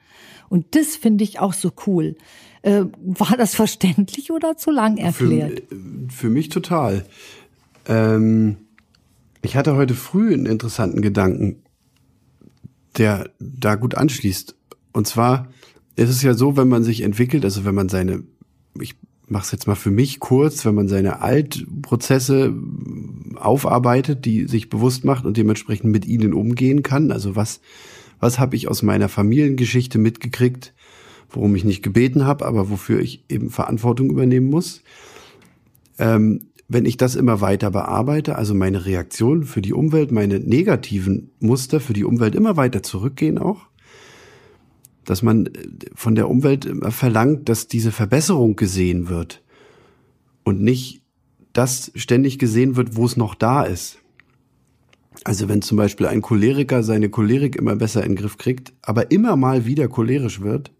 Und 0.49 0.75
das 0.75 0.97
finde 0.97 1.23
ich 1.23 1.39
auch 1.39 1.53
so 1.53 1.71
cool. 1.87 2.17
Äh, 2.63 2.85
war 3.05 3.37
das 3.37 3.55
verständlich 3.55 4.31
oder 4.33 4.57
zu 4.57 4.71
lang 4.71 4.97
erklärt? 4.97 5.65
Für, 5.69 6.09
für 6.09 6.31
mich 6.31 6.49
total. 6.49 7.05
Ähm, 7.87 8.57
ich 9.47 9.57
hatte 9.57 9.77
heute 9.77 9.95
früh 9.95 10.35
einen 10.35 10.47
interessanten 10.47 11.01
Gedanken, 11.01 11.63
der 12.99 13.31
da 13.39 13.77
gut 13.77 13.95
anschließt. 13.95 14.55
Und 14.93 15.07
zwar 15.07 15.49
ist 15.97 16.11
es 16.11 16.23
ja 16.23 16.35
so, 16.35 16.57
wenn 16.57 16.69
man 16.69 16.85
sich 16.85 17.01
entwickelt, 17.01 17.45
also 17.45 17.65
wenn 17.65 17.75
man 17.75 17.89
seine, 17.89 18.23
ich 18.79 18.97
mache 19.27 19.45
es 19.45 19.53
jetzt 19.53 19.67
mal 19.67 19.75
für 19.75 19.91
mich 19.91 20.21
kurz, 20.21 20.65
wenn 20.65 20.75
man 20.75 20.89
seine 20.89 21.21
Altprozesse 21.23 22.55
aufarbeitet, 23.37 24.25
die 24.25 24.47
sich 24.47 24.69
bewusst 24.69 25.05
macht 25.05 25.25
und 25.25 25.37
dementsprechend 25.37 25.91
mit 25.91 26.07
ihnen 26.07 26.35
umgehen 26.35 26.83
kann, 26.83 27.11
also 27.11 27.35
was 27.35 27.61
was 28.21 28.39
habe 28.39 28.57
ich 28.57 28.69
aus 28.69 28.83
meiner 28.83 29.09
Familiengeschichte 29.09 29.99
mitgekriegt, 29.99 30.75
worum 31.31 31.55
ich 31.55 31.65
nicht 31.65 31.83
gebeten 31.83 32.25
habe, 32.25 32.47
aber 32.47 32.71
wofür 32.71 33.01
ich 33.01 33.25
eben 33.29 33.51
Verantwortung 33.51 34.11
übernehmen 34.11 34.49
muss. 34.49 34.83
Ähm, 35.99 36.49
wenn 36.69 36.85
ich 36.85 36.97
das 36.97 37.15
immer 37.15 37.41
weiter 37.41 37.71
bearbeite, 37.71 38.37
also 38.37 38.55
meine 38.55 38.87
Reaktion 38.87 39.45
für 39.45 39.63
die 39.63 39.73
Umwelt, 39.73 40.11
meine 40.11 40.41
negativen 40.41 41.31
Muster 41.39 41.81
für 41.81 41.93
die 41.93 42.05
Umwelt 42.05 42.35
immer 42.35 42.57
weiter 42.57 42.83
zurückgehen 42.83 43.39
auch, 43.39 43.67
dass 45.05 45.23
man 45.23 45.47
äh, 45.47 45.51
von 45.95 46.15
der 46.15 46.29
Umwelt 46.29 46.69
verlangt, 46.91 47.49
dass 47.49 47.69
diese 47.69 47.93
Verbesserung 47.93 48.57
gesehen 48.57 49.09
wird 49.09 49.43
und 50.45 50.61
nicht 50.61 51.03
das 51.53 51.93
ständig 51.95 52.39
gesehen 52.39 52.77
wird, 52.77 52.97
wo 52.97 53.07
es 53.07 53.17
noch 53.17 53.35
da 53.35 53.63
ist. 53.63 53.99
Also 55.25 55.49
wenn 55.49 55.63
zum 55.63 55.79
Beispiel 55.79 56.07
ein 56.07 56.21
Choleriker 56.21 56.83
seine 56.83 57.09
Cholerik 57.09 57.57
immer 57.57 57.77
besser 57.77 58.03
in 58.03 58.13
den 58.13 58.17
Griff 58.17 58.37
kriegt, 58.37 58.75
aber 58.83 59.11
immer 59.11 59.37
mal 59.37 59.65
wieder 59.65 59.89
cholerisch 59.89 60.41
wird, 60.41 60.73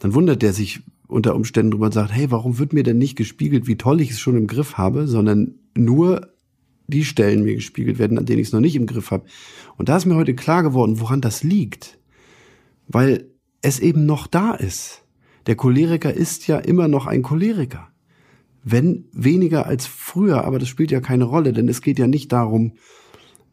dann 0.00 0.14
wundert 0.14 0.42
der 0.42 0.52
sich 0.52 0.80
unter 1.10 1.34
Umständen 1.34 1.72
drüber 1.72 1.86
und 1.86 1.94
sagt, 1.94 2.12
hey, 2.12 2.30
warum 2.30 2.58
wird 2.58 2.72
mir 2.72 2.82
denn 2.82 2.98
nicht 2.98 3.16
gespiegelt, 3.16 3.66
wie 3.66 3.76
toll 3.76 4.00
ich 4.00 4.10
es 4.10 4.20
schon 4.20 4.36
im 4.36 4.46
Griff 4.46 4.78
habe, 4.78 5.06
sondern 5.06 5.56
nur 5.76 6.32
die 6.86 7.04
Stellen 7.04 7.44
mir 7.44 7.54
gespiegelt 7.54 7.98
werden, 7.98 8.18
an 8.18 8.26
denen 8.26 8.40
ich 8.40 8.48
es 8.48 8.52
noch 8.52 8.60
nicht 8.60 8.76
im 8.76 8.86
Griff 8.86 9.10
habe. 9.10 9.24
Und 9.76 9.88
da 9.88 9.96
ist 9.96 10.06
mir 10.06 10.16
heute 10.16 10.34
klar 10.34 10.62
geworden, 10.62 11.00
woran 11.00 11.20
das 11.20 11.42
liegt. 11.42 11.98
Weil 12.88 13.30
es 13.62 13.78
eben 13.78 14.06
noch 14.06 14.26
da 14.26 14.54
ist. 14.54 15.04
Der 15.46 15.54
Choleriker 15.54 16.12
ist 16.12 16.46
ja 16.46 16.58
immer 16.58 16.88
noch 16.88 17.06
ein 17.06 17.22
Choleriker. 17.22 17.88
Wenn 18.62 19.06
weniger 19.12 19.66
als 19.66 19.86
früher, 19.86 20.44
aber 20.44 20.58
das 20.58 20.68
spielt 20.68 20.90
ja 20.90 21.00
keine 21.00 21.24
Rolle, 21.24 21.52
denn 21.52 21.68
es 21.68 21.80
geht 21.80 21.98
ja 21.98 22.06
nicht 22.06 22.32
darum, 22.32 22.72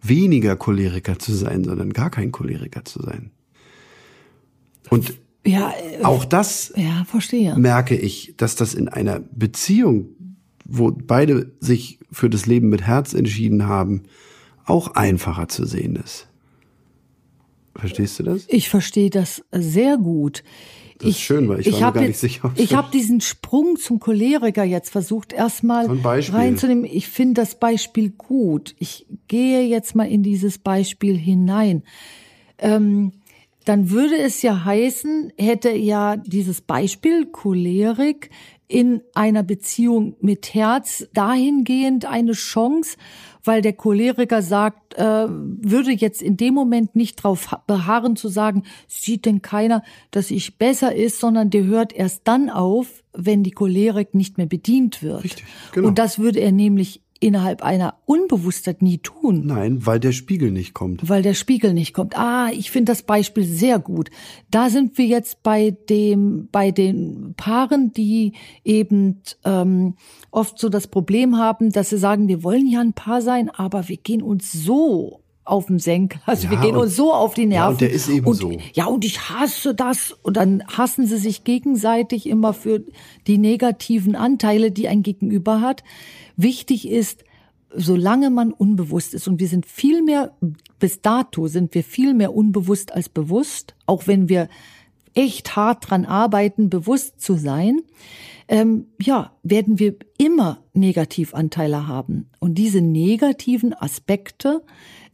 weniger 0.02 0.56
Choleriker 0.56 1.18
zu 1.18 1.34
sein, 1.34 1.64
sondern 1.64 1.94
gar 1.94 2.10
kein 2.10 2.32
Choleriker 2.32 2.84
zu 2.84 3.02
sein. 3.02 3.32
Und 4.90 5.18
ja, 5.48 5.74
äh, 6.00 6.04
auch 6.04 6.26
das 6.26 6.74
ja, 6.76 7.06
verstehe. 7.06 7.56
merke 7.56 7.96
ich, 7.96 8.36
dass 8.38 8.56
das 8.56 8.74
in 8.74 8.90
einer 8.90 9.20
Beziehung, 9.20 10.10
wo 10.66 10.92
beide 10.92 11.52
sich 11.60 12.00
für 12.12 12.30
das 12.30 12.46
Leben 12.46 12.70
mit 12.70 12.82
Herz 12.82 13.14
entschieden 13.14 13.68
haben, 13.68 14.04
auch 14.66 14.96
einfacher 14.96 15.48
zu 15.48 15.66
sehen 15.66 15.96
ist. 15.96 16.28
Verstehst 17.76 18.20
du 18.20 18.24
das? 18.24 18.46
Ich 18.48 18.70
verstehe 18.70 19.10
das 19.10 19.44
sehr 19.52 19.98
gut. 19.98 20.44
Das 20.98 21.10
ich, 21.10 21.18
ist 21.18 21.22
schön, 21.22 21.48
weil 21.48 21.60
ich, 21.60 21.68
ich 21.68 21.74
war 21.74 21.92
mir 21.92 22.00
gar 22.00 22.08
nicht 22.08 22.18
sicher. 22.18 22.52
Ich 22.56 22.74
habe 22.74 22.90
diesen 22.92 23.22
Sprung 23.22 23.78
zum 23.78 24.00
Choleriker 24.00 24.64
jetzt 24.64 24.90
versucht, 24.90 25.32
erstmal 25.32 25.86
so 25.86 25.94
reinzunehmen. 26.34 26.86
Ich 26.86 27.08
finde 27.08 27.42
das 27.42 27.60
Beispiel 27.60 28.10
gut. 28.10 28.76
Ich 28.80 29.06
gehe 29.28 29.62
jetzt 29.64 29.96
mal 29.96 30.10
in 30.10 30.24
dieses 30.24 30.58
Beispiel 30.58 31.16
hinein. 31.16 31.84
Ähm, 32.58 33.12
dann 33.68 33.90
würde 33.90 34.18
es 34.18 34.42
ja 34.42 34.64
heißen, 34.64 35.34
hätte 35.38 35.72
ja 35.72 36.16
dieses 36.16 36.62
Beispiel 36.62 37.26
Cholerik 37.26 38.30
in 38.68 39.02
einer 39.14 39.44
Beziehung 39.44 40.16
mit 40.20 40.54
Herz 40.54 41.08
dahingehend 41.14 42.06
eine 42.06 42.34
Chance, 42.34 42.98
weil 43.44 43.62
der 43.62 43.74
Choleriker 43.74 44.42
sagt, 44.42 44.96
äh, 44.96 45.26
würde 45.30 45.92
jetzt 45.92 46.22
in 46.22 46.36
dem 46.36 46.54
Moment 46.54 46.96
nicht 46.96 47.20
darauf 47.20 47.50
beharren 47.66 48.18
zu 48.18 48.28
sagen, 48.28 48.64
sieht 48.88 49.26
denn 49.26 49.42
keiner, 49.42 49.84
dass 50.12 50.32
ich 50.32 50.58
besser 50.58 50.94
ist, 50.94 51.20
sondern 51.20 51.50
der 51.50 51.64
hört 51.64 51.94
erst 51.94 52.22
dann 52.26 52.50
auf, 52.50 53.04
wenn 53.14 53.44
die 53.44 53.52
Cholerik 53.52 54.14
nicht 54.14 54.38
mehr 54.38 54.48
bedient 54.48 55.02
wird. 55.02 55.24
Richtig, 55.24 55.46
genau. 55.72 55.88
Und 55.88 55.98
das 55.98 56.20
würde 56.20 56.40
er 56.40 56.52
nämlich 56.52 57.02
innerhalb 57.20 57.62
einer 57.64 57.96
Unbewusstheit 58.06 58.82
nie 58.82 59.00
tun. 59.00 59.46
Nein, 59.46 59.86
weil 59.86 60.00
der 60.00 60.12
Spiegel 60.12 60.52
nicht 60.52 60.74
kommt. 60.74 61.08
Weil 61.10 61.22
der 61.22 61.34
Spiegel 61.34 61.74
nicht 61.74 61.94
kommt. 61.94 62.18
Ah, 62.18 62.50
ich 62.52 62.72
finde 62.72 62.92
das 62.92 63.04
Beispiel 63.04 63.44
sehr 63.44 63.80
gut. 63.80 64.10
Da 64.52 64.70
sind 64.70 64.98
wir 64.98 65.06
jetzt 65.06 65.44
bei 65.44 65.72
dem, 65.90 66.50
bei 66.52 66.72
den 66.72 67.34
Paaren, 67.38 67.92
die 67.92 68.34
eben 68.64 69.22
ähm, 69.46 69.96
oft 70.32 70.60
so 70.60 70.70
das 70.70 70.88
Problem 70.88 71.38
haben, 71.38 71.72
dass 71.72 71.90
sie 71.90 71.98
sagen, 71.98 72.28
wir 72.28 72.44
wollen 72.44 72.68
ja 72.68 72.82
ein 72.82 72.94
Paar 72.94 73.22
sein, 73.22 73.50
aber 73.50 73.88
wir 73.88 73.98
gehen 73.98 74.22
uns 74.22 74.52
so 74.52 75.22
auf 75.48 75.68
den 75.68 75.80
Senkel. 75.80 76.20
Also 76.26 76.46
Ja, 76.46 76.52
wir 76.52 76.58
gehen 76.60 76.76
uns 76.76 76.96
so 76.96 77.14
auf 77.14 77.34
die 77.34 77.46
Nerven. 77.46 77.64
Ja, 77.64 77.70
und 77.70 77.82
der 77.82 77.92
ist 77.92 78.10
eben 78.10 78.26
und, 78.26 78.36
so. 78.36 78.58
Ja, 78.74 78.86
und 78.86 79.06
ich 79.06 79.30
hasse 79.30 79.74
das. 79.74 80.16
Und 80.24 80.38
dann 80.38 80.64
hassen 80.68 81.08
sie 81.08 81.18
sich 81.18 81.44
gegenseitig 81.44 82.28
immer 82.28 82.54
für 82.54 82.84
die 83.28 83.38
negativen 83.38 84.16
Anteile, 84.16 84.72
die 84.72 84.88
ein 84.88 85.04
Gegenüber 85.04 85.62
hat. 85.62 85.84
Wichtig 86.36 86.88
ist, 86.88 87.24
solange 87.76 88.30
man 88.30 88.52
unbewusst 88.52 89.14
ist, 89.14 89.28
und 89.28 89.40
wir 89.40 89.48
sind 89.48 89.66
viel 89.66 90.02
mehr, 90.02 90.34
bis 90.80 91.02
dato 91.02 91.48
sind 91.48 91.74
wir 91.74 91.84
viel 91.84 92.14
mehr 92.14 92.36
unbewusst 92.36 92.94
als 92.94 93.10
bewusst, 93.10 93.76
auch 93.86 94.08
wenn 94.08 94.30
wir 94.30 94.48
echt 95.14 95.56
hart 95.56 95.90
dran 95.90 96.06
arbeiten, 96.06 96.70
bewusst 96.70 97.20
zu 97.22 97.36
sein, 97.36 97.82
ähm, 98.48 98.88
ja, 99.02 99.32
werden 99.44 99.80
wir 99.80 99.96
immer 100.18 100.64
Negativanteile 100.74 101.88
haben. 101.88 102.30
Und 102.40 102.56
diese 102.56 102.82
negativen 102.82 103.74
Aspekte, 103.74 104.64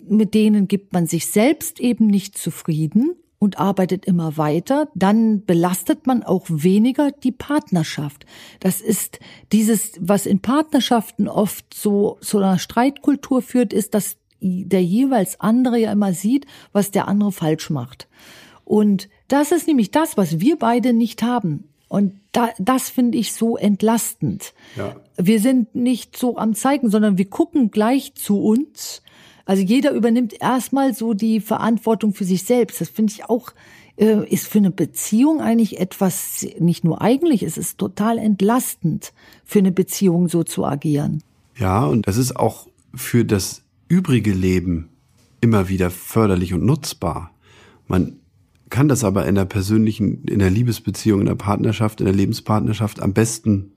mit 0.06 0.34
denen 0.34 0.68
gibt 0.68 0.94
man 0.94 1.08
sich 1.08 1.28
selbst 1.28 1.80
eben 1.80 2.08
nicht 2.08 2.38
zufrieden 2.38 3.16
und 3.40 3.60
arbeitet 3.60 4.06
immer 4.06 4.38
weiter, 4.38 4.90
dann 4.96 5.46
belastet 5.46 6.08
man 6.08 6.24
auch 6.24 6.46
weniger 6.48 7.12
die 7.12 7.32
Partnerschaft. 7.32 8.26
Das 8.60 8.80
ist 8.80 9.20
dieses, 9.52 9.94
was 10.00 10.26
in 10.26 10.40
Partnerschaften 10.40 11.28
oft 11.28 11.74
so 11.74 12.18
zu 12.22 12.38
einer 12.38 12.60
Streitkultur 12.60 13.42
führt, 13.42 13.74
ist, 13.74 13.94
dass 13.96 14.18
der 14.40 14.84
jeweils 14.84 15.40
andere 15.40 15.78
ja 15.78 15.92
immer 15.92 16.14
sieht, 16.14 16.46
was 16.72 16.92
der 16.92 17.08
andere 17.08 17.32
falsch 17.32 17.70
macht. 17.70 18.08
Und 18.66 19.10
das 19.28 19.52
ist 19.52 19.68
nämlich 19.68 19.92
das, 19.92 20.16
was 20.16 20.40
wir 20.40 20.58
beide 20.58 20.94
nicht 20.94 21.24
haben. 21.24 21.70
Und 21.94 22.14
da, 22.32 22.50
das 22.58 22.90
finde 22.90 23.20
ich 23.20 23.34
so 23.34 23.56
entlastend. 23.56 24.56
Ja. 24.76 24.96
Wir 25.16 25.40
sind 25.40 25.76
nicht 25.76 26.18
so 26.18 26.38
am 26.38 26.56
Zeigen, 26.56 26.90
sondern 26.90 27.20
wir 27.20 27.30
gucken 27.30 27.70
gleich 27.70 28.16
zu 28.16 28.42
uns. 28.42 29.04
Also 29.46 29.62
jeder 29.62 29.92
übernimmt 29.92 30.34
erstmal 30.42 30.96
so 30.96 31.14
die 31.14 31.40
Verantwortung 31.40 32.16
für 32.16 32.24
sich 32.24 32.46
selbst. 32.46 32.82
Das 32.82 32.90
finde 32.90 33.14
ich 33.14 33.30
auch, 33.30 33.52
äh, 33.98 34.28
ist 34.28 34.48
für 34.48 34.58
eine 34.58 34.72
Beziehung 34.72 35.40
eigentlich 35.40 35.80
etwas, 35.80 36.48
nicht 36.58 36.84
nur 36.84 37.00
eigentlich, 37.00 37.44
es 37.44 37.60
ist 37.60 37.78
total 37.78 38.18
entlastend, 38.18 39.14
für 39.46 39.60
eine 39.60 39.72
Beziehung 39.72 40.30
so 40.30 40.44
zu 40.44 40.66
agieren. 40.66 41.22
Ja, 41.60 41.86
und 41.86 42.08
das 42.08 42.18
ist 42.18 42.36
auch 42.36 42.66
für 42.96 43.24
das 43.24 43.62
übrige 43.88 44.34
Leben 44.34 44.90
immer 45.42 45.70
wieder 45.70 45.92
förderlich 45.92 46.56
und 46.56 46.66
nutzbar. 46.66 47.30
Man 47.86 48.16
kann 48.74 48.88
das 48.88 49.04
aber 49.04 49.28
in 49.28 49.36
der 49.36 49.46
persönlichen, 49.46 50.24
in 50.24 50.40
der 50.40 50.50
Liebesbeziehung, 50.50 51.20
in 51.20 51.28
der 51.28 51.36
Partnerschaft, 51.36 52.02
in 52.02 52.06
der 52.08 52.16
Lebenspartnerschaft 52.16 53.04
am 53.04 53.14
besten, 53.14 53.74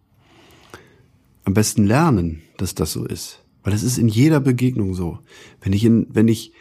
am 1.45 1.53
besten 1.53 1.85
lernen, 1.87 2.41
dass 2.57 2.75
das 2.75 2.93
so 2.93 3.05
ist. 3.05 3.45
Weil 3.63 3.75
es 3.75 3.83
ist 3.83 3.99
in 3.99 4.09
jeder 4.09 4.41
Begegnung 4.41 4.95
so. 4.95 5.19
Wenn 5.61 5.75
ich 5.75 5.85
in, 5.85 6.07
wenn 6.09 6.29
ich, 6.29 6.53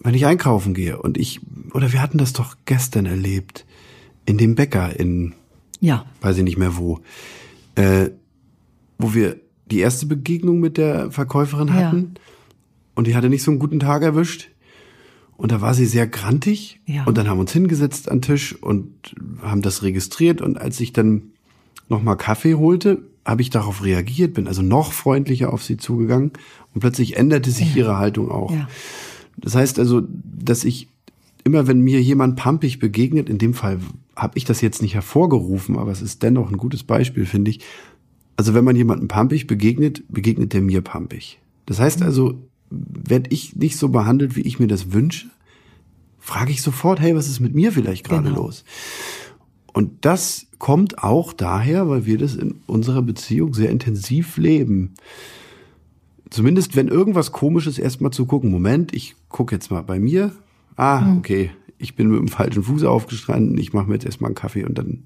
wenn 0.00 0.14
ich 0.14 0.24
einkaufen 0.24 0.72
gehe 0.72 1.02
und 1.02 1.18
ich, 1.18 1.40
oder 1.74 1.92
wir 1.92 2.00
hatten 2.00 2.16
das 2.18 2.32
doch 2.32 2.54
gestern 2.64 3.06
erlebt, 3.06 3.66
in 4.24 4.38
dem 4.38 4.54
Bäcker 4.54 4.94
in, 4.96 5.34
Ja, 5.80 6.06
weiß 6.20 6.36
ich 6.38 6.44
nicht 6.44 6.58
mehr 6.58 6.76
wo, 6.76 7.00
äh, 7.74 8.10
wo 8.98 9.14
wir 9.14 9.40
die 9.68 9.80
erste 9.80 10.06
Begegnung 10.06 10.60
mit 10.60 10.76
der 10.76 11.10
Verkäuferin 11.10 11.66
Ja. 11.66 11.74
hatten 11.74 12.14
und 12.94 13.08
die 13.08 13.16
hatte 13.16 13.28
nicht 13.28 13.42
so 13.42 13.50
einen 13.50 13.58
guten 13.58 13.80
Tag 13.80 14.02
erwischt 14.02 14.48
und 15.38 15.50
da 15.52 15.62
war 15.62 15.72
sie 15.72 15.86
sehr 15.86 16.06
grantig 16.06 16.80
Ja. 16.84 17.04
und 17.04 17.16
dann 17.16 17.28
haben 17.28 17.38
wir 17.38 17.42
uns 17.42 17.52
hingesetzt 17.52 18.10
an 18.10 18.18
den 18.18 18.22
Tisch 18.22 18.54
und 18.60 19.14
haben 19.40 19.62
das 19.62 19.82
registriert 19.82 20.42
und 20.42 20.60
als 20.60 20.78
ich 20.80 20.92
dann 20.92 21.30
nochmal 21.88 22.18
Kaffee 22.18 22.54
holte, 22.56 23.02
habe 23.24 23.40
ich 23.40 23.48
darauf 23.48 23.82
reagiert, 23.82 24.34
bin 24.34 24.46
also 24.46 24.62
noch 24.62 24.92
freundlicher 24.92 25.52
auf 25.52 25.62
sie 25.62 25.76
zugegangen 25.78 26.32
und 26.74 26.80
plötzlich 26.80 27.16
änderte 27.16 27.50
sich 27.50 27.74
ihre 27.76 27.96
Haltung 27.96 28.30
auch. 28.30 28.50
Ja. 28.52 28.68
Das 29.38 29.54
heißt 29.54 29.78
also, 29.78 30.02
dass 30.06 30.64
ich 30.64 30.88
immer, 31.44 31.66
wenn 31.66 31.80
mir 31.80 32.02
jemand 32.02 32.36
pampig 32.36 32.78
begegnet, 32.78 33.28
in 33.30 33.38
dem 33.38 33.54
Fall 33.54 33.78
habe 34.16 34.36
ich 34.36 34.44
das 34.44 34.60
jetzt 34.60 34.82
nicht 34.82 34.94
hervorgerufen, 34.94 35.78
aber 35.78 35.92
es 35.92 36.02
ist 36.02 36.22
dennoch 36.22 36.50
ein 36.50 36.56
gutes 36.56 36.82
Beispiel, 36.82 37.24
finde 37.24 37.50
ich. 37.52 37.60
Also 38.36 38.54
wenn 38.54 38.64
man 38.64 38.76
jemandem 38.76 39.08
pampig 39.08 39.46
begegnet, 39.46 40.02
begegnet 40.08 40.52
der 40.52 40.60
mir 40.60 40.80
pampig. 40.80 41.38
Das 41.66 41.78
heißt 41.80 42.02
also, 42.02 42.47
werde 42.70 43.30
ich 43.30 43.56
nicht 43.56 43.76
so 43.76 43.88
behandelt, 43.88 44.36
wie 44.36 44.42
ich 44.42 44.58
mir 44.58 44.66
das 44.68 44.92
wünsche, 44.92 45.28
frage 46.18 46.50
ich 46.52 46.62
sofort, 46.62 47.00
hey, 47.00 47.14
was 47.14 47.28
ist 47.28 47.40
mit 47.40 47.54
mir 47.54 47.72
vielleicht 47.72 48.04
gerade 48.04 48.28
Genau. 48.28 48.42
los? 48.42 48.64
Und 49.72 50.04
das 50.04 50.46
kommt 50.58 51.02
auch 51.02 51.32
daher, 51.32 51.88
weil 51.88 52.04
wir 52.04 52.18
das 52.18 52.34
in 52.34 52.56
unserer 52.66 53.02
Beziehung 53.02 53.54
sehr 53.54 53.70
intensiv 53.70 54.36
leben. 54.36 54.94
Zumindest 56.30 56.76
wenn 56.76 56.88
irgendwas 56.88 57.32
komisches 57.32 57.78
erstmal 57.78 58.10
zu 58.10 58.26
gucken. 58.26 58.50
Moment, 58.50 58.92
ich 58.94 59.14
gucke 59.28 59.54
jetzt 59.54 59.70
mal 59.70 59.82
bei 59.82 59.98
mir. 59.98 60.32
Ah, 60.76 61.00
Hm. 61.06 61.18
okay, 61.18 61.50
ich 61.78 61.94
bin 61.96 62.08
mit 62.08 62.18
dem 62.18 62.28
falschen 62.28 62.62
Fuß 62.64 62.84
aufgestanden. 62.84 63.56
Ich 63.56 63.72
mache 63.72 63.86
mir 63.86 63.94
jetzt 63.94 64.04
erstmal 64.04 64.28
einen 64.28 64.34
Kaffee 64.34 64.64
und 64.64 64.76
dann 64.76 65.04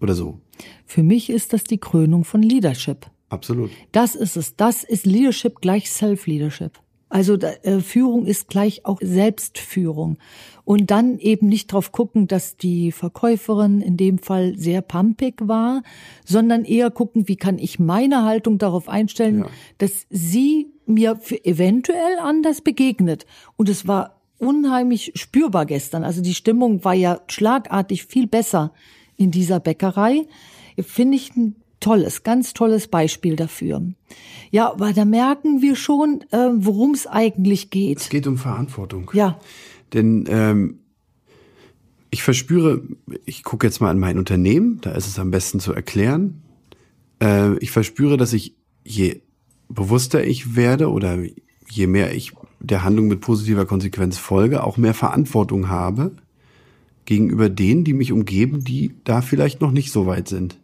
oder 0.00 0.14
so. 0.14 0.40
für 0.84 1.02
mich 1.02 1.30
ist 1.30 1.52
das 1.52 1.64
die 1.64 1.78
Krönung 1.78 2.24
von 2.24 2.42
Leadership. 2.42 3.06
Absolut. 3.28 3.70
Das 3.92 4.14
ist 4.14 4.36
es. 4.36 4.54
Das 4.56 4.84
ist 4.84 5.04
Leadership 5.04 5.60
gleich 5.60 5.90
Self-Leadership. 5.90 6.78
Also 7.16 7.36
äh, 7.38 7.80
Führung 7.80 8.26
ist 8.26 8.46
gleich 8.48 8.84
auch 8.84 8.98
Selbstführung. 9.00 10.18
Und 10.66 10.90
dann 10.90 11.18
eben 11.18 11.48
nicht 11.48 11.72
drauf 11.72 11.90
gucken, 11.90 12.26
dass 12.26 12.58
die 12.58 12.92
Verkäuferin 12.92 13.80
in 13.80 13.96
dem 13.96 14.18
Fall 14.18 14.52
sehr 14.58 14.82
pumpig 14.82 15.36
war, 15.40 15.82
sondern 16.26 16.66
eher 16.66 16.90
gucken, 16.90 17.26
wie 17.26 17.36
kann 17.36 17.58
ich 17.58 17.78
meine 17.78 18.24
Haltung 18.24 18.58
darauf 18.58 18.90
einstellen, 18.90 19.38
Ja. 19.38 19.46
dass 19.78 20.04
sie 20.10 20.66
mir 20.84 21.16
für 21.16 21.42
eventuell 21.42 22.18
anders 22.20 22.60
begegnet. 22.60 23.24
Und 23.56 23.70
es 23.70 23.88
war 23.88 24.20
unheimlich 24.38 25.12
spürbar 25.14 25.64
gestern. 25.64 26.04
Also 26.04 26.20
die 26.20 26.34
Stimmung 26.34 26.84
war 26.84 26.92
ja 26.92 27.20
schlagartig 27.28 28.04
viel 28.04 28.26
besser 28.26 28.74
in 29.16 29.30
dieser 29.30 29.58
Bäckerei. 29.58 30.26
Finde 30.78 31.16
ich 31.16 31.34
ein 31.34 31.56
tolles, 31.86 32.24
ganz 32.24 32.52
tolles 32.52 32.88
Beispiel 32.88 33.36
dafür. 33.36 33.80
Ja, 34.50 34.72
aber 34.72 34.92
da 34.92 35.04
merken 35.04 35.62
wir 35.62 35.76
schon, 35.76 36.24
äh, 36.32 36.48
worum 36.52 36.94
es 36.94 37.06
eigentlich 37.06 37.64
Es 37.64 37.70
geht. 37.70 38.10
geht 38.10 38.26
um 38.26 38.38
Verantwortung. 38.38 39.10
Ja, 39.14 39.38
Denn 39.92 40.24
ähm, 40.28 40.80
ich 42.10 42.24
verspüre, 42.24 42.82
ich 43.24 43.44
gucke 43.44 43.66
jetzt 43.66 43.80
mal 43.80 43.90
an 43.90 44.00
mein 44.00 44.18
Unternehmen, 44.18 44.80
da 44.80 44.92
ist 44.92 45.06
es 45.06 45.18
am 45.20 45.30
besten 45.30 45.60
zu 45.60 45.72
erklären. 45.72 46.42
Äh, 47.22 47.56
ich 47.58 47.70
verspüre, 47.70 48.16
dass 48.16 48.32
ich 48.32 48.56
je 48.84 49.22
bewusster 49.68 50.24
ich 50.24 50.56
werde 50.56 50.90
oder 50.90 51.18
je 51.68 51.86
mehr 51.86 52.14
ich 52.14 52.32
der 52.58 52.82
Handlung 52.82 53.06
mit 53.06 53.20
positiver 53.20 53.64
Konsequenz 53.64 54.18
folge, 54.18 54.64
auch 54.64 54.76
mehr 54.76 54.94
Verantwortung 54.94 55.68
habe 55.68 56.16
gegenüber 57.04 57.48
denen, 57.48 57.84
die 57.84 57.92
mich 57.92 58.10
umgeben, 58.10 58.64
die 58.64 58.96
da 59.04 59.20
vielleicht 59.20 59.60
noch 59.60 59.70
nicht 59.70 59.92
so 59.92 60.06
weit 60.06 60.26
sind. 60.26 60.58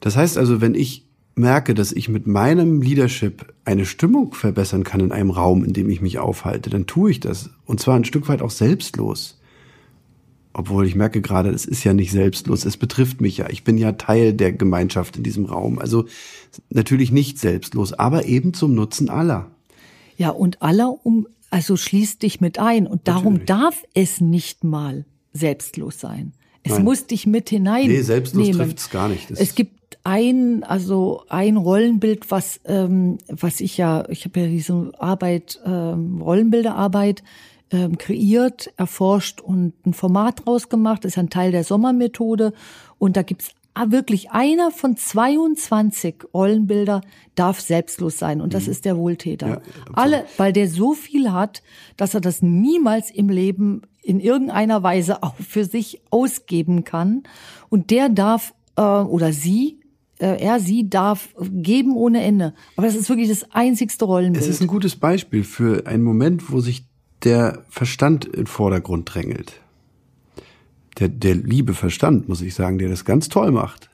Das 0.00 0.16
heißt 0.16 0.38
also, 0.38 0.60
wenn 0.60 0.74
ich 0.74 1.04
merke, 1.34 1.74
dass 1.74 1.92
ich 1.92 2.08
mit 2.08 2.26
meinem 2.26 2.80
Leadership 2.80 3.52
eine 3.64 3.84
Stimmung 3.84 4.32
verbessern 4.32 4.84
kann 4.84 5.00
in 5.00 5.12
einem 5.12 5.30
Raum, 5.30 5.64
in 5.64 5.72
dem 5.74 5.90
ich 5.90 6.00
mich 6.00 6.18
aufhalte, 6.18 6.70
dann 6.70 6.86
tue 6.86 7.10
ich 7.10 7.20
das. 7.20 7.50
Und 7.66 7.78
zwar 7.80 7.96
ein 7.96 8.04
Stück 8.04 8.28
weit 8.28 8.40
auch 8.42 8.50
selbstlos. 8.50 9.38
Obwohl 10.54 10.86
ich 10.86 10.94
merke 10.94 11.20
gerade, 11.20 11.50
es 11.50 11.66
ist 11.66 11.84
ja 11.84 11.92
nicht 11.92 12.10
selbstlos, 12.10 12.64
es 12.64 12.78
betrifft 12.78 13.20
mich 13.20 13.36
ja. 13.36 13.50
Ich 13.50 13.62
bin 13.64 13.76
ja 13.76 13.92
Teil 13.92 14.32
der 14.32 14.52
Gemeinschaft 14.54 15.18
in 15.18 15.22
diesem 15.22 15.44
Raum. 15.44 15.78
Also 15.78 16.06
natürlich 16.70 17.12
nicht 17.12 17.38
selbstlos, 17.38 17.92
aber 17.92 18.24
eben 18.24 18.54
zum 18.54 18.74
Nutzen 18.74 19.10
aller. 19.10 19.50
ja, 20.16 20.30
und 20.30 20.62
aller 20.62 20.94
um, 21.04 21.26
also 21.50 21.76
schließt 21.76 22.22
dich 22.22 22.40
mit 22.40 22.58
ein. 22.58 22.86
Und 22.86 23.06
darum 23.08 23.34
Natürlich. 23.34 23.46
darf 23.48 23.82
es 23.92 24.22
nicht 24.22 24.64
mal 24.64 25.04
selbstlos 25.34 26.00
sein. 26.00 26.32
Es 26.62 26.72
Nein. 26.72 26.84
muss 26.84 27.06
dich 27.06 27.26
mit 27.26 27.50
hinein. 27.50 27.88
Nee, 27.88 28.00
selbstlos 28.00 28.46
nehmen. 28.46 28.58
trifft's 28.58 28.88
gar 28.88 29.10
nicht. 29.10 29.30
Das- 29.30 29.38
es 29.38 29.54
gibt 29.54 29.85
ein, 30.06 30.62
also 30.62 31.24
ein 31.28 31.56
Rollenbild, 31.56 32.30
was, 32.30 32.60
ähm, 32.64 33.18
was 33.26 33.60
ich 33.60 33.76
ja, 33.76 34.08
ich 34.08 34.24
habe 34.24 34.38
ja 34.40 34.46
diese 34.46 34.92
Arbeit, 34.98 35.60
ähm, 35.66 36.22
Rollenbilderarbeit 36.22 37.24
ähm, 37.72 37.98
kreiert, 37.98 38.72
erforscht 38.76 39.40
und 39.40 39.74
ein 39.84 39.94
Format 39.94 40.46
draus 40.46 40.68
gemacht. 40.68 41.04
Das 41.04 41.12
ist 41.12 41.18
ein 41.18 41.28
Teil 41.28 41.50
der 41.50 41.64
Sommermethode. 41.64 42.52
Und 42.98 43.16
da 43.16 43.22
gibt's 43.22 43.50
wirklich 43.88 44.30
einer 44.30 44.70
von 44.70 44.96
22 44.96 46.32
Rollenbilder 46.32 47.00
darf 47.34 47.60
selbstlos 47.60 48.16
sein 48.16 48.40
und 48.40 48.54
das 48.54 48.66
mhm. 48.66 48.72
ist 48.72 48.84
der 48.84 48.96
Wohltäter. 48.96 49.48
Ja, 49.48 49.60
Alle, 49.92 50.24
weil 50.38 50.54
der 50.54 50.68
so 50.68 50.94
viel 50.94 51.32
hat, 51.32 51.62
dass 51.98 52.14
er 52.14 52.22
das 52.22 52.40
niemals 52.40 53.10
im 53.10 53.28
Leben 53.28 53.82
in 54.02 54.18
irgendeiner 54.20 54.82
Weise 54.82 55.22
auch 55.22 55.34
für 55.34 55.66
sich 55.66 56.00
ausgeben 56.10 56.84
kann 56.84 57.24
und 57.68 57.90
der 57.90 58.08
darf 58.08 58.54
äh, 58.76 58.80
oder 58.80 59.34
sie 59.34 59.75
er, 60.18 60.60
sie 60.60 60.88
darf 60.88 61.28
geben 61.50 61.94
ohne 61.94 62.22
Ende. 62.22 62.54
Aber 62.76 62.86
das 62.86 62.96
ist 62.96 63.08
wirklich 63.08 63.28
das 63.28 63.50
einzigste 63.52 64.04
Rollenbild. 64.04 64.42
Es 64.42 64.48
ist 64.48 64.60
ein 64.60 64.66
gutes 64.66 64.96
Beispiel 64.96 65.44
für 65.44 65.86
einen 65.86 66.02
Moment, 66.02 66.50
wo 66.50 66.60
sich 66.60 66.86
der 67.24 67.64
Verstand 67.68 68.24
in 68.24 68.46
Vordergrund 68.46 69.12
drängelt. 69.12 69.60
Der, 70.98 71.08
der 71.08 71.34
liebe 71.34 71.74
Verstand, 71.74 72.28
muss 72.28 72.40
ich 72.40 72.54
sagen, 72.54 72.78
der 72.78 72.88
das 72.88 73.04
ganz 73.04 73.28
toll 73.28 73.50
macht. 73.50 73.90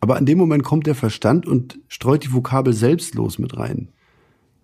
Aber 0.00 0.18
in 0.18 0.26
dem 0.26 0.38
Moment 0.38 0.62
kommt 0.62 0.86
der 0.86 0.94
Verstand 0.94 1.46
und 1.46 1.78
streut 1.88 2.24
die 2.24 2.32
Vokabel 2.32 2.72
selbstlos 2.72 3.38
mit 3.38 3.56
rein. 3.56 3.88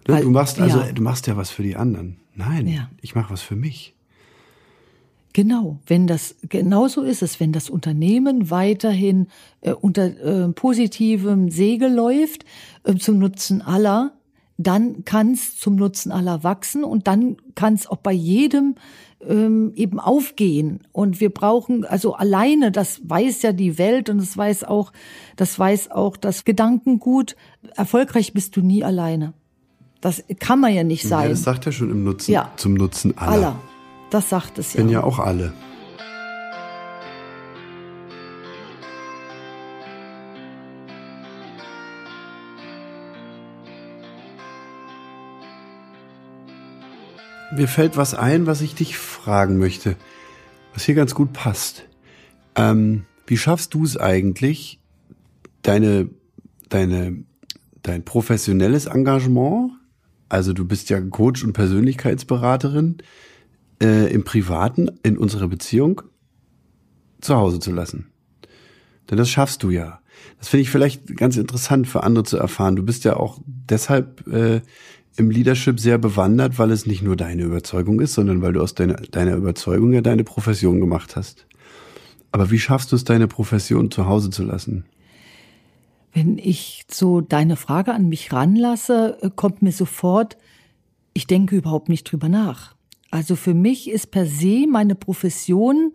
Ne, 0.06 0.20
du 0.20 0.30
machst 0.30 0.60
also, 0.60 0.78
ja. 0.78 0.92
du 0.92 1.02
machst 1.02 1.26
ja 1.26 1.36
was 1.36 1.50
für 1.50 1.62
die 1.62 1.76
anderen. 1.76 2.18
Nein, 2.34 2.66
ja. 2.68 2.90
ich 3.00 3.14
mache 3.14 3.32
was 3.32 3.42
für 3.42 3.56
mich. 3.56 3.93
Genau, 5.34 5.80
wenn 5.88 6.06
das 6.06 6.36
genauso 6.48 7.02
ist 7.02 7.20
es, 7.20 7.40
wenn 7.40 7.50
das 7.50 7.68
Unternehmen 7.68 8.50
weiterhin 8.50 9.26
äh, 9.62 9.72
unter 9.72 10.04
äh, 10.04 10.48
positivem 10.52 11.50
Segel 11.50 11.92
läuft 11.92 12.44
äh, 12.84 12.94
zum 12.94 13.18
Nutzen 13.18 13.60
aller, 13.60 14.12
dann 14.58 15.04
kann 15.04 15.32
es 15.32 15.58
zum 15.58 15.74
Nutzen 15.74 16.12
aller 16.12 16.44
wachsen 16.44 16.84
und 16.84 17.08
dann 17.08 17.36
kann 17.56 17.74
es 17.74 17.88
auch 17.88 17.96
bei 17.96 18.12
jedem 18.12 18.76
ähm, 19.28 19.72
eben 19.74 19.98
aufgehen. 19.98 20.84
Und 20.92 21.18
wir 21.18 21.30
brauchen 21.30 21.84
also 21.84 22.14
alleine, 22.14 22.70
das 22.70 23.00
weiß 23.02 23.42
ja 23.42 23.52
die 23.52 23.76
Welt 23.76 24.08
und 24.10 24.18
das 24.18 24.36
weiß 24.36 24.62
auch, 24.62 24.92
das 25.34 25.58
weiß 25.58 25.90
auch 25.90 26.16
das 26.16 26.44
Gedankengut. 26.44 27.34
Erfolgreich 27.74 28.34
bist 28.34 28.56
du 28.56 28.60
nie 28.60 28.84
alleine. 28.84 29.34
Das 30.00 30.22
kann 30.38 30.60
man 30.60 30.72
ja 30.72 30.84
nicht 30.84 31.08
sein. 31.08 31.24
Ja, 31.24 31.28
das 31.30 31.42
sagt 31.42 31.66
er 31.66 31.72
schon 31.72 31.90
im 31.90 32.04
Nutzen, 32.04 32.30
ja. 32.30 32.52
zum 32.54 32.74
Nutzen 32.74 33.18
aller. 33.18 33.32
aller. 33.32 33.73
Das 34.14 34.28
sagt 34.28 34.60
es 34.60 34.74
ja. 34.74 34.80
Bin 34.80 34.90
ja 34.90 35.02
auch 35.02 35.18
alle. 35.18 35.52
Mir 47.56 47.66
fällt 47.66 47.96
was 47.96 48.14
ein, 48.14 48.46
was 48.46 48.60
ich 48.60 48.76
dich 48.76 48.96
fragen 48.96 49.58
möchte, 49.58 49.96
was 50.74 50.84
hier 50.84 50.94
ganz 50.94 51.16
gut 51.16 51.32
passt. 51.32 51.82
Ähm, 52.54 53.06
wie 53.26 53.36
schaffst 53.36 53.74
du 53.74 53.82
es 53.82 53.96
eigentlich, 53.96 54.78
deine, 55.62 56.08
deine, 56.68 57.24
dein 57.82 58.04
professionelles 58.04 58.86
Engagement, 58.86 59.72
also 60.28 60.52
du 60.52 60.64
bist 60.64 60.88
ja 60.88 61.00
Coach 61.00 61.42
und 61.42 61.52
Persönlichkeitsberaterin, 61.52 62.98
äh, 63.84 64.06
im 64.06 64.24
Privaten, 64.24 64.90
in 65.02 65.18
unserer 65.18 65.48
Beziehung 65.48 66.02
zu 67.20 67.36
Hause 67.36 67.60
zu 67.60 67.70
lassen. 67.70 68.06
Denn 69.10 69.18
das 69.18 69.28
schaffst 69.28 69.62
du 69.62 69.70
ja. 69.70 70.00
Das 70.38 70.48
finde 70.48 70.62
ich 70.62 70.70
vielleicht 70.70 71.16
ganz 71.16 71.36
interessant 71.36 71.86
für 71.86 72.02
andere 72.02 72.24
zu 72.24 72.38
erfahren. 72.38 72.76
Du 72.76 72.82
bist 72.82 73.04
ja 73.04 73.16
auch 73.16 73.38
deshalb 73.44 74.26
äh, 74.26 74.62
im 75.16 75.30
Leadership 75.30 75.78
sehr 75.78 75.98
bewandert, 75.98 76.58
weil 76.58 76.70
es 76.70 76.86
nicht 76.86 77.02
nur 77.02 77.16
deine 77.16 77.42
Überzeugung 77.42 78.00
ist, 78.00 78.14
sondern 78.14 78.40
weil 78.40 78.54
du 78.54 78.62
aus 78.62 78.74
deiner, 78.74 78.94
deiner 78.94 79.36
Überzeugung 79.36 79.92
ja 79.92 80.00
deine 80.00 80.24
Profession 80.24 80.80
gemacht 80.80 81.14
hast. 81.14 81.46
Aber 82.32 82.50
wie 82.50 82.58
schaffst 82.58 82.90
du 82.90 82.96
es, 82.96 83.04
deine 83.04 83.28
Profession 83.28 83.90
zu 83.90 84.06
Hause 84.06 84.30
zu 84.30 84.42
lassen? 84.42 84.86
Wenn 86.12 86.38
ich 86.38 86.84
so 86.90 87.20
deine 87.20 87.56
Frage 87.56 87.92
an 87.92 88.08
mich 88.08 88.32
ranlasse, 88.32 89.18
äh, 89.20 89.30
kommt 89.34 89.62
mir 89.62 89.72
sofort, 89.72 90.38
ich 91.12 91.26
denke 91.26 91.56
überhaupt 91.56 91.88
nicht 91.88 92.04
drüber 92.04 92.28
nach. 92.28 92.73
Also 93.14 93.36
für 93.36 93.54
mich 93.54 93.88
ist 93.88 94.10
per 94.10 94.26
se 94.26 94.66
meine 94.68 94.96
Profession 94.96 95.92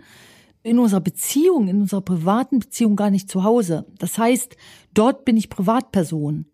in 0.64 0.80
unserer 0.80 1.02
Beziehung, 1.02 1.68
in 1.68 1.82
unserer 1.82 2.00
privaten 2.00 2.60
Beziehung 2.60 2.96
gar 2.96 3.10
nicht 3.10 3.30
zu 3.30 3.44
Hause. 3.44 3.86
Das 3.98 4.18
heißt, 4.18 4.56
dort 4.94 5.26
bin 5.26 5.36
ich 5.36 5.50
Privatperson. 5.50 6.46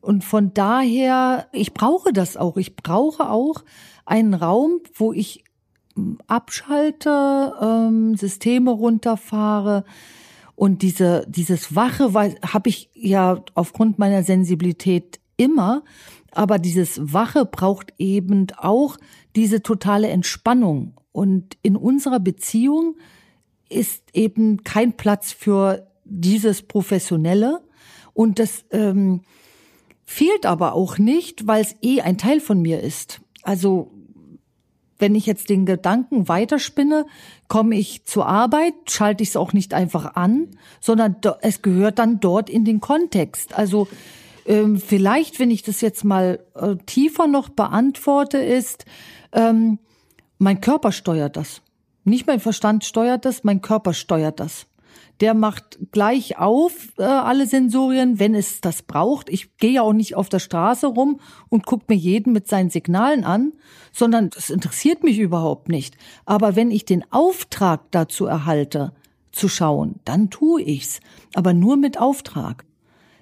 Und 0.00 0.22
von 0.22 0.54
daher, 0.54 1.48
ich 1.50 1.74
brauche 1.74 2.12
das 2.12 2.36
auch. 2.36 2.56
Ich 2.58 2.76
brauche 2.76 3.28
auch 3.28 3.64
einen 4.06 4.34
Raum, 4.34 4.78
wo 4.94 5.12
ich 5.12 5.42
hm, 5.96 6.18
abschalte, 6.28 7.52
ähm, 7.60 8.16
Systeme 8.16 8.70
runterfahre. 8.70 9.84
Und 10.54 10.82
diese, 10.82 11.26
dieses 11.28 11.74
Wache 11.74 12.12
habe 12.14 12.68
ich 12.68 12.88
ja 12.94 13.42
aufgrund 13.54 13.98
meiner 13.98 14.22
Sensibilität 14.22 15.18
immer. 15.36 15.82
Aber 16.34 16.58
dieses 16.58 17.12
Wache 17.12 17.44
braucht 17.44 17.92
eben 17.98 18.46
auch 18.56 18.96
diese 19.36 19.62
totale 19.62 20.08
Entspannung. 20.08 20.94
Und 21.12 21.56
in 21.62 21.76
unserer 21.76 22.20
Beziehung 22.20 22.96
ist 23.68 24.02
eben 24.12 24.64
kein 24.64 24.94
Platz 24.94 25.32
für 25.32 25.86
dieses 26.04 26.62
Professionelle. 26.62 27.60
Und 28.12 28.38
das 28.38 28.64
ähm, 28.70 29.22
fehlt 30.04 30.46
aber 30.46 30.74
auch 30.74 30.98
nicht, 30.98 31.46
weil 31.46 31.62
es 31.62 31.76
eh 31.82 32.00
ein 32.00 32.18
Teil 32.18 32.40
von 32.40 32.60
mir 32.60 32.80
ist. 32.80 33.20
Also 33.42 33.90
wenn 34.98 35.14
ich 35.14 35.26
jetzt 35.26 35.50
den 35.50 35.66
Gedanken 35.66 36.28
weiterspinne, 36.28 37.06
komme 37.48 37.76
ich 37.76 38.04
zur 38.04 38.26
Arbeit, 38.26 38.74
schalte 38.88 39.22
ich 39.22 39.30
es 39.30 39.36
auch 39.36 39.52
nicht 39.52 39.74
einfach 39.74 40.14
an, 40.14 40.50
sondern 40.80 41.16
es 41.42 41.62
gehört 41.62 41.98
dann 41.98 42.20
dort 42.20 42.48
in 42.48 42.64
den 42.64 42.80
Kontext. 42.80 43.58
Also 43.58 43.88
ähm, 44.46 44.78
vielleicht, 44.78 45.38
wenn 45.38 45.50
ich 45.50 45.62
das 45.62 45.80
jetzt 45.80 46.04
mal 46.04 46.44
äh, 46.54 46.76
tiefer 46.86 47.26
noch 47.26 47.48
beantworte, 47.48 48.38
ist, 48.38 48.84
ähm, 49.32 49.78
mein 50.38 50.60
Körper 50.60 50.92
steuert 50.92 51.36
das. 51.36 51.62
Nicht 52.04 52.26
mein 52.26 52.40
Verstand 52.40 52.84
steuert 52.84 53.24
das, 53.24 53.44
mein 53.44 53.62
Körper 53.62 53.94
steuert 53.94 54.40
das. 54.40 54.66
Der 55.20 55.32
macht 55.32 55.78
gleich 55.92 56.38
auf 56.38 56.88
äh, 56.98 57.04
alle 57.04 57.46
Sensorien, 57.46 58.18
wenn 58.18 58.34
es 58.34 58.60
das 58.60 58.82
braucht. 58.82 59.30
Ich 59.30 59.56
gehe 59.56 59.72
ja 59.72 59.82
auch 59.82 59.92
nicht 59.92 60.16
auf 60.16 60.28
der 60.28 60.40
Straße 60.40 60.86
rum 60.88 61.20
und 61.48 61.64
gucke 61.64 61.86
mir 61.88 61.94
jeden 61.94 62.32
mit 62.32 62.48
seinen 62.48 62.70
Signalen 62.70 63.24
an, 63.24 63.52
sondern 63.92 64.30
das 64.30 64.50
interessiert 64.50 65.04
mich 65.04 65.18
überhaupt 65.18 65.68
nicht. 65.68 65.96
Aber 66.26 66.56
wenn 66.56 66.70
ich 66.70 66.84
den 66.84 67.04
Auftrag 67.12 67.90
dazu 67.92 68.26
erhalte, 68.26 68.92
zu 69.32 69.48
schauen, 69.48 70.00
dann 70.04 70.30
tue 70.30 70.62
ich's, 70.62 71.00
aber 71.34 71.54
nur 71.54 71.76
mit 71.76 71.98
Auftrag. 71.98 72.64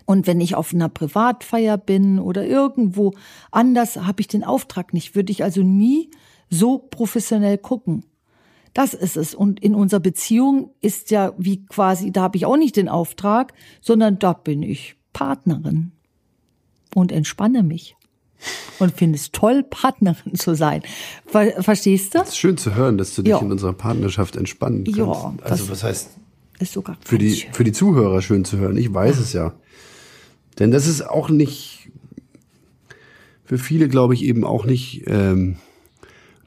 Und 0.05 0.27
wenn 0.27 0.41
ich 0.41 0.55
auf 0.55 0.75
einer 0.75 0.89
Privatfeier 0.89 1.79
bin 1.79 2.19
oder 2.19 2.45
irgendwo 2.47 3.13
anders, 3.51 3.97
habe 3.97 4.21
ich 4.21 4.29
den 4.29 4.45
Auftrag 4.45 4.93
nicht, 4.93 5.15
würde 5.15 5.33
ich 5.33 5.45
also 5.45 5.63
nie 5.63 6.11
so 6.51 6.79
professionell 6.79 7.59
gucken. 7.59 8.05
Das 8.75 8.95
ist 8.95 9.17
es. 9.17 9.35
Und 9.35 9.61
in 9.61 9.75
unserer 9.75 10.01
Beziehung 10.01 10.71
ist 10.81 11.11
ja 11.11 11.33
wie 11.37 11.65
quasi, 11.67 12.11
da 12.11 12.23
habe 12.23 12.37
ich 12.37 12.47
auch 12.47 12.57
nicht 12.57 12.77
den 12.77 12.89
Auftrag, 12.89 13.53
sondern 13.81 14.19
da 14.19 14.33
bin 14.33 14.63
ich 14.63 14.97
Partnerin 15.13 15.93
und 16.95 17.13
entspanne 17.13 17.63
mich 17.63 17.97
und 18.79 18.95
finde 18.95 19.17
es 19.17 19.31
toll, 19.31 19.63
Partnerin 19.63 20.35
zu 20.35 20.55
sein. 20.55 20.83
Ver 21.27 21.63
verstehst 21.63 22.15
du? 22.15 22.21
Es 22.21 22.31
ist 22.31 22.39
schön 22.39 22.57
zu 22.57 22.75
hören, 22.75 22.99
dass 22.99 23.15
du 23.15 23.23
dich 23.23 23.31
ja. 23.31 23.39
in 23.39 23.53
unserer 23.53 23.73
Partnerschaft 23.73 24.37
entspannen 24.37 24.85
kannst. 24.85 24.99
Ja, 24.99 25.35
also 25.45 25.69
was 25.69 25.85
heißt 25.85 26.11
ist 26.59 26.73
sogar 26.73 26.97
für 27.05 27.19
die 27.19 27.35
schön. 27.35 27.53
für 27.53 27.65
die 27.65 27.73
Zuhörer 27.73 28.23
schön 28.23 28.45
zu 28.45 28.59
hören. 28.59 28.77
Ich 28.77 28.93
weiß 28.93 29.17
ja. 29.17 29.23
es 29.23 29.33
ja. 29.33 29.53
Denn 30.59 30.71
das 30.71 30.87
ist 30.87 31.03
auch 31.03 31.29
nicht, 31.31 31.91
für 33.45 33.59
viele 33.59 33.89
glaube 33.89 34.15
ich 34.15 34.25
eben 34.25 34.45
auch 34.45 34.65
nicht 34.65 35.05
ähm, 35.07 35.57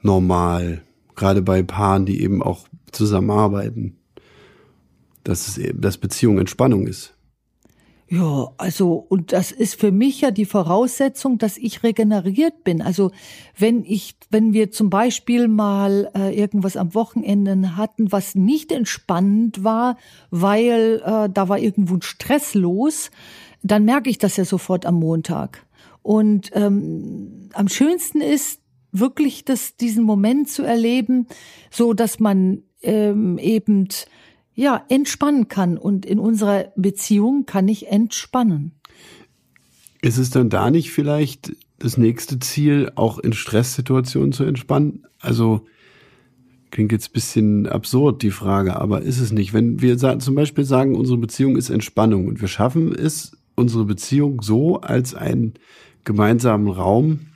normal, 0.02 0.82
gerade 1.14 1.42
bei 1.42 1.62
Paaren, 1.62 2.06
die 2.06 2.22
eben 2.22 2.42
auch 2.42 2.68
zusammenarbeiten, 2.92 3.96
dass 5.24 5.48
es 5.48 5.58
eben, 5.58 5.80
dass 5.80 5.98
Beziehung 5.98 6.38
Entspannung 6.38 6.86
ist. 6.86 7.16
Ja, 8.08 8.52
also, 8.56 9.04
und 9.08 9.32
das 9.32 9.50
ist 9.50 9.80
für 9.80 9.90
mich 9.90 10.20
ja 10.20 10.30
die 10.30 10.44
Voraussetzung, 10.44 11.38
dass 11.38 11.58
ich 11.58 11.82
regeneriert 11.82 12.62
bin. 12.62 12.80
Also, 12.80 13.10
wenn 13.58 13.82
ich, 13.82 14.14
wenn 14.30 14.52
wir 14.52 14.70
zum 14.70 14.90
Beispiel 14.90 15.48
mal 15.48 16.08
äh, 16.14 16.38
irgendwas 16.38 16.76
am 16.76 16.94
Wochenende 16.94 17.76
hatten, 17.76 18.12
was 18.12 18.36
nicht 18.36 18.70
entspannend 18.70 19.64
war, 19.64 19.96
weil 20.30 21.02
äh, 21.04 21.28
da 21.28 21.48
war 21.48 21.58
irgendwo 21.58 21.94
ein 21.96 22.02
Stress 22.02 22.54
los, 22.54 23.10
dann 23.70 23.84
merke 23.84 24.10
ich 24.10 24.18
das 24.18 24.36
ja 24.36 24.44
sofort 24.44 24.86
am 24.86 24.96
Montag. 24.96 25.66
Und 26.02 26.50
ähm, 26.52 27.50
am 27.52 27.68
schönsten 27.68 28.20
ist 28.20 28.60
wirklich, 28.92 29.44
das, 29.44 29.76
diesen 29.76 30.04
Moment 30.04 30.48
zu 30.48 30.62
erleben, 30.62 31.26
so 31.70 31.92
dass 31.92 32.20
man 32.20 32.62
ähm, 32.82 33.38
eben 33.38 33.88
ja 34.54 34.84
entspannen 34.88 35.48
kann. 35.48 35.76
Und 35.78 36.06
in 36.06 36.18
unserer 36.18 36.72
Beziehung 36.76 37.44
kann 37.46 37.68
ich 37.68 37.88
entspannen. 37.88 38.80
Ist 40.02 40.18
es 40.18 40.30
dann 40.30 40.48
da 40.48 40.70
nicht 40.70 40.92
vielleicht 40.92 41.56
das 41.78 41.98
nächste 41.98 42.38
Ziel, 42.38 42.92
auch 42.94 43.18
in 43.18 43.32
Stresssituationen 43.32 44.32
zu 44.32 44.44
entspannen? 44.44 45.06
Also 45.18 45.66
Klingt 46.70 46.92
jetzt 46.92 47.12
bisschen 47.12 47.66
absurd, 47.66 48.22
die 48.22 48.30
Frage, 48.30 48.76
aber 48.76 49.00
ist 49.00 49.20
es 49.20 49.32
nicht. 49.32 49.54
Wenn 49.54 49.80
wir 49.80 49.96
zum 49.96 50.34
Beispiel 50.34 50.64
sagen, 50.64 50.96
unsere 50.96 51.16
Beziehung 51.16 51.56
ist 51.56 51.70
Entspannung 51.70 52.26
und 52.26 52.40
wir 52.40 52.48
schaffen 52.48 52.92
es, 52.92 53.36
unsere 53.56 53.84
Beziehung 53.84 54.42
so 54.42 54.80
als 54.80 55.14
einen 55.14 55.54
gemeinsamen 56.04 56.68
Raum 56.68 57.26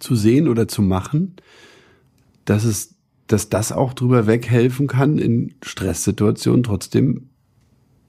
zu 0.00 0.16
sehen 0.16 0.48
oder 0.48 0.66
zu 0.66 0.82
machen, 0.82 1.36
dass 2.44 2.64
es, 2.64 2.96
dass 3.26 3.48
das 3.48 3.70
auch 3.70 3.92
drüber 3.92 4.26
weghelfen 4.26 4.86
kann, 4.86 5.18
in 5.18 5.54
Stresssituationen 5.62 6.64
trotzdem 6.64 7.28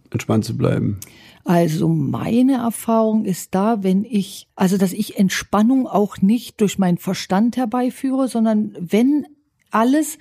entspannt 0.10 0.46
zu 0.46 0.58
bleiben. 0.58 1.00
Also 1.44 1.88
meine 1.88 2.54
Erfahrung 2.54 3.24
ist 3.26 3.54
da, 3.54 3.84
wenn 3.84 4.04
ich, 4.04 4.48
also 4.56 4.78
dass 4.78 4.94
ich 4.94 5.20
Entspannung 5.20 5.86
auch 5.86 6.18
nicht 6.22 6.60
durch 6.60 6.80
meinen 6.80 6.98
Verstand 6.98 7.56
herbeiführe, 7.56 8.28
sondern 8.28 8.76
wenn 8.80 9.28
alles 9.70 10.18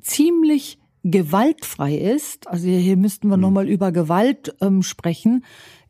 ziemlich 0.00 0.78
gewaltfrei 1.04 1.96
ist, 1.96 2.48
also 2.48 2.66
hier 2.66 2.96
müssten 2.96 3.28
wir 3.28 3.36
mhm. 3.36 3.42
nochmal 3.42 3.68
über 3.68 3.92
Gewalt 3.92 4.56
ähm, 4.60 4.82
sprechen, 4.82 5.44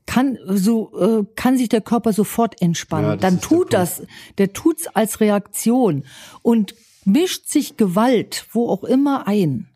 kann 0.07 0.39
so 0.47 0.93
äh, 0.99 1.25
kann 1.35 1.59
sich 1.59 1.69
der 1.69 1.81
Körper 1.81 2.13
sofort 2.13 2.61
entspannen. 2.63 3.11
Ja, 3.11 3.17
Dann 3.17 3.41
tut 3.41 3.73
der 3.73 3.81
das, 3.81 4.03
der 4.39 4.53
tut's 4.53 4.87
als 4.89 5.21
Reaktion 5.21 6.05
und 6.43 6.75
mischt 7.05 7.49
sich 7.49 7.77
Gewalt 7.77 8.47
wo 8.53 8.69
auch 8.69 8.85
immer 8.85 9.27
ein 9.27 9.69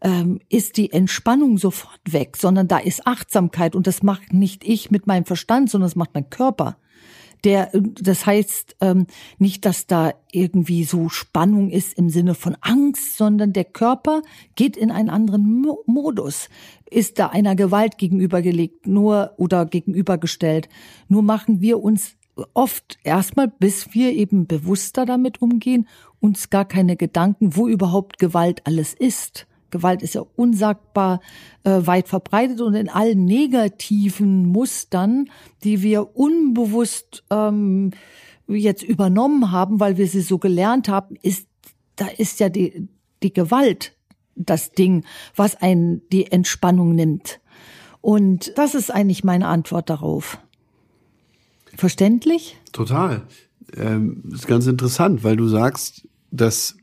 ähm, 0.00 0.40
ist 0.48 0.76
die 0.76 0.92
Entspannung 0.92 1.58
sofort 1.58 2.00
weg, 2.08 2.36
sondern 2.36 2.68
da 2.68 2.78
ist 2.78 3.06
Achtsamkeit 3.06 3.74
und 3.74 3.86
das 3.86 4.02
macht 4.02 4.32
nicht 4.32 4.64
ich 4.64 4.90
mit 4.90 5.06
meinem 5.06 5.24
Verstand, 5.24 5.70
sondern 5.70 5.88
das 5.88 5.96
macht 5.96 6.14
mein 6.14 6.30
Körper. 6.30 6.76
Der, 7.44 7.70
das 7.72 8.26
heißt 8.26 8.76
ähm, 8.80 9.06
nicht, 9.38 9.64
dass 9.64 9.86
da 9.86 10.14
irgendwie 10.32 10.84
so 10.84 11.08
Spannung 11.08 11.70
ist 11.70 11.96
im 11.98 12.08
Sinne 12.08 12.34
von 12.34 12.56
Angst, 12.60 13.16
sondern 13.16 13.52
der 13.52 13.64
Körper 13.64 14.22
geht 14.54 14.76
in 14.76 14.90
einen 14.90 15.10
anderen 15.10 15.60
Mo 15.60 15.82
Modus. 15.86 16.48
Ist 16.90 17.18
da 17.18 17.28
einer 17.28 17.56
Gewalt 17.56 17.98
gegenübergelegt, 17.98 18.86
nur 18.86 19.32
oder 19.36 19.66
gegenübergestellt. 19.66 20.68
Nur 21.08 21.22
machen 21.22 21.60
wir 21.60 21.82
uns 21.82 22.16
oft 22.54 22.98
erstmal, 23.02 23.48
bis 23.48 23.94
wir 23.94 24.12
eben 24.12 24.46
bewusster 24.46 25.06
damit 25.06 25.40
umgehen, 25.40 25.88
uns 26.20 26.50
gar 26.50 26.64
keine 26.64 26.96
Gedanken, 26.96 27.56
wo 27.56 27.68
überhaupt 27.68 28.18
Gewalt 28.18 28.66
alles 28.66 28.94
ist. 28.94 29.46
Gewalt 29.70 30.02
ist 30.02 30.14
ja 30.14 30.24
unsagbar 30.36 31.20
äh, 31.64 31.86
weit 31.86 32.08
verbreitet 32.08 32.60
und 32.60 32.74
in 32.74 32.88
allen 32.88 33.24
negativen 33.24 34.46
Mustern, 34.46 35.30
die 35.64 35.82
wir 35.82 36.16
unbewusst 36.16 37.24
ähm, 37.30 37.92
jetzt 38.46 38.82
übernommen 38.82 39.50
haben, 39.50 39.80
weil 39.80 39.96
wir 39.96 40.06
sie 40.06 40.20
so 40.20 40.38
gelernt 40.38 40.88
haben, 40.88 41.16
ist 41.22 41.48
da 41.96 42.06
ist 42.06 42.40
ja 42.40 42.48
die 42.48 42.88
die 43.22 43.32
Gewalt 43.32 43.96
das 44.36 44.72
Ding, 44.72 45.04
was 45.34 45.56
einen 45.56 46.02
die 46.10 46.30
Entspannung 46.30 46.94
nimmt. 46.94 47.40
Und 48.00 48.56
das 48.56 48.74
ist 48.74 48.90
eigentlich 48.90 49.24
meine 49.24 49.48
Antwort 49.48 49.90
darauf. 49.90 50.38
Verständlich? 51.74 52.56
Total. 52.72 53.22
Ähm, 53.76 54.22
ist 54.32 54.46
ganz 54.46 54.66
interessant, 54.66 55.24
weil 55.24 55.36
du 55.36 55.48
sagst, 55.48 56.06
dass 56.30 56.76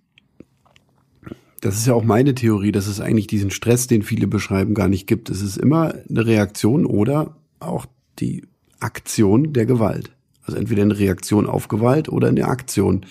das 1.63 1.77
ist 1.77 1.87
ja 1.87 1.93
auch 1.93 2.03
meine 2.03 2.35
Theorie, 2.35 2.73
dass 2.73 2.87
es 2.87 2.99
eigentlich 2.99 3.27
diesen 3.27 3.49
Stress, 3.49 3.87
den 3.87 4.03
viele 4.03 4.27
beschreiben, 4.27 4.73
gar 4.73 4.89
nicht 4.89 5.07
gibt. 5.07 5.29
Es 5.29 5.41
ist 5.41 5.55
immer 5.55 5.93
eine 6.09 6.25
Reaktion 6.25 6.85
oder 6.85 7.37
auch 7.61 7.85
die 8.19 8.45
Aktion 8.81 9.53
der 9.53 9.65
Gewalt. 9.65 10.11
Also 10.45 10.57
entweder 10.59 10.81
eine 10.81 10.99
Reaktion 10.99 11.47
auf 11.47 11.69
Gewalt 11.69 12.09
oder 12.09 12.27
eine 12.27 12.49
Aktion 12.49 13.05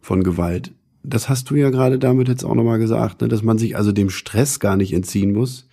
von 0.00 0.24
Gewalt. 0.24 0.72
Das 1.04 1.28
hast 1.28 1.50
du 1.50 1.54
ja 1.54 1.70
gerade 1.70 2.00
damit 2.00 2.26
jetzt 2.26 2.42
auch 2.42 2.56
nochmal 2.56 2.80
gesagt, 2.80 3.20
ne? 3.20 3.28
dass 3.28 3.44
man 3.44 3.58
sich 3.58 3.76
also 3.76 3.92
dem 3.92 4.10
Stress 4.10 4.58
gar 4.58 4.76
nicht 4.76 4.92
entziehen 4.92 5.32
muss, 5.32 5.68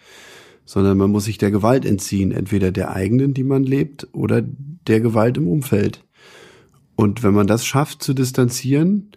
sondern 0.65 0.95
man 0.95 1.09
muss 1.09 1.25
sich 1.25 1.39
der 1.39 1.49
Gewalt 1.49 1.85
entziehen, 1.85 2.31
entweder 2.31 2.71
der 2.71 2.91
eigenen, 2.91 3.33
die 3.33 3.43
man 3.43 3.63
lebt, 3.63 4.07
oder 4.11 4.43
der 4.43 4.99
Gewalt 4.99 5.37
im 5.37 5.47
Umfeld. 5.47 6.05
Und 6.95 7.23
wenn 7.23 7.33
man 7.33 7.47
das 7.47 7.65
schafft 7.65 8.03
zu 8.03 8.13
distanzieren, 8.13 9.09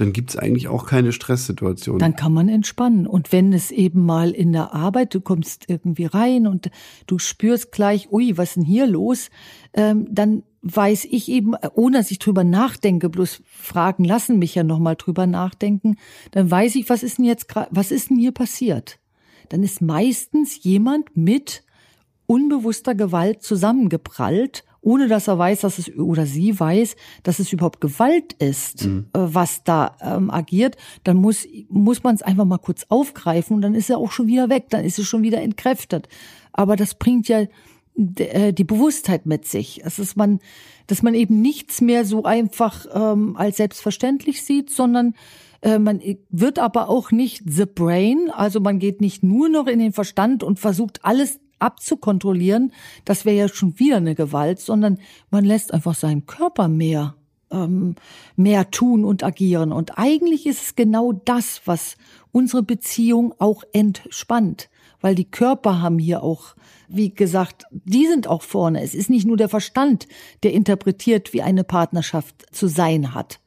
dann 0.00 0.12
gibt's 0.12 0.36
eigentlich 0.36 0.68
auch 0.68 0.86
keine 0.86 1.12
Stresssituation. 1.12 1.98
Dann 1.98 2.16
kann 2.16 2.32
man 2.32 2.48
entspannen. 2.48 3.06
Und 3.06 3.32
wenn 3.32 3.52
es 3.52 3.70
eben 3.70 4.04
mal 4.04 4.30
in 4.30 4.52
der 4.52 4.72
Arbeit, 4.72 5.14
du 5.14 5.20
kommst 5.20 5.64
irgendwie 5.68 6.06
rein 6.06 6.46
und 6.46 6.70
du 7.06 7.18
spürst 7.18 7.72
gleich, 7.72 8.10
ui, 8.10 8.36
was 8.36 8.50
ist 8.50 8.56
denn 8.56 8.64
hier 8.64 8.86
los? 8.86 9.30
Ähm, 9.74 10.06
dann 10.10 10.42
weiß 10.62 11.06
ich 11.06 11.28
eben, 11.28 11.54
ohne 11.74 11.98
dass 11.98 12.10
ich 12.10 12.18
drüber 12.18 12.44
nachdenke, 12.44 13.08
bloß 13.08 13.42
Fragen 13.46 14.04
lassen 14.04 14.38
mich 14.38 14.54
ja 14.54 14.62
nochmal 14.62 14.96
drüber 14.96 15.26
nachdenken, 15.26 15.96
dann 16.32 16.50
weiß 16.50 16.74
ich, 16.76 16.88
was 16.90 17.02
ist 17.02 17.18
denn 17.18 17.24
jetzt 17.24 17.46
was 17.70 17.90
ist 17.90 18.10
denn 18.10 18.18
hier 18.18 18.32
passiert? 18.32 18.98
Dann 19.48 19.62
ist 19.62 19.80
meistens 19.80 20.62
jemand 20.62 21.16
mit 21.16 21.64
unbewusster 22.26 22.94
Gewalt 22.94 23.42
zusammengeprallt 23.42 24.64
ohne 24.82 25.08
dass 25.08 25.28
er 25.28 25.38
weiß, 25.38 25.60
dass 25.60 25.78
es 25.78 25.94
oder 25.96 26.26
sie 26.26 26.58
weiß, 26.58 26.96
dass 27.22 27.38
es 27.38 27.52
überhaupt 27.52 27.80
Gewalt 27.80 28.32
ist, 28.34 28.86
mhm. 28.86 29.06
äh, 29.12 29.18
was 29.18 29.62
da 29.64 29.96
ähm, 30.00 30.30
agiert, 30.30 30.76
dann 31.04 31.18
muss 31.18 31.46
muss 31.68 32.02
man 32.02 32.14
es 32.14 32.22
einfach 32.22 32.44
mal 32.44 32.58
kurz 32.58 32.86
aufgreifen 32.88 33.56
und 33.56 33.62
dann 33.62 33.74
ist 33.74 33.90
er 33.90 33.98
auch 33.98 34.10
schon 34.10 34.26
wieder 34.26 34.48
weg, 34.48 34.66
dann 34.70 34.84
ist 34.84 34.98
es 34.98 35.06
schon 35.06 35.22
wieder 35.22 35.42
entkräftet. 35.42 36.08
Aber 36.52 36.76
das 36.76 36.94
bringt 36.94 37.28
ja 37.28 37.44
äh, 38.16 38.52
die 38.52 38.64
Bewusstheit 38.64 39.26
mit 39.26 39.46
sich. 39.46 39.82
Es 39.84 39.98
ist 39.98 40.16
man, 40.16 40.40
dass 40.86 41.02
man 41.02 41.14
eben 41.14 41.42
nichts 41.42 41.80
mehr 41.80 42.04
so 42.04 42.24
einfach 42.24 42.86
ähm, 42.92 43.36
als 43.36 43.58
selbstverständlich 43.58 44.42
sieht, 44.42 44.70
sondern 44.70 45.14
äh, 45.60 45.78
man 45.78 46.00
wird 46.30 46.58
aber 46.58 46.88
auch 46.88 47.10
nicht 47.10 47.42
the 47.46 47.66
brain, 47.66 48.30
also 48.32 48.60
man 48.60 48.78
geht 48.78 49.00
nicht 49.00 49.22
nur 49.22 49.48
noch 49.48 49.66
in 49.66 49.78
den 49.78 49.92
Verstand 49.92 50.42
und 50.42 50.58
versucht 50.58 51.04
alles 51.04 51.38
abzukontrollieren, 51.60 52.72
das 53.04 53.24
wäre 53.24 53.36
ja 53.36 53.48
schon 53.48 53.78
wieder 53.78 53.98
eine 53.98 54.14
Gewalt, 54.14 54.60
sondern 54.60 54.98
man 55.30 55.44
lässt 55.44 55.72
einfach 55.72 55.94
seinen 55.94 56.26
Körper 56.26 56.68
mehr 56.68 57.14
ähm, 57.50 57.96
mehr 58.36 58.70
tun 58.70 59.04
und 59.04 59.24
agieren. 59.24 59.72
Und 59.72 59.98
eigentlich 59.98 60.46
ist 60.46 60.62
es 60.62 60.76
genau 60.76 61.12
das, 61.12 61.62
was 61.64 61.96
unsere 62.32 62.62
Beziehung 62.62 63.34
auch 63.38 63.64
entspannt, 63.72 64.70
weil 65.00 65.14
die 65.14 65.30
Körper 65.30 65.80
haben 65.80 65.98
hier 65.98 66.22
auch, 66.22 66.54
wie 66.88 67.12
gesagt, 67.12 67.64
die 67.70 68.06
sind 68.06 68.26
auch 68.26 68.42
vorne. 68.42 68.82
Es 68.82 68.94
ist 68.94 69.10
nicht 69.10 69.26
nur 69.26 69.36
der 69.36 69.48
Verstand, 69.48 70.06
der 70.42 70.52
interpretiert, 70.52 71.32
wie 71.32 71.42
eine 71.42 71.64
Partnerschaft 71.64 72.54
zu 72.54 72.68
sein 72.68 73.14
hat, 73.14 73.40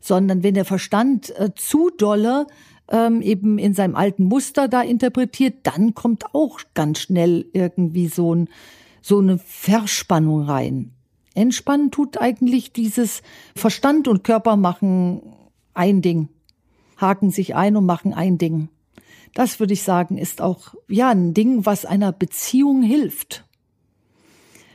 sondern 0.00 0.42
wenn 0.42 0.54
der 0.54 0.64
Verstand 0.64 1.30
äh, 1.38 1.50
zu 1.54 1.90
dolle 1.90 2.46
ähm, 2.90 3.22
eben 3.22 3.58
in 3.58 3.74
seinem 3.74 3.94
alten 3.94 4.24
Muster 4.24 4.68
da 4.68 4.82
interpretiert, 4.82 5.58
dann 5.62 5.94
kommt 5.94 6.34
auch 6.34 6.60
ganz 6.74 7.00
schnell 7.00 7.46
irgendwie 7.52 8.08
so, 8.08 8.34
ein, 8.34 8.48
so 9.00 9.18
eine 9.18 9.38
Verspannung 9.38 10.42
rein. 10.42 10.92
Entspannen 11.34 11.90
tut 11.90 12.20
eigentlich 12.20 12.72
dieses 12.72 13.22
Verstand 13.54 14.08
und 14.08 14.24
Körper 14.24 14.56
machen 14.56 15.22
ein 15.74 16.02
Ding, 16.02 16.28
haken 16.96 17.30
sich 17.30 17.54
ein 17.54 17.76
und 17.76 17.86
machen 17.86 18.12
ein 18.12 18.36
Ding. 18.36 18.68
Das 19.34 19.60
würde 19.60 19.72
ich 19.72 19.82
sagen, 19.84 20.18
ist 20.18 20.42
auch 20.42 20.74
ja 20.88 21.10
ein 21.10 21.34
Ding, 21.34 21.64
was 21.64 21.84
einer 21.84 22.12
Beziehung 22.12 22.82
hilft. 22.82 23.44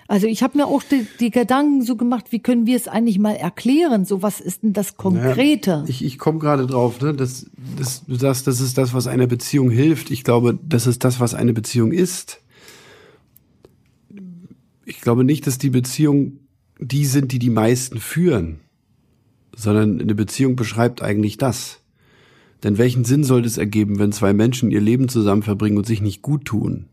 Also 0.08 0.28
ich 0.28 0.44
habe 0.44 0.58
mir 0.58 0.68
auch 0.68 0.84
die, 0.84 1.08
die, 1.20 1.32
Gedanken 1.32 1.82
so 1.82 1.96
gemacht, 1.96 2.28
wie 2.30 2.40
können 2.40 2.68
wir 2.68 2.76
es 2.76 2.88
eigentlich 2.88 3.18
mal 3.18 3.36
erklären? 3.36 4.06
So 4.06 4.22
was 4.22 4.40
ist 4.40 4.62
denn 4.62 4.74
das 4.74 4.98
Konkrete? 4.98 5.72
Naja, 5.72 5.86
ich 5.88 6.06
ich 6.06 6.20
komme 6.20 6.38
gerade 6.38 6.68
drauf, 6.68 7.02
ne? 7.02 7.14
Das, 7.14 7.48
das, 7.78 8.06
du 8.06 8.16
sagst, 8.16 8.46
das 8.46 8.62
ist 8.62 8.78
das, 8.78 8.94
was 8.94 9.08
einer 9.08 9.26
Beziehung 9.26 9.72
hilft. 9.72 10.12
Ich 10.12 10.24
glaube, 10.24 10.60
das 10.64 10.86
ist 10.86 11.04
das, 11.04 11.20
was 11.20 11.34
eine 11.34 11.54
Beziehung 11.54 11.92
ist. 11.92 12.42
Ich 14.86 15.02
glaube 15.02 15.24
nicht, 15.24 15.48
dass 15.48 15.58
die 15.58 15.72
Beziehung 15.72 16.40
die 16.80 17.06
sind, 17.06 17.32
die 17.32 17.40
die 17.40 17.50
meisten 17.50 18.00
führen, 18.00 18.60
sondern 19.56 20.00
eine 20.00 20.14
Beziehung 20.14 20.56
beschreibt 20.56 21.02
eigentlich 21.02 21.38
das. 21.38 21.80
Denn 22.64 22.78
welchen 22.78 23.06
Sinn 23.06 23.24
soll 23.24 23.46
es 23.46 23.58
ergeben, 23.58 23.98
wenn 23.98 24.12
zwei 24.12 24.34
Menschen 24.34 24.72
ihr 24.72 24.82
Leben 24.82 25.10
zusammen 25.10 25.44
verbringen 25.44 25.78
und 25.78 25.86
sich 25.86 26.02
nicht 26.02 26.22
gut 26.22 26.46
tun? 26.46 26.88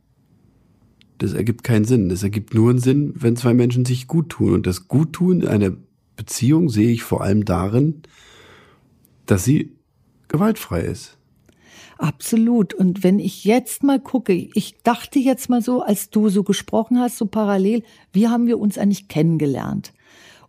Das 1.22 1.34
ergibt 1.34 1.62
keinen 1.62 1.84
Sinn. 1.84 2.08
Das 2.08 2.24
ergibt 2.24 2.52
nur 2.52 2.70
einen 2.70 2.80
Sinn, 2.80 3.14
wenn 3.14 3.36
zwei 3.36 3.54
Menschen 3.54 3.84
sich 3.84 4.08
gut 4.08 4.30
tun. 4.30 4.54
Und 4.54 4.66
das 4.66 4.88
Guttun 4.88 5.46
einer 5.46 5.72
Beziehung 6.16 6.68
sehe 6.68 6.90
ich 6.90 7.04
vor 7.04 7.20
allem 7.20 7.44
darin, 7.44 8.02
dass 9.26 9.44
sie 9.44 9.76
gewaltfrei 10.26 10.80
ist. 10.80 11.16
Absolut. 11.96 12.74
Und 12.74 13.04
wenn 13.04 13.20
ich 13.20 13.44
jetzt 13.44 13.84
mal 13.84 14.00
gucke, 14.00 14.32
ich 14.32 14.82
dachte 14.82 15.20
jetzt 15.20 15.48
mal 15.48 15.62
so, 15.62 15.82
als 15.82 16.10
du 16.10 16.28
so 16.28 16.42
gesprochen 16.42 16.98
hast, 16.98 17.18
so 17.18 17.26
parallel, 17.26 17.84
wie 18.12 18.26
haben 18.26 18.48
wir 18.48 18.58
uns 18.58 18.76
eigentlich 18.76 19.06
kennengelernt? 19.06 19.92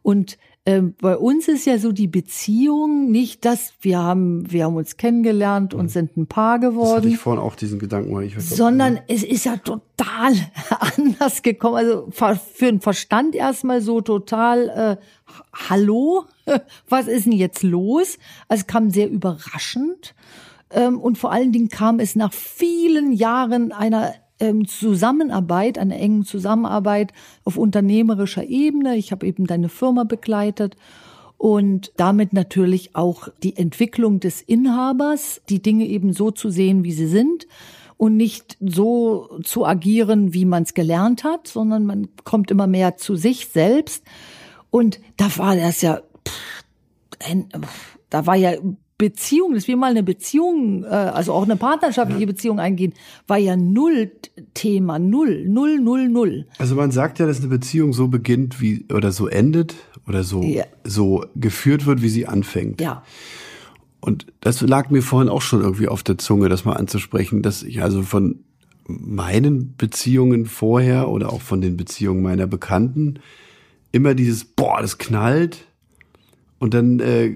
Und 0.01 0.39
ähm, 0.66 0.95
bei 1.01 1.18
uns 1.18 1.49
ist 1.49 1.66
ja 1.66 1.78
so 1.78 1.91
die 1.91 2.07
Beziehung 2.07 3.11
nicht, 3.11 3.43
dass 3.43 3.74
wir 3.82 3.99
haben, 3.99 4.49
wir 4.49 4.64
haben 4.64 4.78
uns 4.78 4.95
kennengelernt 4.95 5.74
und 5.74 5.89
sind 5.89 6.16
ein 6.16 6.28
Paar 6.28 6.57
Das 6.57 6.70
hatte 6.70 6.76
geworden, 6.78 7.07
ich 7.09 7.18
vorhin 7.18 7.43
auch 7.43 7.55
diesen 7.55 7.80
Gedanken, 7.80 8.16
weil 8.16 8.24
ich 8.24 8.38
weiß, 8.38 8.51
sondern 8.51 8.99
es 9.09 9.24
ist 9.24 9.43
ja 9.43 9.57
total 9.57 10.34
anders 10.97 11.41
gekommen. 11.41 11.76
Also 11.76 12.07
für 12.11 12.66
den 12.66 12.80
Verstand 12.80 13.36
erstmal 13.36 13.82
so 13.82 13.99
total, 13.99 14.99
äh, 14.99 15.34
hallo, 15.70 16.24
was 16.88 17.07
ist 17.07 17.26
denn 17.26 17.34
jetzt 17.34 17.64
los? 17.64 18.18
Also 18.47 18.61
es 18.61 18.68
kam 18.68 18.89
sehr 18.89 19.09
überraschend. 19.09 20.16
Ähm, 20.72 20.97
und 20.97 21.18
vor 21.18 21.34
allen 21.34 21.51
Dingen 21.51 21.68
kam 21.68 21.99
es 21.99 22.16
nach 22.16 22.32
vielen 22.32 23.11
Jahren 23.11 23.74
einer 23.74 24.14
ähm, 24.39 24.67
Zusammenarbeit, 24.67 25.77
einer 25.77 25.97
engen 25.97 26.25
Zusammenarbeit 26.25 27.13
auf 27.43 27.57
unternehmerischer 27.57 28.45
Ebene. 28.45 28.97
Ich 28.97 29.11
habe 29.11 29.25
eben 29.25 29.47
deine 29.47 29.69
Firma 29.69 30.03
begleitet 30.03 30.75
und 31.38 31.91
damit 31.97 32.34
natürlich 32.34 32.95
auch 32.95 33.27
die 33.43 33.57
Entwicklung 33.57 34.19
des 34.19 34.41
Inhabers, 34.41 35.41
die 35.49 35.61
Dinge 35.61 35.86
eben 35.86 36.13
so 36.13 36.31
zu 36.31 36.49
sehen, 36.49 36.84
wie 36.84 36.93
sie 36.93 37.07
sind 37.07 37.47
und 37.97 38.17
nicht 38.17 38.57
so 38.59 39.39
zu 39.43 39.65
agieren, 39.65 40.34
wie 40.34 40.45
man 40.45 40.63
es 40.63 40.73
gelernt 40.73 41.23
hat, 41.23 41.47
sondern 41.47 41.86
man 41.86 42.07
kommt 42.23 42.51
immer 42.51 42.67
mehr 42.67 42.97
zu 42.97 43.15
sich 43.15 43.47
selbst. 43.47 44.03
Und 44.71 44.99
da 45.17 45.38
war 45.38 45.55
das 45.55 45.81
ja, 45.81 46.01
pff, 46.27 47.97
da 48.09 48.25
war 48.25 48.36
ja 48.36 48.53
Beziehung, 48.97 49.53
dass 49.53 49.67
wir 49.67 49.75
mal 49.75 49.91
eine 49.91 50.03
Beziehung, 50.03 50.83
äh, 50.83 50.87
also 50.87 51.33
auch 51.33 51.43
eine 51.43 51.55
partnerschaftliche 51.57 52.27
Beziehung 52.27 52.59
eingehen, 52.59 52.93
war 53.27 53.37
ja 53.37 53.55
null 53.55 54.11
Thema, 54.53 54.99
null, 54.99 55.45
null, 55.47 55.79
null, 55.79 56.09
null. 56.09 56.45
Also 56.57 56.75
man 56.75 56.91
sagt 56.91 57.19
ja, 57.19 57.25
dass 57.25 57.39
eine 57.39 57.47
Beziehung 57.47 57.93
so 57.93 58.07
beginnt 58.07 58.61
wie 58.61 58.85
oder 58.93 59.11
so 59.11 59.27
endet 59.27 59.75
oder 60.07 60.23
so 60.23 60.41
Ja. 60.43 60.65
so 60.83 61.25
geführt 61.35 61.85
wird, 61.85 62.01
wie 62.01 62.09
sie 62.09 62.27
anfängt. 62.27 62.81
Ja, 62.81 63.03
Und 63.99 64.27
das 64.41 64.61
lag 64.61 64.89
mir 64.89 65.01
vorhin 65.01 65.29
auch 65.29 65.41
schon 65.41 65.61
irgendwie 65.61 65.87
auf 65.87 66.03
der 66.03 66.17
Zunge, 66.17 66.49
das 66.49 66.65
mal 66.65 66.73
anzusprechen, 66.73 67.41
dass 67.41 67.63
ich 67.63 67.81
also 67.81 68.03
von 68.03 68.39
meinen 68.85 69.75
Beziehungen 69.77 70.45
vorher 70.45 71.09
oder 71.09 71.31
auch 71.31 71.41
von 71.41 71.61
den 71.61 71.77
Beziehungen 71.77 72.21
meiner 72.21 72.47
Bekannten 72.47 73.19
immer 73.93 74.13
dieses 74.13 74.43
boah, 74.43 74.81
das 74.81 74.97
knallt 74.97 75.67
und 76.64 76.74
dann 76.74 77.01
äh, 77.01 77.34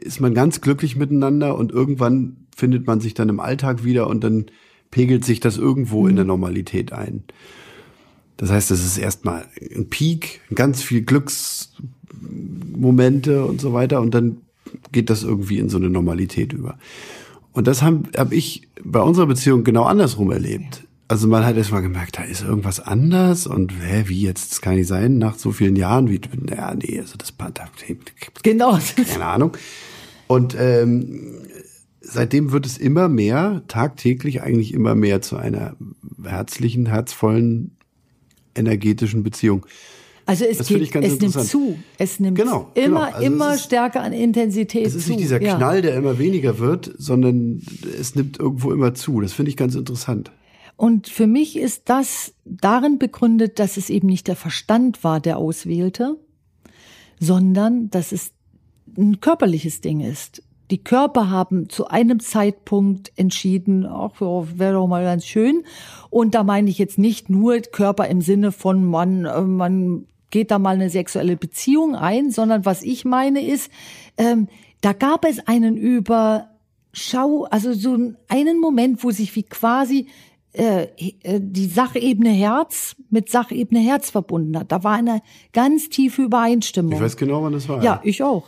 ist 0.00 0.22
man 0.22 0.32
ganz 0.32 0.62
glücklich 0.62 0.96
miteinander 0.96 1.58
und 1.58 1.72
irgendwann 1.72 2.38
findet 2.56 2.86
man 2.86 3.00
sich 3.00 3.12
dann 3.12 3.28
im 3.28 3.38
Alltag 3.38 3.84
wieder 3.84 4.06
und 4.06 4.24
dann 4.24 4.46
pegelt 4.90 5.26
sich 5.26 5.40
das 5.40 5.58
irgendwo 5.58 6.08
in 6.08 6.16
der 6.16 6.24
Normalität 6.24 6.94
ein. 6.94 7.22
Das 8.38 8.50
heißt, 8.50 8.70
es 8.70 8.82
ist 8.82 8.96
erstmal 8.96 9.44
ein 9.76 9.90
Peak, 9.90 10.40
ganz 10.54 10.82
viel 10.82 11.02
Glücksmomente 11.02 13.44
und 13.44 13.60
so 13.60 13.74
weiter 13.74 14.00
und 14.00 14.14
dann 14.14 14.38
geht 14.90 15.10
das 15.10 15.22
irgendwie 15.22 15.58
in 15.58 15.68
so 15.68 15.76
eine 15.76 15.90
Normalität 15.90 16.54
über. 16.54 16.78
Und 17.52 17.66
das 17.66 17.82
habe 17.82 18.08
hab 18.16 18.32
ich 18.32 18.68
bei 18.82 19.00
unserer 19.00 19.26
Beziehung 19.26 19.64
genau 19.64 19.82
andersrum 19.82 20.32
erlebt. 20.32 20.88
Also 21.12 21.28
man 21.28 21.44
hat 21.44 21.58
erst 21.58 21.72
mal 21.72 21.80
gemerkt, 21.82 22.16
da 22.16 22.22
ist 22.22 22.40
irgendwas 22.40 22.80
anders 22.80 23.46
und 23.46 23.70
hä, 23.82 24.04
wie 24.06 24.22
jetzt, 24.22 24.50
das 24.50 24.62
kann 24.62 24.76
nicht 24.76 24.86
sein, 24.86 25.18
nach 25.18 25.36
so 25.38 25.52
vielen 25.52 25.76
Jahren, 25.76 26.08
wie, 26.08 26.18
naja, 26.40 26.74
nee, 26.74 26.98
also 26.98 27.18
das, 27.18 27.34
da, 27.36 27.66
genau. 28.42 28.78
keine 28.96 29.26
Ahnung. 29.26 29.54
Und 30.26 30.56
ähm, 30.58 31.42
seitdem 32.00 32.50
wird 32.52 32.64
es 32.64 32.78
immer 32.78 33.10
mehr, 33.10 33.60
tagtäglich 33.68 34.40
eigentlich 34.40 34.72
immer 34.72 34.94
mehr 34.94 35.20
zu 35.20 35.36
einer 35.36 35.76
herzlichen, 36.24 36.86
herzvollen, 36.86 37.72
energetischen 38.54 39.22
Beziehung. 39.22 39.66
Also 40.24 40.46
es 40.46 40.56
Das 40.56 40.68
geht, 40.68 40.94
es 40.96 41.20
nimmt 41.20 41.32
zu. 41.44 41.78
Es 41.98 42.20
nimmt 42.20 42.38
Genau, 42.38 42.70
immer, 42.72 42.86
genau. 42.86 43.00
Also 43.02 43.26
immer 43.26 43.54
ist- 43.56 43.64
stärker 43.64 44.00
an 44.00 44.14
Intensität 44.14 44.86
Es 44.86 44.94
ist 44.94 45.04
zu. 45.04 45.10
nicht 45.10 45.20
dieser 45.24 45.42
ja. 45.42 45.56
Knall, 45.58 45.82
der 45.82 45.94
immer 45.94 46.18
weniger 46.18 46.58
wird, 46.58 46.90
sondern 46.96 47.60
es 48.00 48.14
nimmt 48.14 48.38
irgendwo 48.38 48.72
immer 48.72 48.94
zu. 48.94 49.20
Das 49.20 49.34
finde 49.34 49.50
ich 49.50 49.58
ganz 49.58 49.74
interessant. 49.74 50.32
Und 50.82 51.06
für 51.06 51.28
mich 51.28 51.56
ist 51.56 51.82
das 51.84 52.34
darin 52.44 52.98
begründet, 52.98 53.60
dass 53.60 53.76
es 53.76 53.88
eben 53.88 54.08
nicht 54.08 54.26
der 54.26 54.34
Verstand 54.34 55.04
war, 55.04 55.20
der 55.20 55.38
auswählte, 55.38 56.18
sondern 57.20 57.88
dass 57.90 58.10
es 58.10 58.32
ein 58.98 59.20
körperliches 59.20 59.80
Ding 59.80 60.00
ist. 60.00 60.42
Die 60.72 60.82
Körper 60.82 61.30
haben 61.30 61.68
zu 61.68 61.86
einem 61.86 62.18
Zeitpunkt 62.18 63.12
entschieden, 63.14 63.86
ach, 63.86 64.20
wäre 64.20 64.72
doch 64.72 64.88
mal 64.88 65.04
ganz 65.04 65.24
schön. 65.24 65.62
Und 66.10 66.34
da 66.34 66.42
meine 66.42 66.68
ich 66.68 66.78
jetzt 66.78 66.98
nicht 66.98 67.30
nur 67.30 67.60
Körper 67.60 68.08
im 68.08 68.20
Sinne 68.20 68.50
von 68.50 68.84
man, 68.84 69.24
äh, 69.24 69.40
man 69.40 70.08
geht 70.30 70.50
da 70.50 70.58
mal 70.58 70.74
eine 70.74 70.90
sexuelle 70.90 71.36
Beziehung 71.36 71.94
ein, 71.94 72.32
sondern 72.32 72.64
was 72.64 72.82
ich 72.82 73.04
meine 73.04 73.46
ist, 73.46 73.70
ähm, 74.18 74.48
da 74.80 74.94
gab 74.94 75.26
es 75.26 75.46
einen 75.46 75.76
Überschau, 75.76 77.44
also 77.52 77.72
so 77.72 77.96
einen 78.26 78.58
Moment, 78.58 79.04
wo 79.04 79.12
sich 79.12 79.36
wie 79.36 79.44
quasi 79.44 80.08
äh, 80.54 80.88
äh, 81.22 81.40
die 81.40 81.66
Sachebene 81.66 82.30
Herz 82.30 82.94
mit 83.08 83.30
Sachebene 83.30 83.80
Herz 83.80 84.10
verbunden 84.10 84.58
hat. 84.58 84.70
Da 84.70 84.84
war 84.84 84.94
eine 84.94 85.22
ganz 85.52 85.88
tiefe 85.88 86.22
Übereinstimmung. 86.22 86.92
Ich 86.92 87.00
weiß 87.00 87.16
genau, 87.16 87.42
wann 87.42 87.54
das 87.54 87.68
war. 87.68 87.82
Ja, 87.82 88.00
ich 88.04 88.22
auch. 88.22 88.44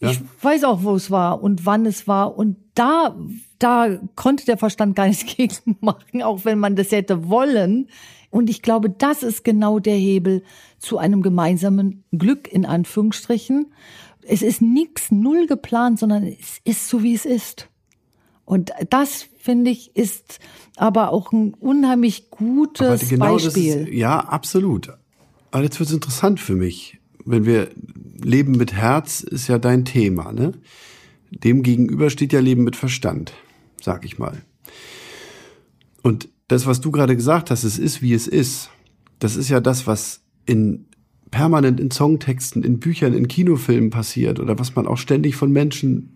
Ja. 0.00 0.10
Ich 0.10 0.20
weiß 0.40 0.64
auch, 0.64 0.82
wo 0.82 0.94
es 0.94 1.10
war 1.10 1.42
und 1.42 1.66
wann 1.66 1.84
es 1.86 2.08
war. 2.08 2.36
Und 2.36 2.56
da, 2.74 3.14
da 3.58 3.98
konnte 4.16 4.46
der 4.46 4.56
Verstand 4.56 4.96
gar 4.96 5.06
nichts 5.06 5.26
gegen 5.36 5.76
machen, 5.80 6.22
auch 6.22 6.44
wenn 6.44 6.58
man 6.58 6.76
das 6.76 6.90
hätte 6.92 7.28
wollen. 7.28 7.88
Und 8.30 8.50
ich 8.50 8.62
glaube, 8.62 8.90
das 8.90 9.22
ist 9.22 9.44
genau 9.44 9.78
der 9.78 9.96
Hebel 9.96 10.42
zu 10.78 10.98
einem 10.98 11.22
gemeinsamen 11.22 12.04
Glück, 12.10 12.50
in 12.50 12.66
Anführungsstrichen. 12.66 13.72
Es 14.22 14.42
ist 14.42 14.62
nichts 14.62 15.10
null 15.10 15.46
geplant, 15.46 15.98
sondern 15.98 16.24
es 16.24 16.58
ist 16.64 16.88
so, 16.88 17.02
wie 17.02 17.14
es 17.14 17.26
ist. 17.26 17.68
Und 18.44 18.72
das, 18.90 19.26
finde 19.38 19.70
ich, 19.70 19.96
ist 19.96 20.38
aber 20.76 21.10
auch 21.12 21.32
ein 21.32 21.54
unheimlich 21.54 22.30
gutes 22.30 23.08
genau 23.08 23.34
Beispiel. 23.34 23.86
ist, 23.86 23.88
ja, 23.88 24.18
absolut. 24.18 24.92
Aber 25.50 25.62
jetzt 25.62 25.78
wird 25.78 25.88
es 25.88 25.94
interessant 25.94 26.40
für 26.40 26.54
mich. 26.54 26.98
Wenn 27.24 27.46
wir 27.46 27.70
Leben 28.22 28.52
mit 28.52 28.72
Herz 28.72 29.20
ist 29.20 29.48
ja 29.48 29.58
dein 29.58 29.84
Thema, 29.84 30.32
ne? 30.32 30.52
Dem 31.30 31.62
gegenüber 31.62 32.10
steht 32.10 32.32
ja 32.32 32.40
Leben 32.40 32.64
mit 32.64 32.76
Verstand, 32.76 33.32
sag 33.80 34.04
ich 34.04 34.18
mal. 34.18 34.42
Und 36.02 36.28
das, 36.48 36.66
was 36.66 36.80
du 36.80 36.90
gerade 36.90 37.16
gesagt 37.16 37.50
hast, 37.50 37.64
es 37.64 37.78
ist, 37.78 38.02
wie 38.02 38.12
es 38.12 38.28
ist, 38.28 38.70
das 39.18 39.36
ist 39.36 39.48
ja 39.48 39.60
das, 39.60 39.86
was 39.86 40.20
in 40.46 40.86
permanent 41.30 41.80
in 41.80 41.90
Songtexten, 41.90 42.62
in 42.62 42.78
Büchern, 42.78 43.14
in 43.14 43.26
Kinofilmen 43.26 43.90
passiert 43.90 44.38
oder 44.38 44.58
was 44.58 44.76
man 44.76 44.86
auch 44.86 44.98
ständig 44.98 45.34
von 45.34 45.50
Menschen 45.50 46.13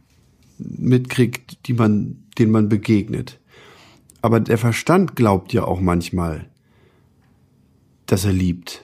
mitkriegt, 0.59 1.67
die 1.67 1.73
man, 1.73 2.25
denen 2.39 2.53
man 2.53 2.69
begegnet. 2.69 3.39
Aber 4.23 4.41
der 4.41 4.59
Verstand 4.59 5.17
glaubt 5.17 5.53
ja 5.53 5.65
auch 5.65 5.81
manchmal, 5.81 6.47
dass 8.07 8.25
er 8.25 8.33
liebt. 8.33 8.83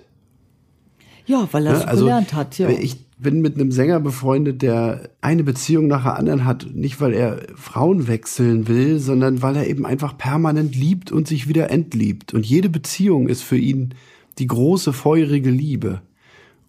Ja, 1.26 1.48
weil 1.52 1.66
er 1.66 1.72
Ne? 1.72 1.84
es 1.84 1.98
gelernt 1.98 2.34
hat. 2.34 2.58
Ja. 2.58 2.68
Ich 2.68 3.04
bin 3.18 3.40
mit 3.40 3.54
einem 3.54 3.72
Sänger 3.72 4.00
befreundet, 4.00 4.62
der 4.62 5.10
eine 5.20 5.42
Beziehung 5.44 5.86
nach 5.86 6.04
der 6.04 6.16
anderen 6.18 6.44
hat, 6.44 6.66
nicht 6.74 7.00
weil 7.00 7.14
er 7.14 7.42
Frauen 7.54 8.06
wechseln 8.06 8.68
will, 8.68 8.98
sondern 8.98 9.40
weil 9.40 9.56
er 9.56 9.66
eben 9.66 9.86
einfach 9.86 10.18
permanent 10.18 10.76
liebt 10.76 11.10
und 11.10 11.26
sich 11.26 11.48
wieder 11.48 11.70
entliebt. 11.70 12.34
Und 12.34 12.44
jede 12.44 12.68
Beziehung 12.68 13.28
ist 13.28 13.42
für 13.42 13.56
ihn 13.56 13.94
die 14.38 14.46
große, 14.46 14.92
feurige 14.92 15.50
Liebe. 15.50 16.02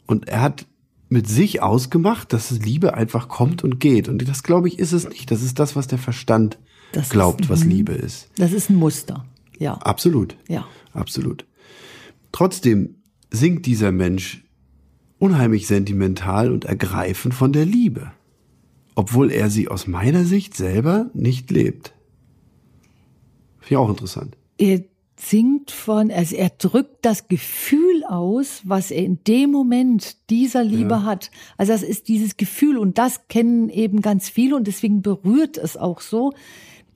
Und 0.08 0.28
er 0.30 0.42
hat 0.42 0.66
mit 1.10 1.28
sich 1.28 1.62
ausgemacht, 1.62 2.34
dass 2.34 2.52
Liebe 2.52 2.96
einfach 2.96 3.28
kommt 3.28 3.64
und 3.64 3.80
geht. 3.80 4.10
Und 4.10 4.28
das, 4.28 4.44
glaube 4.44 4.68
ich, 4.68 4.80
ist 4.80 4.92
es 4.92 5.08
nicht. 5.08 5.30
Das 5.32 5.42
ist 5.44 5.60
das, 5.60 5.76
was 5.76 5.88
der 5.88 6.00
Verstand 6.00 6.58
Das 6.92 7.06
ist- 7.08 7.12
glaubt, 7.12 7.50
was 7.50 7.64
mhm. 7.64 7.70
Liebe 7.72 7.94
ist. 7.94 8.30
Das 8.38 8.52
ist 8.52 8.70
ein 8.70 8.76
Muster. 8.76 9.26
Ja. 9.60 9.74
Absolut. 9.76 10.36
Ja. 10.48 10.66
Absolut. 10.94 11.46
Trotzdem 12.32 12.96
singt 13.32 13.66
dieser 13.66 13.92
Mensch 13.92 14.44
unheimlich 15.20 15.68
sentimental 15.68 16.52
und 16.52 16.66
ergreifend 16.66 17.34
von 17.34 17.54
der 17.54 17.66
Liebe, 17.66 18.12
obwohl 18.96 19.32
er 19.32 19.50
sie 19.50 19.68
aus 19.70 19.88
meiner 19.88 20.26
Sicht 20.26 20.56
selber 20.58 21.10
nicht 21.14 21.52
lebt. 21.52 21.94
Finde 23.60 23.70
ich 23.70 23.78
auch 23.78 23.90
interessant. 23.90 24.38
Er 24.58 24.84
singt 25.18 25.72
von, 25.72 26.12
also 26.12 26.36
er 26.36 26.50
drückt 26.50 27.06
das 27.06 27.28
Gefühl 27.28 27.85
aus, 28.10 28.62
was 28.64 28.92
er 28.92 29.04
in 29.04 29.20
dem 29.28 29.52
Moment 29.52 30.18
dieser 30.30 30.64
Liebe 30.64 31.04
hat. 31.04 31.32
Also 31.58 31.74
das 31.74 31.84
ist 31.84 32.08
dieses 32.08 32.38
Gefühl 32.38 32.78
und 32.78 32.98
das 32.98 33.28
kennen 33.28 33.70
eben 33.70 34.02
ganz 34.02 34.30
viele 34.30 34.56
und 34.56 34.68
deswegen 34.68 35.02
berührt 35.02 35.58
es 35.58 35.78
auch 35.78 36.02
so. 36.02 36.34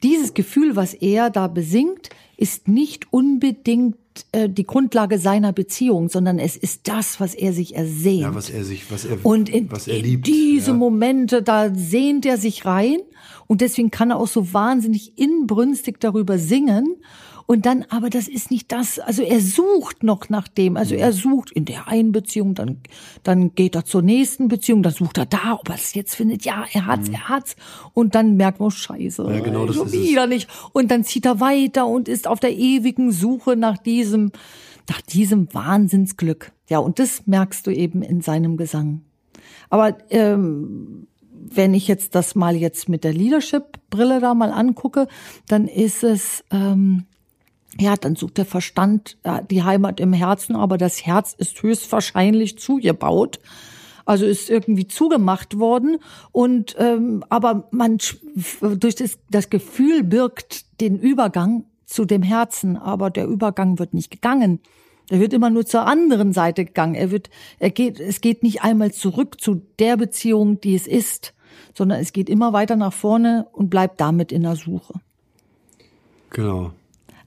Dieses 0.04 0.34
Gefühl, 0.34 0.76
was 0.76 0.94
er 0.94 1.30
da 1.30 1.48
besingt, 1.48 2.10
ist 2.38 2.70
nicht 2.70 3.12
unbedingt 3.12 3.98
äh, 4.32 4.50
die 4.50 4.64
Grundlage 4.64 5.20
seiner 5.20 5.52
Beziehung, 5.52 6.10
sondern 6.10 6.40
es 6.40 6.56
ist 6.56 6.88
das, 6.88 7.20
was 7.20 7.36
er 7.36 7.52
sich 7.52 7.76
ersehnt. 7.76 8.22
Ja, 8.22 8.36
was 8.36 8.50
er 8.50 8.64
sich, 8.64 8.90
was 8.92 9.06
er, 9.06 9.18
Und 9.24 9.50
in, 9.50 9.72
was 9.72 9.88
er 9.88 9.98
in 9.98 10.06
liebt. 10.06 10.28
diese 10.28 10.72
ja. 10.72 10.78
Momente, 10.78 11.42
da 11.42 11.74
sehnt 11.74 12.26
er 12.26 12.38
sich 12.38 12.66
rein 12.66 13.00
und 13.48 13.62
deswegen 13.62 13.92
kann 13.92 14.12
er 14.12 14.18
auch 14.18 14.28
so 14.28 14.54
wahnsinnig 14.54 15.18
inbrünstig 15.18 16.00
darüber 16.00 16.38
singen. 16.38 16.96
Und 17.52 17.66
dann, 17.66 17.84
aber 17.90 18.12
das 18.12 18.28
ist 18.28 18.52
nicht 18.52 18.72
das. 18.72 19.00
Also 19.00 19.24
er 19.24 19.40
sucht 19.40 20.04
noch 20.04 20.30
nach 20.30 20.48
dem. 20.48 20.78
Also 20.78 20.94
er 20.94 21.12
sucht 21.12 21.50
in 21.52 21.66
der 21.66 21.88
einen 21.88 22.12
Beziehung, 22.12 22.54
dann, 22.54 22.78
dann 23.24 23.56
geht 23.56 23.74
er 23.74 23.86
zur 23.86 24.04
nächsten 24.04 24.50
Beziehung, 24.50 24.84
dann 24.84 24.94
sucht 24.94 25.18
er 25.18 25.26
da, 25.26 25.58
ob 25.60 25.68
er 25.68 25.74
es 25.74 25.96
jetzt 25.96 26.14
findet. 26.14 26.46
Ja, 26.46 26.66
er 26.72 26.86
hat's, 26.86 27.10
er 27.10 27.28
hat's. 27.28 27.56
Und 27.96 28.14
dann 28.14 28.38
merkt 28.38 28.60
man, 28.60 28.68
oh, 28.68 28.70
Scheiße, 28.70 29.24
Ja, 29.24 29.40
genau, 29.40 29.66
das 29.66 29.78
schon 29.78 29.88
ist 29.88 29.96
es. 29.96 30.00
wieder 30.00 30.28
nicht. 30.28 30.48
Und 30.74 30.92
dann 30.92 31.04
zieht 31.04 31.26
er 31.26 31.40
weiter 31.40 31.88
und 31.88 32.08
ist 32.08 32.28
auf 32.28 32.40
der 32.40 32.56
ewigen 32.56 33.12
Suche 33.12 33.56
nach 33.56 33.80
diesem, 33.80 34.32
nach 34.88 35.02
diesem 35.02 35.52
Wahnsinnsglück. 35.52 36.52
Ja, 36.70 36.78
und 36.78 37.00
das 37.00 37.26
merkst 37.26 37.66
du 37.66 37.72
eben 37.72 38.04
in 38.04 38.22
seinem 38.22 38.58
Gesang. 38.58 39.02
Aber 39.72 39.98
ähm, 40.12 41.08
wenn 41.32 41.74
ich 41.74 41.88
jetzt 41.88 42.14
das 42.14 42.36
mal 42.36 42.56
jetzt 42.56 42.90
mit 42.90 43.04
der 43.04 43.14
Leadership-Brille 43.14 44.20
da 44.20 44.36
mal 44.36 44.52
angucke, 44.52 45.08
dann 45.48 45.68
ist 45.68 46.04
es, 46.04 46.44
ähm, 46.52 47.06
ja, 47.80 47.96
dann 47.96 48.16
sucht 48.16 48.38
der 48.38 48.46
Verstand 48.46 49.18
äh, 49.24 49.42
die 49.50 49.64
Heimat 49.64 50.00
im 50.00 50.14
Herzen, 50.14 50.56
aber 50.56 50.78
das 50.78 51.06
Herz 51.06 51.34
ist 51.38 51.62
höchstwahrscheinlich 51.62 52.60
zugebaut. 52.60 53.40
Also 54.06 54.26
ist 54.26 54.50
irgendwie 54.50 54.88
zugemacht 54.88 55.60
worden 55.60 56.00
und 56.32 56.76
ähm, 56.80 57.24
aber 57.30 57.68
man 57.70 58.00
durch 58.60 58.96
das, 58.96 59.20
das 59.30 59.52
Gefühl 59.52 60.04
birgt 60.04 60.82
den 60.82 60.98
Übergang 60.98 61.66
zu 61.86 62.06
dem 62.06 62.24
Herzen, 62.24 62.76
aber 62.76 63.12
der 63.12 63.28
Übergang 63.28 63.78
wird 63.78 63.94
nicht 63.94 64.10
gegangen. 64.10 64.62
Er 65.10 65.20
wird 65.20 65.34
immer 65.34 65.50
nur 65.50 65.66
zur 65.66 65.86
anderen 65.86 66.34
Seite 66.34 66.66
gegangen. 66.66 66.96
Er 66.96 67.12
wird, 67.12 67.30
er 67.60 67.72
geht, 67.72 68.00
es 68.00 68.22
geht 68.22 68.42
nicht 68.42 68.64
einmal 68.64 68.92
zurück 68.92 69.40
zu 69.40 69.62
der 69.78 69.98
Beziehung, 69.98 70.60
die 70.60 70.76
es 70.76 70.88
ist, 70.88 71.34
sondern 71.76 72.00
es 72.00 72.12
geht 72.12 72.30
immer 72.30 72.52
weiter 72.54 72.76
nach 72.76 72.94
vorne 72.94 73.48
und 73.52 73.70
bleibt 73.70 74.00
damit 74.02 74.32
in 74.32 74.44
der 74.44 74.56
Suche. 74.56 74.94
Genau. 76.32 76.72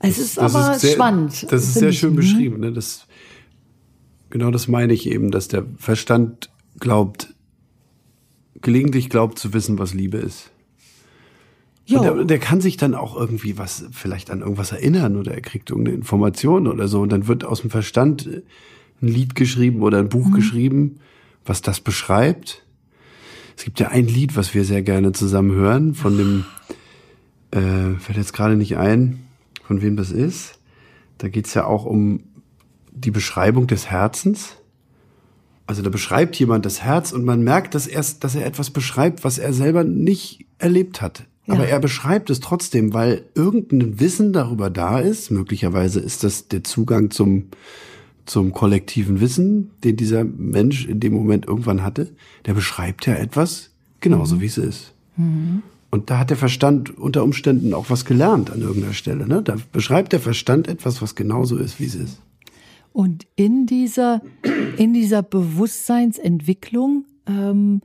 Es 0.03 0.19
ist 0.19 0.39
aber 0.39 0.79
sehr, 0.79 0.93
spannend. 0.95 1.47
Das 1.51 1.63
ist 1.63 1.75
sehr 1.75 1.91
ich. 1.91 1.99
schön 1.99 2.13
Mhm. 2.13 2.17
beschrieben. 2.17 2.61
Ne? 2.61 2.73
Das, 2.73 3.07
genau 4.31 4.51
das 4.51 4.69
meine 4.69 4.93
ich 4.93 5.09
eben, 5.09 5.31
dass 5.31 5.49
der 5.49 5.65
Verstand 5.79 6.51
glaubt, 6.79 7.35
gelegentlich 8.61 9.09
glaubt 9.11 9.39
zu 9.39 9.53
wissen, 9.53 9.79
was 9.79 9.95
Liebe 9.95 10.19
ist. 10.19 10.51
Der, 11.89 12.25
der 12.25 12.39
kann 12.39 12.61
sich 12.61 12.77
dann 12.79 12.95
auch 12.95 13.17
irgendwie 13.17 13.59
was, 13.59 13.85
vielleicht 13.91 14.31
an 14.31 14.41
irgendwas 14.41 14.73
erinnern 14.73 15.17
oder 15.17 15.33
er 15.35 15.41
kriegt 15.43 15.69
irgendeine 15.69 15.97
Information 15.97 16.67
oder 16.67 16.89
so. 16.89 17.01
Und 17.03 17.11
dann 17.13 17.27
wird 17.27 17.45
aus 17.45 17.61
dem 17.63 17.71
Verstand 17.71 18.27
ein 19.03 19.09
Lied 19.09 19.35
geschrieben 19.35 19.83
oder 19.83 19.99
ein 19.99 20.09
Buch 20.09 20.29
Mhm. 20.29 20.33
geschrieben, 20.35 21.01
was 21.45 21.61
das 21.61 21.81
beschreibt. 21.81 22.65
Es 23.57 23.65
gibt 23.65 23.79
ja 23.81 23.89
ein 23.89 24.07
Lied, 24.07 24.37
was 24.37 24.55
wir 24.55 24.65
sehr 24.65 24.81
gerne 24.83 25.13
zusammen 25.13 25.53
hören, 25.53 25.95
von 25.95 26.17
dem, 26.17 26.45
äh, 27.51 27.99
fällt 27.99 28.17
jetzt 28.17 28.33
gerade 28.33 28.57
nicht 28.57 28.77
ein, 28.79 29.25
von 29.65 29.83
wem 29.83 29.97
das 29.97 30.11
ist. 30.11 30.59
Da 31.19 31.29
geht's 31.29 31.55
ja 31.55 31.65
auch 31.67 31.85
um 31.85 32.21
die 32.91 33.11
Beschreibung 33.11 33.67
des 33.67 33.87
Herzens. 33.91 34.57
Also 35.67 35.83
da 35.83 35.91
beschreibt 35.91 36.37
jemand 36.37 36.67
das 36.67 36.83
Herz 36.83 37.13
und 37.13 37.25
man 37.25 37.43
merkt, 37.43 37.75
dass 37.75 37.87
er, 37.87 38.05
dass 38.21 38.35
er 38.35 38.45
etwas 38.45 38.71
beschreibt, 38.71 39.25
was 39.25 39.39
er 39.39 39.53
selber 39.53 39.85
nicht 39.85 40.47
erlebt 40.59 41.01
hat. 41.01 41.25
Ja. 41.47 41.55
Aber 41.55 41.67
er 41.67 41.81
beschreibt 41.81 42.31
es 42.31 42.41
trotzdem, 42.41 42.95
weil 42.95 43.25
irgendein 43.35 43.99
Wissen 43.99 44.33
darüber 44.33 44.71
da 44.71 45.01
ist. 45.01 45.31
Möglicherweise 45.31 46.01
ist 46.01 46.25
das 46.25 46.49
der 46.49 46.63
Zugang 46.63 47.11
zum, 47.11 47.49
zum 48.27 48.53
kollektiven 48.53 49.21
Wissen, 49.21 49.71
den 49.83 49.97
dieser 49.97 50.25
Mensch 50.25 50.87
in 50.87 51.01
dem 51.01 51.13
Moment 51.13 51.47
irgendwann 51.47 51.83
hatte. 51.83 52.13
Der 52.47 52.55
beschreibt 52.55 53.07
ja 53.07 53.15
etwas 53.15 53.71
genauso, 54.01 54.41
wie 54.41 54.47
es 54.47 54.59
ist. 54.59 54.95
Und 55.93 56.09
da 56.09 56.19
hat 56.19 56.31
der 56.31 56.39
Verstand 56.39 56.99
unter 56.99 57.23
Umständen 57.23 57.75
auch 57.75 57.91
was 57.91 58.07
gelernt 58.07 58.51
an 58.51 58.63
irgendeiner 58.63 58.95
Stelle. 58.95 59.29
Ne? 59.29 59.43
Da 59.43 59.57
beschreibt 59.73 60.15
der 60.15 60.21
Verstand 60.21 60.67
etwas, 60.67 61.03
was 61.03 61.15
genauso 61.15 61.59
ist, 61.59 61.79
wie 61.79 61.85
es 61.85 61.95
ist. 61.95 62.23
Und 62.95 63.27
in 63.37 63.67
dieser, 63.67 64.23
in 64.79 64.95
dieser 64.95 65.23
Bewusstseinsentwicklung 65.23 67.05
ähm, 67.27 67.83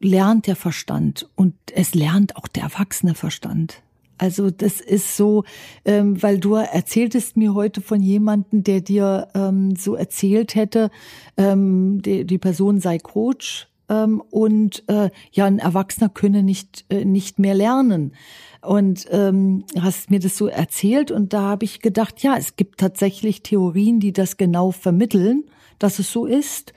lernt 0.00 0.48
der 0.48 0.56
Verstand 0.56 1.30
und 1.36 1.54
es 1.72 1.94
lernt 1.94 2.36
auch 2.36 2.48
der 2.48 2.64
erwachsene 2.64 3.14
Verstand. 3.14 3.80
Also 4.18 4.50
das 4.50 4.80
ist 4.80 5.16
so, 5.16 5.44
ähm, 5.84 6.20
weil 6.20 6.40
du 6.40 6.54
erzähltest 6.54 7.36
mir 7.36 7.54
heute 7.54 7.80
von 7.80 8.00
jemandem, 8.00 8.64
der 8.64 8.80
dir 8.80 9.28
ähm, 9.34 9.76
so 9.76 9.94
erzählt 9.94 10.56
hätte, 10.56 10.90
ähm, 11.36 12.02
die, 12.02 12.24
die 12.24 12.38
Person 12.38 12.80
sei 12.80 12.98
Coach 12.98 13.68
ähm, 13.88 14.22
und 14.30 14.88
äh, 14.88 15.10
ja, 15.32 15.44
ein 15.46 15.58
Erwachsener 15.58 16.08
könne 16.08 16.42
nicht 16.42 16.84
äh, 16.88 17.04
nicht 17.04 17.38
mehr 17.38 17.54
lernen. 17.54 18.14
Und 18.62 19.06
ähm, 19.10 19.64
hast 19.78 20.10
mir 20.10 20.20
das 20.20 20.38
so 20.38 20.46
erzählt 20.46 21.10
und 21.10 21.34
da 21.34 21.42
habe 21.42 21.66
ich 21.66 21.80
gedacht, 21.80 22.22
ja, 22.22 22.36
es 22.38 22.56
gibt 22.56 22.80
tatsächlich 22.80 23.42
Theorien, 23.42 24.00
die 24.00 24.14
das 24.14 24.38
genau 24.38 24.70
vermitteln, 24.70 25.44
dass 25.78 25.98
es 25.98 26.10
so 26.10 26.24
ist. 26.24 26.72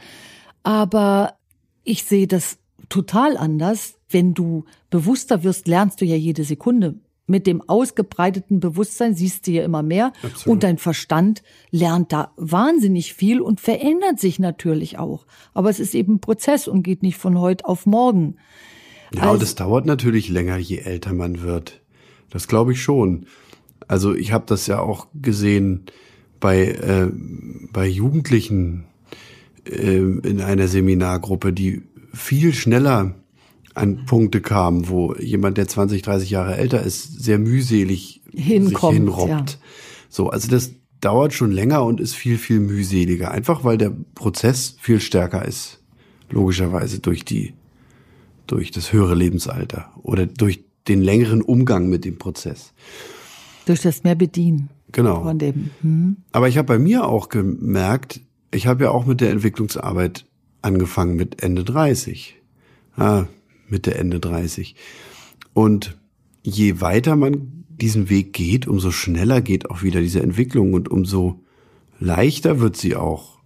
Aber 0.63 1.35
ich 1.85 2.03
sehe 2.03 2.27
das 2.27 2.57
total 2.89 3.37
anders. 3.37 3.95
Wenn 4.09 4.33
du 4.33 4.65
bewusster 4.89 5.43
wirst, 5.43 5.67
lernst 5.67 6.01
du 6.01 6.05
ja 6.05 6.17
jede 6.17 6.43
Sekunde. 6.43 6.99
Mit 7.29 7.45
dem 7.45 7.61
ausgebreiteten 7.67 8.61
Bewusstsein 8.61 9.13
siehst 9.13 9.47
du 9.47 9.51
ja 9.51 9.63
immer 9.63 9.83
mehr 9.83 10.13
Absolut. 10.23 10.47
und 10.47 10.63
dein 10.63 10.77
Verstand 10.77 11.43
lernt 11.71 12.13
da 12.13 12.31
wahnsinnig 12.37 13.13
viel 13.13 13.41
und 13.41 13.59
verändert 13.59 14.19
sich 14.19 14.39
natürlich 14.39 14.97
auch. 14.97 15.25
Aber 15.53 15.69
es 15.69 15.81
ist 15.81 15.93
eben 15.93 16.15
ein 16.15 16.19
Prozess 16.21 16.69
und 16.69 16.83
geht 16.83 17.03
nicht 17.03 17.17
von 17.17 17.37
heute 17.37 17.65
auf 17.65 17.85
morgen. 17.85 18.37
Ja, 19.13 19.23
Also- 19.23 19.33
und 19.33 19.41
das 19.41 19.55
dauert 19.55 19.85
natürlich 19.85 20.29
länger, 20.29 20.57
je 20.57 20.77
älter 20.77 21.13
man 21.13 21.41
wird. 21.41 21.81
Das 22.29 22.47
glaube 22.47 22.71
ich 22.71 22.81
schon. 22.81 23.25
Also 23.87 24.15
ich 24.15 24.31
habe 24.31 24.45
das 24.47 24.67
ja 24.67 24.79
auch 24.79 25.07
gesehen 25.13 25.83
bei, 26.39 26.65
äh, 26.65 27.09
bei 27.71 27.87
Jugendlichen 27.87 28.85
äh, 29.65 29.97
in 29.97 30.41
einer 30.41 30.67
Seminargruppe, 30.67 31.51
die 31.51 31.83
viel 32.13 32.53
schneller 32.53 33.15
an 33.77 34.05
Punkte 34.05 34.41
kamen, 34.41 34.89
wo 34.89 35.13
jemand, 35.15 35.57
der 35.57 35.67
20, 35.67 36.01
30 36.01 36.29
Jahre 36.29 36.57
älter 36.57 36.81
ist, 36.83 37.21
sehr 37.23 37.39
mühselig 37.39 38.21
Hinkommt, 38.33 38.93
sich 38.93 38.97
hinrobbt. 38.97 39.29
ja. 39.51 39.57
So, 40.09 40.29
also 40.29 40.47
das 40.49 40.71
dauert 41.01 41.33
schon 41.33 41.51
länger 41.51 41.83
und 41.83 41.99
ist 41.99 42.15
viel, 42.15 42.37
viel 42.37 42.59
mühseliger. 42.59 43.31
Einfach 43.31 43.63
weil 43.63 43.77
der 43.77 43.91
Prozess 44.15 44.77
viel 44.79 44.99
stärker 44.99 45.45
ist. 45.45 45.81
Logischerweise 46.29 46.99
durch 46.99 47.23
die 47.23 47.53
durch 48.47 48.71
das 48.71 48.93
höhere 48.93 49.13
Lebensalter 49.15 49.91
oder 50.03 50.25
durch 50.25 50.63
den 50.87 51.01
längeren 51.01 51.41
Umgang 51.41 51.89
mit 51.89 52.05
dem 52.05 52.17
Prozess. 52.17 52.73
Durch 53.65 53.81
das 53.81 54.03
mehr 54.03 54.15
Bedienen 54.15 54.69
Genau. 54.93 55.23
von 55.23 55.37
dem. 55.37 55.69
Hm. 55.81 56.17
Aber 56.31 56.47
ich 56.47 56.57
habe 56.57 56.67
bei 56.67 56.79
mir 56.79 57.05
auch 57.05 57.27
gemerkt, 57.27 58.21
ich 58.51 58.65
habe 58.67 58.85
ja 58.85 58.91
auch 58.91 59.05
mit 59.05 59.19
der 59.19 59.31
Entwicklungsarbeit 59.31 60.25
angefangen 60.61 61.17
mit 61.17 61.43
Ende 61.43 61.65
30. 61.65 62.37
Ah, 62.95 63.25
Mitte, 63.69 63.95
Ende 63.95 64.19
30. 64.19 64.75
Und 65.53 65.97
je 66.43 66.81
weiter 66.81 67.15
man 67.15 67.65
diesen 67.69 68.09
Weg 68.09 68.33
geht, 68.33 68.67
umso 68.67 68.91
schneller 68.91 69.41
geht 69.41 69.69
auch 69.69 69.83
wieder 69.83 70.01
diese 70.01 70.21
Entwicklung 70.21 70.73
und 70.73 70.89
umso 70.89 71.43
leichter 71.99 72.59
wird 72.59 72.77
sie 72.77 72.95
auch. 72.95 73.37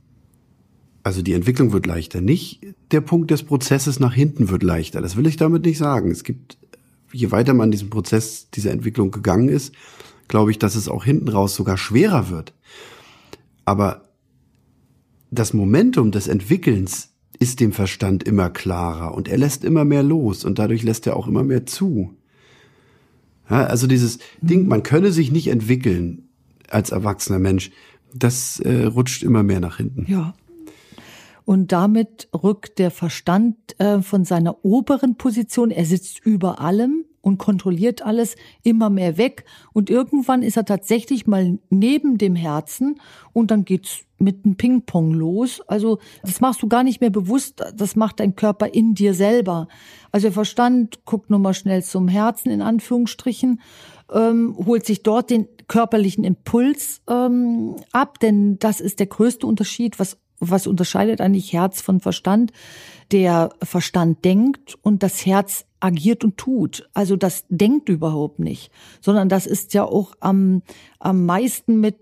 Also 1.03 1.21
die 1.21 1.33
Entwicklung 1.33 1.73
wird 1.73 1.85
leichter. 1.85 2.21
Nicht 2.21 2.61
der 2.91 3.01
Punkt 3.01 3.31
des 3.31 3.43
Prozesses 3.43 3.99
nach 3.99 4.13
hinten 4.13 4.49
wird 4.49 4.63
leichter. 4.63 5.01
Das 5.01 5.15
will 5.15 5.25
ich 5.25 5.37
damit 5.37 5.65
nicht 5.65 5.77
sagen. 5.77 6.11
Es 6.11 6.23
gibt, 6.23 6.57
je 7.11 7.31
weiter 7.31 7.53
man 7.53 7.71
diesen 7.71 7.89
Prozess, 7.89 8.49
diese 8.51 8.69
Entwicklung 8.69 9.11
gegangen 9.11 9.49
ist, 9.49 9.73
glaube 10.27 10.51
ich, 10.51 10.59
dass 10.59 10.75
es 10.75 10.87
auch 10.87 11.03
hinten 11.03 11.27
raus 11.27 11.55
sogar 11.55 11.77
schwerer 11.77 12.29
wird. 12.29 12.53
Aber 13.65 14.03
das 15.31 15.53
Momentum 15.53 16.11
des 16.11 16.27
Entwickelns 16.27 17.10
ist 17.41 17.59
dem 17.59 17.71
Verstand 17.71 18.21
immer 18.21 18.51
klarer 18.51 19.15
und 19.15 19.27
er 19.27 19.39
lässt 19.39 19.63
immer 19.63 19.83
mehr 19.83 20.03
los 20.03 20.45
und 20.45 20.59
dadurch 20.59 20.83
lässt 20.83 21.07
er 21.07 21.17
auch 21.17 21.27
immer 21.27 21.43
mehr 21.43 21.65
zu. 21.65 22.13
Ja, 23.49 23.65
also 23.65 23.87
dieses 23.87 24.19
Ding, 24.41 24.67
man 24.67 24.83
könne 24.83 25.11
sich 25.11 25.31
nicht 25.31 25.47
entwickeln 25.47 26.29
als 26.69 26.91
erwachsener 26.91 27.39
Mensch, 27.39 27.71
das 28.13 28.59
äh, 28.59 28.83
rutscht 28.83 29.23
immer 29.23 29.41
mehr 29.41 29.59
nach 29.59 29.77
hinten. 29.77 30.05
Ja. 30.07 30.35
Und 31.43 31.71
damit 31.71 32.29
rückt 32.31 32.77
der 32.77 32.91
Verstand 32.91 33.57
äh, 33.79 34.03
von 34.03 34.23
seiner 34.23 34.63
oberen 34.63 35.15
Position, 35.15 35.71
er 35.71 35.85
sitzt 35.85 36.23
über 36.23 36.61
allem 36.61 37.05
und 37.21 37.37
kontrolliert 37.37 38.01
alles 38.01 38.35
immer 38.63 38.89
mehr 38.89 39.17
weg. 39.17 39.45
Und 39.73 39.89
irgendwann 39.89 40.43
ist 40.43 40.57
er 40.57 40.65
tatsächlich 40.65 41.27
mal 41.27 41.59
neben 41.69 42.17
dem 42.17 42.35
Herzen 42.35 42.99
und 43.33 43.51
dann 43.51 43.65
geht's 43.65 44.01
mit 44.17 44.45
einem 44.45 44.55
Ping-Pong 44.55 45.13
los. 45.13 45.61
Also 45.67 45.99
das 46.23 46.41
machst 46.41 46.61
du 46.61 46.67
gar 46.67 46.83
nicht 46.83 47.01
mehr 47.01 47.09
bewusst, 47.09 47.63
das 47.75 47.95
macht 47.95 48.19
dein 48.19 48.35
Körper 48.35 48.67
in 48.73 48.93
dir 48.93 49.13
selber. 49.13 49.67
Also 50.11 50.27
der 50.27 50.33
Verstand 50.33 51.05
guckt 51.05 51.29
nur 51.29 51.39
mal 51.39 51.53
schnell 51.53 51.83
zum 51.83 52.07
Herzen 52.07 52.51
in 52.51 52.61
Anführungsstrichen, 52.61 53.61
ähm, 54.11 54.55
holt 54.65 54.85
sich 54.85 55.03
dort 55.03 55.29
den 55.29 55.47
körperlichen 55.67 56.23
Impuls 56.23 57.01
ähm, 57.09 57.75
ab, 57.91 58.19
denn 58.19 58.59
das 58.59 58.81
ist 58.81 58.99
der 58.99 59.07
größte 59.07 59.47
Unterschied, 59.47 59.99
was 59.99 60.17
was 60.41 60.65
unterscheidet 60.65 61.21
eigentlich 61.21 61.53
Herz 61.53 61.81
von 61.81 61.99
Verstand? 61.99 62.51
Der 63.11 63.51
Verstand 63.61 64.25
denkt 64.25 64.75
und 64.81 65.03
das 65.03 65.25
Herz 65.25 65.65
agiert 65.81 66.23
und 66.23 66.37
tut. 66.37 66.89
Also 66.93 67.15
das 67.17 67.45
denkt 67.49 67.89
überhaupt 67.89 68.39
nicht, 68.39 68.71
sondern 69.01 69.27
das 69.27 69.45
ist 69.45 69.73
ja 69.73 69.83
auch 69.83 70.13
am, 70.19 70.61
am 70.99 71.25
meisten 71.25 71.79
mit 71.79 71.97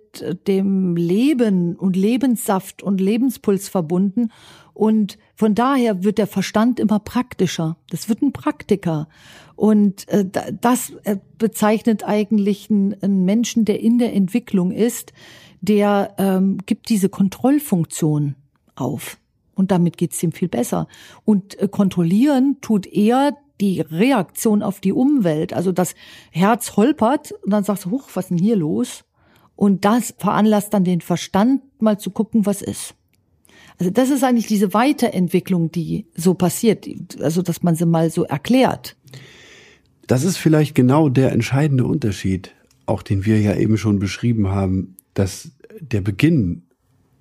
dem 0.47 0.95
Leben 0.95 1.75
und 1.75 1.95
Lebenssaft 1.95 2.83
und 2.83 3.01
Lebenspuls 3.01 3.69
verbunden. 3.69 4.31
Und 4.73 5.17
von 5.35 5.55
daher 5.55 6.03
wird 6.03 6.17
der 6.17 6.27
Verstand 6.27 6.79
immer 6.79 6.99
praktischer. 6.99 7.77
Das 7.89 8.09
wird 8.09 8.21
ein 8.21 8.31
Praktiker. 8.31 9.07
Und 9.55 10.07
äh, 10.07 10.25
das 10.61 10.93
äh, 11.03 11.17
bezeichnet 11.37 12.03
eigentlich 12.05 12.69
einen, 12.69 12.95
einen 13.01 13.25
Menschen, 13.25 13.65
der 13.65 13.81
in 13.81 13.97
der 13.97 14.13
Entwicklung 14.13 14.71
ist, 14.71 15.13
der 15.61 16.15
ähm, 16.17 16.59
gibt 16.65 16.89
diese 16.89 17.09
Kontrollfunktion 17.09 18.35
auf. 18.75 19.17
Und 19.53 19.71
damit 19.71 19.97
geht's 19.97 20.23
ihm 20.23 20.31
viel 20.31 20.47
besser. 20.47 20.87
Und 21.25 21.59
äh, 21.59 21.67
kontrollieren 21.67 22.57
tut 22.61 22.87
er 22.87 23.37
die 23.61 23.81
Reaktion 23.81 24.63
auf 24.63 24.79
die 24.79 24.93
Umwelt. 24.93 25.53
Also 25.53 25.71
das 25.71 25.95
Herz 26.31 26.77
holpert 26.77 27.31
und 27.43 27.51
dann 27.51 27.63
sagst 27.63 27.85
du, 27.85 27.91
huch, 27.91 28.09
was 28.13 28.25
ist 28.25 28.29
denn 28.29 28.37
hier 28.37 28.55
los? 28.55 29.03
Und 29.55 29.83
das 29.83 30.13
veranlasst 30.17 30.73
dann 30.73 30.83
den 30.83 31.01
Verstand 31.01 31.61
mal 31.81 31.99
zu 31.99 32.11
gucken, 32.11 32.45
was 32.45 32.61
ist. 32.61 32.95
Also 33.77 33.91
das 33.91 34.09
ist 34.09 34.23
eigentlich 34.23 34.47
diese 34.47 34.73
Weiterentwicklung, 34.73 35.71
die 35.71 36.05
so 36.15 36.33
passiert, 36.33 36.87
also 37.21 37.41
dass 37.41 37.63
man 37.63 37.75
sie 37.75 37.85
mal 37.85 38.09
so 38.09 38.23
erklärt. 38.23 38.97
Das 40.07 40.23
ist 40.23 40.37
vielleicht 40.37 40.75
genau 40.75 41.07
der 41.07 41.31
entscheidende 41.31 41.85
Unterschied, 41.85 42.55
auch 42.85 43.03
den 43.03 43.25
wir 43.25 43.39
ja 43.39 43.55
eben 43.55 43.77
schon 43.77 43.99
beschrieben 43.99 44.49
haben, 44.49 44.95
dass 45.13 45.51
der 45.79 46.01
Beginn 46.01 46.63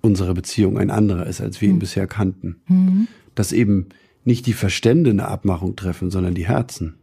unserer 0.01 0.33
Beziehung 0.33 0.77
ein 0.77 0.89
anderer 0.89 1.27
ist, 1.27 1.41
als 1.41 1.61
wir 1.61 1.69
ihn 1.69 1.73
hm. 1.73 1.79
bisher 1.79 2.07
kannten. 2.07 2.61
Mhm. 2.67 3.07
Dass 3.35 3.51
eben 3.51 3.89
nicht 4.23 4.45
die 4.45 4.53
Verstände 4.53 5.09
eine 5.09 5.27
Abmachung 5.27 5.75
treffen, 5.75 6.11
sondern 6.11 6.35
die 6.35 6.47
Herzen. 6.47 6.95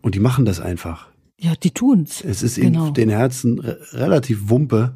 Und 0.00 0.14
die 0.14 0.20
machen 0.20 0.44
das 0.44 0.60
einfach. 0.60 1.08
Ja, 1.38 1.54
die 1.60 1.70
tun's. 1.70 2.22
Es 2.22 2.42
ist 2.42 2.56
genau. 2.56 2.88
in 2.88 2.94
den 2.94 3.08
Herzen 3.08 3.58
relativ 3.58 4.48
wumpe, 4.48 4.94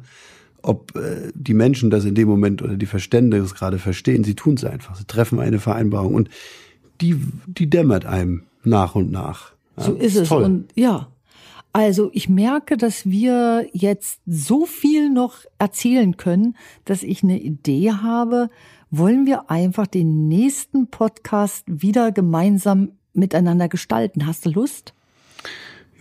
ob 0.61 0.95
äh, 0.95 1.31
die 1.33 1.53
Menschen 1.53 1.89
das 1.89 2.05
in 2.05 2.15
dem 2.15 2.27
Moment 2.27 2.61
oder 2.61 2.77
die 2.77 2.85
Verstände 2.85 3.37
es 3.37 3.53
gerade 3.53 3.79
verstehen. 3.79 4.23
Sie 4.23 4.35
tun's 4.35 4.63
einfach. 4.63 4.95
Sie 4.95 5.05
treffen 5.05 5.39
eine 5.39 5.59
Vereinbarung 5.59 6.13
und 6.13 6.29
die, 7.01 7.19
die 7.45 7.69
dämmert 7.69 8.05
einem 8.05 8.43
nach 8.63 8.95
und 8.95 9.11
nach. 9.11 9.53
Ja, 9.77 9.83
so 9.83 9.93
ist, 9.93 10.15
ist 10.15 10.21
es. 10.23 10.29
Toll. 10.29 10.43
Und 10.43 10.69
ja, 10.75 11.07
also 11.73 12.09
ich 12.13 12.27
merke, 12.27 12.77
dass 12.77 13.05
wir 13.05 13.67
jetzt 13.71 14.19
so 14.25 14.65
viel 14.65 15.09
noch 15.09 15.39
erzählen 15.59 16.17
können, 16.17 16.55
dass 16.85 17.03
ich 17.03 17.23
eine 17.23 17.39
Idee 17.39 17.91
habe. 17.91 18.49
Wollen 18.89 19.25
wir 19.25 19.51
einfach 19.51 19.85
den 19.85 20.29
nächsten 20.29 20.87
Podcast 20.87 21.65
wieder 21.67 22.13
gemeinsam 22.13 22.93
miteinander 23.13 23.67
gestalten? 23.67 24.25
Hast 24.25 24.45
du 24.45 24.51
Lust? 24.51 24.93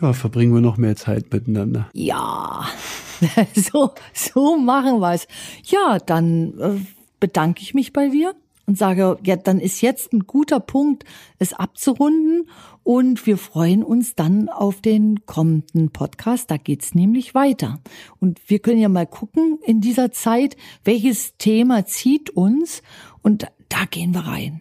Ja, 0.01 0.12
verbringen 0.12 0.55
wir 0.55 0.61
noch 0.61 0.76
mehr 0.76 0.95
Zeit 0.95 1.32
miteinander. 1.32 1.89
Ja, 1.95 2.64
so, 3.55 3.93
so 4.12 4.57
machen 4.57 5.01
wir 5.01 5.14
es. 5.14 5.26
Ja, 5.64 5.99
dann 5.99 6.59
äh, 6.61 6.78
bedanke 7.18 7.62
ich 7.62 7.74
mich 7.74 7.93
bei 7.93 8.09
dir 8.09 8.34
und 8.67 8.77
sage, 8.77 9.17
ja, 9.25 9.37
dann 9.37 9.61
ist 9.61 9.81
jetzt 9.81 10.12
ein 10.12 10.27
guter 10.27 10.61
Punkt, 10.61 11.05
es 11.39 11.53
abzurunden. 11.53 12.49
Und 12.83 13.27
wir 13.27 13.39
freuen 13.39 13.83
uns 13.83 14.14
dann 14.14 14.49
auf 14.49 14.81
den 14.81 15.27
kommenden 15.27 15.91
Podcast. 15.91 16.51
Da 16.51 16.57
geht's 16.57 16.95
nämlich 16.95 17.35
weiter. 17.35 17.81
Und 18.21 18.41
wir 18.49 18.59
können 18.59 18.79
ja 18.79 18.89
mal 18.89 19.07
gucken 19.07 19.59
in 19.64 19.81
dieser 19.81 20.12
Zeit, 20.12 20.57
welches 20.85 21.37
Thema 21.37 21.87
zieht 21.87 22.31
uns. 22.31 22.83
Und 23.23 23.47
da 23.69 23.85
gehen 23.91 24.14
wir 24.14 24.21
rein. 24.21 24.61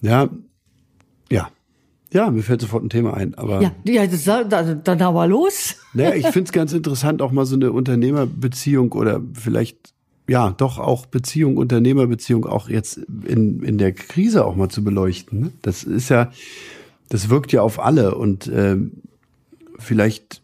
Ja, 0.00 0.28
ja. 1.30 1.50
Ja, 2.12 2.30
mir 2.30 2.42
fällt 2.42 2.60
sofort 2.60 2.84
ein 2.84 2.90
Thema 2.90 3.14
ein. 3.14 3.34
Aber 3.34 3.60
ja, 3.60 3.72
ja 3.84 4.06
das, 4.06 4.24
dann 4.84 5.02
aber 5.02 5.26
los. 5.26 5.76
Naja, 5.94 6.14
ich 6.14 6.26
finde 6.28 6.44
es 6.44 6.52
ganz 6.52 6.72
interessant, 6.72 7.20
auch 7.20 7.32
mal 7.32 7.44
so 7.44 7.56
eine 7.56 7.72
Unternehmerbeziehung 7.72 8.92
oder 8.92 9.20
vielleicht 9.32 9.93
ja, 10.26 10.50
doch 10.50 10.78
auch 10.78 11.06
Beziehung, 11.06 11.56
Unternehmerbeziehung 11.56 12.46
auch 12.46 12.68
jetzt 12.68 12.98
in, 13.26 13.62
in 13.62 13.78
der 13.78 13.92
Krise 13.92 14.44
auch 14.44 14.56
mal 14.56 14.70
zu 14.70 14.82
beleuchten. 14.82 15.40
Ne? 15.40 15.52
Das 15.62 15.84
ist 15.84 16.08
ja, 16.08 16.32
das 17.08 17.28
wirkt 17.28 17.52
ja 17.52 17.62
auf 17.62 17.78
alle 17.78 18.14
und 18.14 18.46
äh, 18.46 18.76
vielleicht 19.78 20.42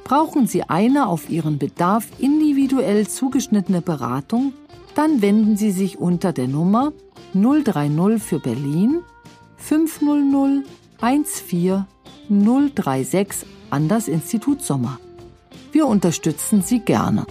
Brauchen 0.03 0.45
Sie 0.45 0.61
eine 0.61 1.07
auf 1.07 1.31
Ihren 1.31 1.57
Bedarf 1.57 2.05
individuell 2.19 3.07
zugeschnittene 3.07 3.81
Beratung? 3.81 4.53
Dann 4.93 5.23
wenden 5.23 5.57
Sie 5.57 5.71
sich 5.71 5.97
unter 5.97 6.31
der 6.31 6.47
Nummer 6.47 6.93
030 7.33 8.21
für 8.21 8.37
Berlin 8.37 8.99
500 9.57 10.67
14 10.99 11.85
036 12.29 13.47
an 13.71 13.87
das 13.87 14.07
Institut 14.07 14.61
Sommer. 14.61 14.99
Wir 15.71 15.87
unterstützen 15.87 16.61
Sie 16.61 16.81
gerne. 16.81 17.25